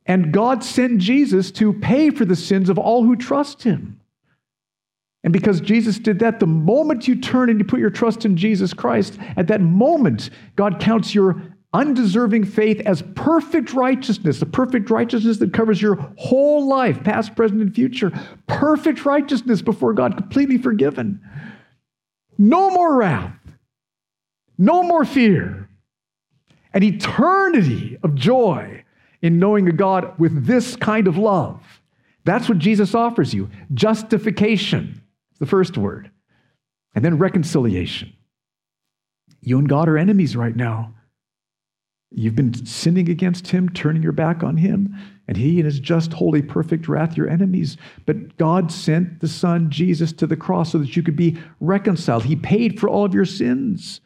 And 0.06 0.32
God 0.32 0.64
sent 0.64 1.00
Jesus 1.00 1.52
to 1.52 1.74
pay 1.74 2.10
for 2.10 2.26
the 2.26 2.36
sins 2.36 2.70
of 2.70 2.78
all 2.78 3.04
who 3.04 3.16
trust 3.16 3.64
him. 3.64 4.00
And 5.24 5.34
because 5.34 5.60
Jesus 5.60 6.00
did 6.00 6.20
that, 6.20 6.40
the 6.40 6.48
moment 6.48 7.08
you 7.08 7.20
turn 7.20 7.50
and 7.50 7.60
you 7.60 7.66
put 7.66 7.82
your 7.82 7.90
trust 7.90 8.24
in 8.24 8.38
Jesus 8.38 8.74
Christ, 8.74 9.18
at 9.36 9.48
that 9.48 9.60
moment, 9.60 10.30
God 10.56 10.80
counts 10.80 11.14
your 11.14 11.42
undeserving 11.78 12.44
faith 12.44 12.82
as 12.82 13.04
perfect 13.14 13.74
righteousness, 13.74 14.40
the 14.40 14.46
perfect 14.48 14.90
righteousness 14.90 15.38
that 15.38 15.54
covers 15.54 15.80
your 15.80 15.96
whole 16.18 16.68
life, 16.68 17.04
past, 17.04 17.36
present, 17.36 17.62
and 17.62 17.76
future. 17.76 18.12
Perfect 18.48 19.06
righteousness 19.06 19.62
before 19.62 19.94
God, 19.94 20.18
completely 20.18 20.58
forgiven. 20.58 21.22
no 22.38 22.70
more 22.70 22.96
wrath, 22.96 23.38
no 24.58 24.82
more 24.84 25.06
fear, 25.06 25.70
an 26.74 26.84
eternity 26.84 27.98
of 28.04 28.16
joy 28.16 28.84
in 29.22 29.40
knowing 29.40 29.68
a 29.68 29.72
God 29.72 30.18
with 30.20 30.46
this 30.46 30.76
kind 30.76 31.08
of 31.08 31.18
love. 31.18 31.62
That's 32.24 32.50
what 32.50 32.60
Jesus 32.60 32.94
offers 32.94 33.34
you. 33.34 33.50
Justification, 33.74 35.02
the 35.40 35.46
first 35.46 35.78
word, 35.78 36.12
and 36.94 37.06
then 37.06 37.18
reconciliation. 37.18 38.14
You 39.42 39.60
and 39.60 39.70
God 39.70 39.88
are 39.88 39.98
enemies 39.98 40.36
right 40.36 40.56
now. 40.56 40.96
You've 42.12 42.36
been 42.36 42.66
sinning 42.66 43.10
against 43.10 43.48
him, 43.48 43.70
turning 43.70 44.02
your 44.02 44.14
back 44.14 44.42
on 44.42 44.58
him, 44.58 44.96
and 45.28 45.36
he, 45.36 45.60
in 45.60 45.66
his 45.66 45.80
just, 45.80 46.14
holy, 46.14 46.42
perfect 46.42 46.88
wrath, 46.88 47.18
your 47.18 47.30
enemies. 47.30 47.76
But 48.06 48.38
God 48.38 48.72
sent 48.72 49.20
the 49.20 49.28
Son, 49.28 49.70
Jesus, 49.70 50.14
to 50.14 50.28
the 50.28 50.38
cross 50.38 50.72
so 50.72 50.78
that 50.78 50.96
you 50.96 51.04
could 51.04 51.18
be 51.18 51.38
reconciled. 51.60 52.24
He 52.24 52.36
paid 52.36 52.80
for 52.80 52.88
all 52.88 53.04
of 53.04 53.14
your 53.14 53.26
sins. 53.26 54.00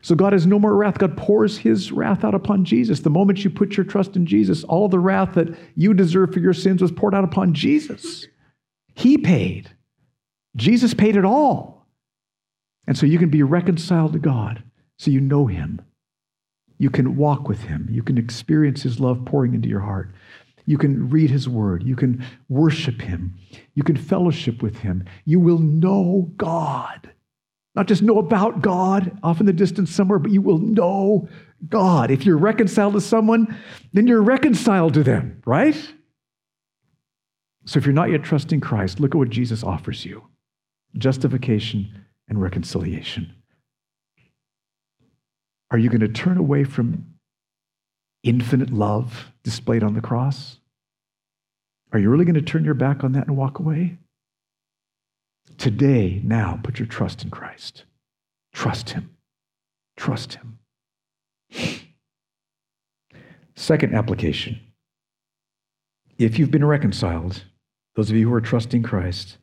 So 0.00 0.14
God 0.14 0.32
has 0.32 0.46
no 0.46 0.58
more 0.58 0.74
wrath. 0.74 0.98
God 0.98 1.16
pours 1.16 1.58
his 1.58 1.92
wrath 1.92 2.24
out 2.24 2.34
upon 2.34 2.64
Jesus. 2.64 3.00
The 3.00 3.10
moment 3.10 3.44
you 3.44 3.50
put 3.50 3.76
your 3.76 3.84
trust 3.84 4.16
in 4.16 4.26
Jesus, 4.26 4.64
all 4.64 4.88
the 4.88 4.98
wrath 4.98 5.34
that 5.34 5.54
you 5.76 5.94
deserve 5.94 6.32
for 6.32 6.40
your 6.40 6.52
sins 6.52 6.80
was 6.80 6.92
poured 6.92 7.14
out 7.14 7.24
upon 7.24 7.54
Jesus. 7.54 8.26
He 8.94 9.18
paid. 9.18 9.70
Jesus 10.56 10.94
paid 10.94 11.16
it 11.16 11.24
all. 11.24 11.86
And 12.86 12.96
so 12.96 13.06
you 13.06 13.18
can 13.18 13.30
be 13.30 13.42
reconciled 13.42 14.12
to 14.12 14.18
God 14.18 14.62
so 14.98 15.10
you 15.10 15.20
know 15.20 15.46
him. 15.46 15.80
You 16.78 16.90
can 16.90 17.16
walk 17.16 17.48
with 17.48 17.62
him. 17.62 17.88
You 17.90 18.02
can 18.02 18.18
experience 18.18 18.82
his 18.82 19.00
love 19.00 19.24
pouring 19.24 19.54
into 19.54 19.68
your 19.68 19.80
heart. 19.80 20.14
You 20.66 20.78
can 20.78 21.10
read 21.10 21.30
his 21.30 21.48
word. 21.48 21.82
You 21.82 21.96
can 21.96 22.24
worship 22.48 23.00
him. 23.00 23.38
You 23.74 23.82
can 23.82 23.96
fellowship 23.96 24.62
with 24.62 24.78
him. 24.78 25.04
You 25.24 25.40
will 25.40 25.58
know 25.58 26.30
God. 26.36 27.10
Not 27.74 27.86
just 27.86 28.02
know 28.02 28.18
about 28.18 28.62
God 28.62 29.18
off 29.22 29.40
in 29.40 29.46
the 29.46 29.52
distance 29.52 29.90
somewhere, 29.90 30.18
but 30.18 30.30
you 30.30 30.40
will 30.40 30.58
know 30.58 31.28
God. 31.68 32.10
If 32.10 32.24
you're 32.24 32.38
reconciled 32.38 32.94
to 32.94 33.00
someone, 33.00 33.56
then 33.92 34.06
you're 34.06 34.22
reconciled 34.22 34.94
to 34.94 35.02
them, 35.02 35.42
right? 35.44 35.76
So 37.66 37.78
if 37.78 37.86
you're 37.86 37.94
not 37.94 38.10
yet 38.10 38.22
trusting 38.22 38.60
Christ, 38.60 39.00
look 39.00 39.14
at 39.14 39.18
what 39.18 39.30
Jesus 39.30 39.62
offers 39.64 40.04
you 40.04 40.22
justification 40.96 42.04
and 42.28 42.40
reconciliation. 42.40 43.32
Are 45.74 45.78
you 45.78 45.88
going 45.88 46.02
to 46.02 46.08
turn 46.08 46.36
away 46.36 46.62
from 46.62 47.04
infinite 48.22 48.70
love 48.70 49.32
displayed 49.42 49.82
on 49.82 49.94
the 49.94 50.00
cross? 50.00 50.60
Are 51.92 51.98
you 51.98 52.08
really 52.10 52.24
going 52.24 52.36
to 52.36 52.42
turn 52.42 52.64
your 52.64 52.74
back 52.74 53.02
on 53.02 53.10
that 53.14 53.26
and 53.26 53.36
walk 53.36 53.58
away? 53.58 53.98
Today, 55.58 56.20
now, 56.22 56.60
put 56.62 56.78
your 56.78 56.86
trust 56.86 57.24
in 57.24 57.30
Christ. 57.30 57.86
Trust 58.52 58.90
Him. 58.90 59.16
Trust 59.96 60.34
Him. 60.34 60.60
Second 63.56 63.96
application. 63.96 64.60
If 66.18 66.38
you've 66.38 66.52
been 66.52 66.64
reconciled, 66.64 67.42
those 67.96 68.10
of 68.10 68.16
you 68.16 68.28
who 68.28 68.34
are 68.34 68.40
trusting 68.40 68.84
Christ, 68.84 69.38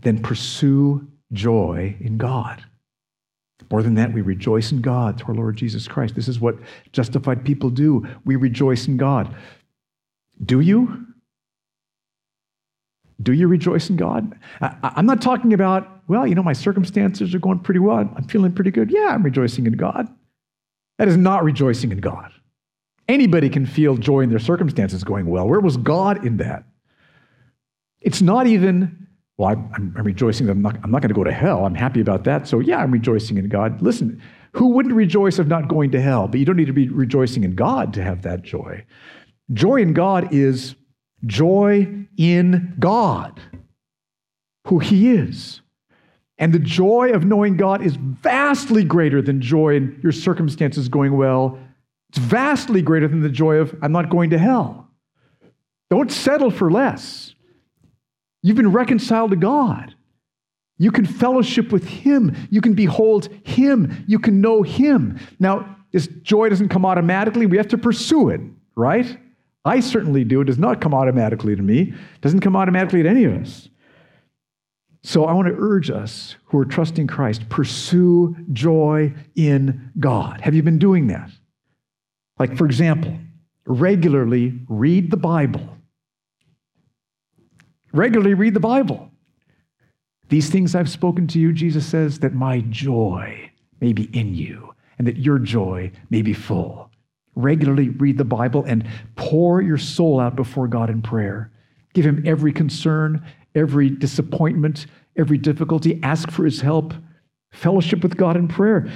then 0.00 0.20
pursue 0.20 1.06
joy 1.32 1.94
in 2.00 2.18
God. 2.18 2.64
More 3.70 3.82
than 3.82 3.94
that, 3.94 4.12
we 4.12 4.20
rejoice 4.20 4.72
in 4.72 4.80
God 4.80 5.18
through 5.18 5.34
our 5.34 5.40
Lord 5.40 5.56
Jesus 5.56 5.88
Christ. 5.88 6.14
This 6.14 6.28
is 6.28 6.40
what 6.40 6.56
justified 6.92 7.44
people 7.44 7.70
do. 7.70 8.06
We 8.24 8.36
rejoice 8.36 8.86
in 8.86 8.96
God. 8.96 9.34
Do 10.44 10.60
you? 10.60 11.06
Do 13.22 13.32
you 13.32 13.46
rejoice 13.46 13.88
in 13.90 13.96
God? 13.96 14.38
I, 14.60 14.92
am 14.96 15.06
not 15.06 15.22
talking 15.22 15.52
about, 15.52 15.88
well, 16.08 16.26
you 16.26 16.34
know, 16.34 16.42
my 16.42 16.52
circumstances 16.52 17.34
are 17.34 17.38
going 17.38 17.60
pretty 17.60 17.80
well. 17.80 17.98
I'm 17.98 18.28
feeling 18.28 18.52
pretty 18.52 18.70
good. 18.70 18.90
Yeah, 18.90 19.08
I'm 19.08 19.22
rejoicing 19.22 19.66
in 19.66 19.74
God. 19.74 20.08
That 20.98 21.08
is 21.08 21.16
not 21.16 21.44
rejoicing 21.44 21.92
in 21.92 21.98
God. 21.98 22.32
Anybody 23.08 23.48
can 23.48 23.66
feel 23.66 23.96
joy 23.96 24.20
in 24.20 24.30
their 24.30 24.38
circumstances 24.38 25.04
going 25.04 25.26
well. 25.26 25.46
Where 25.46 25.60
was 25.60 25.76
God 25.76 26.26
in 26.26 26.38
that? 26.38 26.64
It's 28.00 28.20
not 28.20 28.46
even 28.46 29.03
well, 29.36 29.50
I'm, 29.50 29.94
I'm 29.96 30.04
rejoicing 30.04 30.46
that 30.46 30.52
I'm 30.52 30.62
not, 30.62 30.76
I'm 30.82 30.90
not 30.90 31.02
going 31.02 31.08
to 31.08 31.14
go 31.14 31.24
to 31.24 31.32
hell. 31.32 31.64
I'm 31.64 31.74
happy 31.74 32.00
about 32.00 32.24
that. 32.24 32.46
So, 32.46 32.60
yeah, 32.60 32.78
I'm 32.78 32.92
rejoicing 32.92 33.36
in 33.36 33.48
God. 33.48 33.82
Listen, 33.82 34.22
who 34.52 34.68
wouldn't 34.68 34.94
rejoice 34.94 35.38
of 35.38 35.48
not 35.48 35.66
going 35.68 35.90
to 35.90 36.00
hell? 36.00 36.28
But 36.28 36.38
you 36.38 36.46
don't 36.46 36.56
need 36.56 36.66
to 36.66 36.72
be 36.72 36.88
rejoicing 36.88 37.42
in 37.42 37.56
God 37.56 37.92
to 37.94 38.02
have 38.02 38.22
that 38.22 38.42
joy. 38.42 38.84
Joy 39.52 39.76
in 39.76 39.92
God 39.92 40.32
is 40.32 40.76
joy 41.26 42.06
in 42.16 42.74
God, 42.78 43.40
who 44.66 44.78
He 44.78 45.10
is. 45.10 45.60
And 46.38 46.52
the 46.52 46.58
joy 46.60 47.10
of 47.10 47.24
knowing 47.24 47.56
God 47.56 47.82
is 47.82 47.96
vastly 47.96 48.84
greater 48.84 49.20
than 49.20 49.40
joy 49.40 49.76
in 49.76 50.00
your 50.02 50.12
circumstances 50.12 50.88
going 50.88 51.16
well. 51.16 51.58
It's 52.10 52.18
vastly 52.18 52.82
greater 52.82 53.08
than 53.08 53.20
the 53.20 53.28
joy 53.28 53.56
of, 53.56 53.76
I'm 53.82 53.92
not 53.92 54.10
going 54.10 54.30
to 54.30 54.38
hell. 54.38 54.88
Don't 55.90 56.10
settle 56.10 56.50
for 56.50 56.70
less. 56.70 57.33
You've 58.44 58.58
been 58.58 58.72
reconciled 58.72 59.30
to 59.30 59.36
God. 59.38 59.94
You 60.76 60.90
can 60.90 61.06
fellowship 61.06 61.72
with 61.72 61.86
Him. 61.86 62.36
You 62.50 62.60
can 62.60 62.74
behold 62.74 63.30
Him. 63.42 64.04
You 64.06 64.18
can 64.18 64.42
know 64.42 64.62
Him. 64.62 65.18
Now, 65.40 65.78
this 65.92 66.08
joy 66.22 66.50
doesn't 66.50 66.68
come 66.68 66.84
automatically. 66.84 67.46
We 67.46 67.56
have 67.56 67.68
to 67.68 67.78
pursue 67.78 68.28
it, 68.28 68.42
right? 68.76 69.16
I 69.64 69.80
certainly 69.80 70.24
do. 70.24 70.42
It 70.42 70.44
does 70.44 70.58
not 70.58 70.82
come 70.82 70.92
automatically 70.92 71.56
to 71.56 71.62
me. 71.62 71.94
It 71.94 72.20
doesn't 72.20 72.40
come 72.40 72.54
automatically 72.54 73.02
to 73.02 73.08
any 73.08 73.24
of 73.24 73.32
us. 73.32 73.70
So 75.02 75.24
I 75.24 75.32
want 75.32 75.48
to 75.48 75.56
urge 75.58 75.88
us 75.90 76.36
who 76.44 76.58
are 76.58 76.66
trusting 76.66 77.06
Christ, 77.06 77.48
pursue 77.48 78.36
joy 78.52 79.14
in 79.36 79.90
God. 79.98 80.42
Have 80.42 80.54
you 80.54 80.62
been 80.62 80.78
doing 80.78 81.06
that? 81.06 81.30
Like, 82.38 82.58
for 82.58 82.66
example, 82.66 83.16
regularly 83.64 84.60
read 84.68 85.10
the 85.10 85.16
Bible 85.16 85.73
regularly 87.94 88.34
read 88.34 88.52
the 88.52 88.60
Bible. 88.60 89.10
These 90.28 90.50
things 90.50 90.74
I've 90.74 90.90
spoken 90.90 91.26
to 91.28 91.38
you, 91.38 91.52
Jesus 91.52 91.86
says, 91.86 92.18
that 92.18 92.34
my 92.34 92.60
joy 92.68 93.50
may 93.80 93.92
be 93.92 94.04
in 94.18 94.34
you 94.34 94.74
and 94.98 95.06
that 95.06 95.18
your 95.18 95.38
joy 95.38 95.92
may 96.10 96.22
be 96.22 96.32
full. 96.32 96.90
Regularly 97.36 97.88
read 97.88 98.18
the 98.18 98.24
Bible 98.24 98.64
and 98.64 98.86
pour 99.16 99.60
your 99.60 99.78
soul 99.78 100.20
out 100.20 100.36
before 100.36 100.68
God 100.68 100.90
in 100.90 101.02
prayer. 101.02 101.50
Give 101.92 102.04
Him 102.04 102.22
every 102.26 102.52
concern, 102.52 103.24
every 103.54 103.90
disappointment, 103.90 104.86
every 105.16 105.38
difficulty. 105.38 106.00
Ask 106.02 106.30
for 106.30 106.44
His 106.44 106.60
help. 106.60 106.94
Fellowship 107.52 108.02
with 108.02 108.16
God 108.16 108.36
in 108.36 108.48
prayer. 108.48 108.90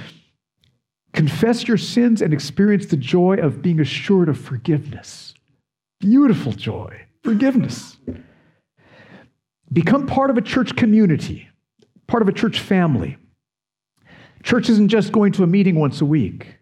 Confess 1.13 1.67
your 1.67 1.77
sins 1.77 2.21
and 2.21 2.33
experience 2.33 2.87
the 2.87 2.97
joy 2.97 3.37
of 3.37 3.61
being 3.61 3.79
assured 3.79 4.29
of 4.29 4.39
forgiveness. 4.39 5.33
Beautiful 5.99 6.51
joy, 6.51 7.01
forgiveness. 7.23 7.97
Become 9.71 10.07
part 10.07 10.29
of 10.29 10.37
a 10.37 10.41
church 10.41 10.75
community, 10.75 11.47
part 12.07 12.21
of 12.21 12.27
a 12.27 12.33
church 12.33 12.59
family. 12.59 13.17
Church 14.43 14.69
isn't 14.69 14.87
just 14.87 15.11
going 15.11 15.31
to 15.33 15.43
a 15.43 15.47
meeting 15.47 15.75
once 15.75 16.01
a 16.01 16.05
week, 16.05 16.55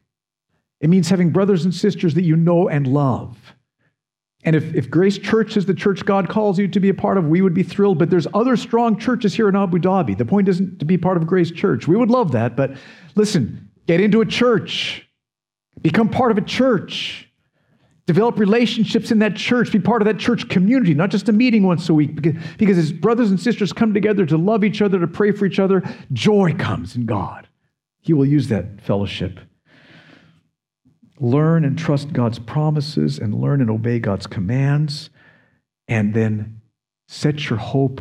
it 0.79 0.89
means 0.89 1.09
having 1.09 1.31
brothers 1.31 1.65
and 1.65 1.73
sisters 1.73 2.13
that 2.13 2.23
you 2.23 2.35
know 2.35 2.69
and 2.69 2.85
love. 2.85 3.55
And 4.43 4.55
if, 4.55 4.75
if 4.75 4.89
Grace 4.89 5.17
Church 5.17 5.57
is 5.57 5.65
the 5.65 5.73
church 5.73 6.05
God 6.05 6.29
calls 6.29 6.59
you 6.59 6.67
to 6.67 6.79
be 6.79 6.89
a 6.89 6.93
part 6.93 7.17
of, 7.17 7.25
we 7.25 7.41
would 7.41 7.53
be 7.53 7.63
thrilled. 7.63 7.97
But 7.97 8.09
there's 8.09 8.27
other 8.33 8.55
strong 8.55 8.97
churches 8.97 9.33
here 9.33 9.49
in 9.49 9.55
Abu 9.55 9.79
Dhabi. 9.79 10.17
The 10.17 10.25
point 10.25 10.47
isn't 10.47 10.79
to 10.79 10.85
be 10.85 10.97
part 10.97 11.17
of 11.17 11.25
Grace 11.25 11.51
Church. 11.51 11.87
We 11.87 11.97
would 11.97 12.09
love 12.09 12.31
that. 12.33 12.55
But 12.55 12.77
listen, 13.15 13.69
get 13.87 13.99
into 13.99 14.21
a 14.21 14.25
church, 14.25 15.07
become 15.81 16.09
part 16.09 16.31
of 16.31 16.37
a 16.37 16.41
church. 16.41 17.26
Develop 18.07 18.39
relationships 18.39 19.11
in 19.11 19.19
that 19.19 19.35
church. 19.35 19.69
Be 19.73 19.79
part 19.79 20.01
of 20.01 20.05
that 20.05 20.17
church 20.17 20.47
community, 20.47 20.93
not 20.93 21.09
just 21.09 21.27
a 21.27 21.33
meeting 21.33 21.63
once 21.63 21.89
a 21.89 21.93
week. 21.93 22.21
Because, 22.57 22.77
as 22.77 22.93
brothers 22.93 23.29
and 23.29 23.39
sisters 23.39 23.73
come 23.73 23.93
together 23.93 24.25
to 24.25 24.37
love 24.37 24.63
each 24.63 24.81
other, 24.81 24.97
to 24.97 25.07
pray 25.07 25.31
for 25.31 25.45
each 25.45 25.59
other, 25.59 25.83
joy 26.13 26.55
comes 26.57 26.95
in 26.95 27.05
God. 27.05 27.49
He 27.99 28.13
will 28.13 28.25
use 28.25 28.47
that 28.47 28.81
fellowship. 28.81 29.41
Learn 31.19 31.65
and 31.65 31.77
trust 31.77 32.13
God's 32.13 32.39
promises 32.39 33.19
and 33.19 33.33
learn 33.33 33.59
and 33.59 33.69
obey 33.69 33.99
God's 33.99 34.25
commands. 34.25 35.09
And 35.89 36.13
then 36.13 36.61
set 37.09 37.49
your 37.49 37.59
hope 37.59 37.99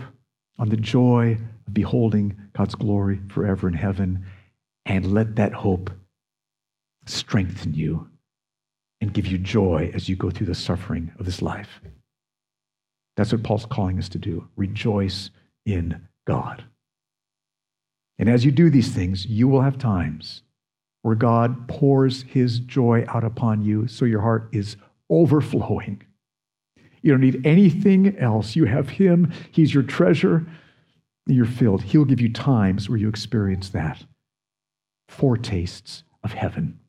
on 0.56 0.68
the 0.68 0.76
joy 0.76 1.36
of 1.66 1.74
beholding 1.74 2.36
God's 2.56 2.76
glory 2.76 3.20
forever 3.28 3.66
in 3.66 3.74
heaven. 3.74 4.24
And 4.84 5.12
let 5.12 5.34
that 5.34 5.52
hope 5.52 5.90
strengthen 7.06 7.74
you 7.74 8.08
and 9.00 9.12
give 9.12 9.26
you 9.26 9.38
joy 9.38 9.90
as 9.94 10.08
you 10.08 10.16
go 10.16 10.30
through 10.30 10.46
the 10.46 10.54
suffering 10.54 11.12
of 11.18 11.26
this 11.26 11.42
life. 11.42 11.80
That's 13.16 13.32
what 13.32 13.42
Paul's 13.42 13.66
calling 13.66 13.98
us 13.98 14.08
to 14.10 14.18
do. 14.18 14.48
Rejoice 14.56 15.30
in 15.64 16.06
God. 16.26 16.64
And 18.18 18.28
as 18.28 18.44
you 18.44 18.50
do 18.50 18.70
these 18.70 18.92
things, 18.94 19.26
you 19.26 19.48
will 19.48 19.62
have 19.62 19.78
times 19.78 20.42
where 21.02 21.14
God 21.14 21.68
pours 21.68 22.22
his 22.22 22.58
joy 22.58 23.04
out 23.08 23.24
upon 23.24 23.62
you 23.62 23.86
so 23.86 24.04
your 24.04 24.22
heart 24.22 24.48
is 24.52 24.76
overflowing. 25.10 26.02
You 27.02 27.12
don't 27.12 27.20
need 27.20 27.46
anything 27.46 28.18
else. 28.18 28.56
You 28.56 28.64
have 28.64 28.88
him, 28.88 29.32
he's 29.52 29.72
your 29.72 29.82
treasure. 29.82 30.46
you're 31.28 31.44
filled. 31.44 31.82
He'll 31.82 32.04
give 32.04 32.20
you 32.20 32.32
times 32.32 32.88
where 32.88 32.98
you 32.98 33.08
experience 33.08 33.68
that. 33.70 34.04
Foretastes 35.08 36.02
of 36.24 36.32
heaven, 36.32 36.80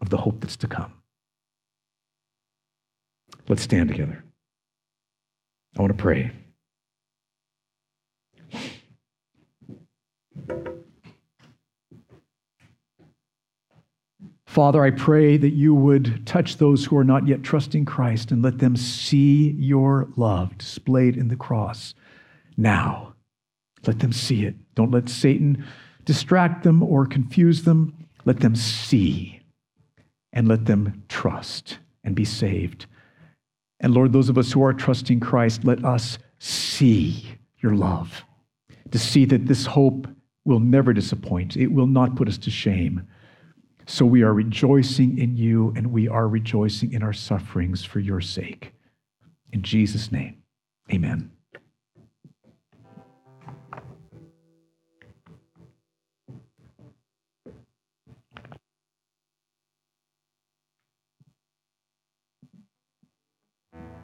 of 0.00 0.10
the 0.10 0.18
hope 0.18 0.40
that's 0.40 0.56
to 0.58 0.66
come. 0.66 0.92
Let's 3.48 3.62
stand 3.62 3.88
together. 3.88 4.24
I 5.76 5.80
want 5.80 5.96
to 5.96 6.02
pray. 6.02 6.30
Father, 14.52 14.84
I 14.84 14.90
pray 14.90 15.38
that 15.38 15.54
you 15.54 15.74
would 15.74 16.26
touch 16.26 16.58
those 16.58 16.84
who 16.84 16.98
are 16.98 17.04
not 17.04 17.26
yet 17.26 17.42
trusting 17.42 17.86
Christ 17.86 18.30
and 18.30 18.42
let 18.42 18.58
them 18.58 18.76
see 18.76 19.52
your 19.52 20.08
love 20.16 20.58
displayed 20.58 21.16
in 21.16 21.28
the 21.28 21.36
cross 21.36 21.94
now. 22.58 23.14
Let 23.86 24.00
them 24.00 24.12
see 24.12 24.44
it. 24.44 24.54
Don't 24.74 24.90
let 24.90 25.08
Satan 25.08 25.64
distract 26.04 26.64
them 26.64 26.82
or 26.82 27.06
confuse 27.06 27.62
them. 27.62 28.06
Let 28.26 28.40
them 28.40 28.54
see 28.54 29.40
and 30.34 30.46
let 30.48 30.66
them 30.66 31.02
trust 31.08 31.78
and 32.04 32.14
be 32.14 32.26
saved. 32.26 32.84
And 33.82 33.92
Lord, 33.92 34.12
those 34.12 34.28
of 34.28 34.38
us 34.38 34.52
who 34.52 34.64
are 34.64 34.72
trusting 34.72 35.20
Christ, 35.20 35.64
let 35.64 35.84
us 35.84 36.18
see 36.38 37.26
your 37.58 37.74
love, 37.74 38.24
to 38.90 38.98
see 38.98 39.24
that 39.26 39.46
this 39.46 39.66
hope 39.66 40.06
will 40.44 40.60
never 40.60 40.92
disappoint, 40.92 41.56
it 41.56 41.68
will 41.68 41.86
not 41.86 42.16
put 42.16 42.28
us 42.28 42.38
to 42.38 42.50
shame. 42.50 43.06
So 43.86 44.06
we 44.06 44.22
are 44.22 44.32
rejoicing 44.32 45.18
in 45.18 45.36
you 45.36 45.72
and 45.76 45.92
we 45.92 46.08
are 46.08 46.28
rejoicing 46.28 46.92
in 46.92 47.02
our 47.02 47.12
sufferings 47.12 47.84
for 47.84 48.00
your 48.00 48.20
sake. 48.20 48.72
In 49.52 49.62
Jesus' 49.62 50.10
name, 50.10 50.42
amen. 50.92 51.30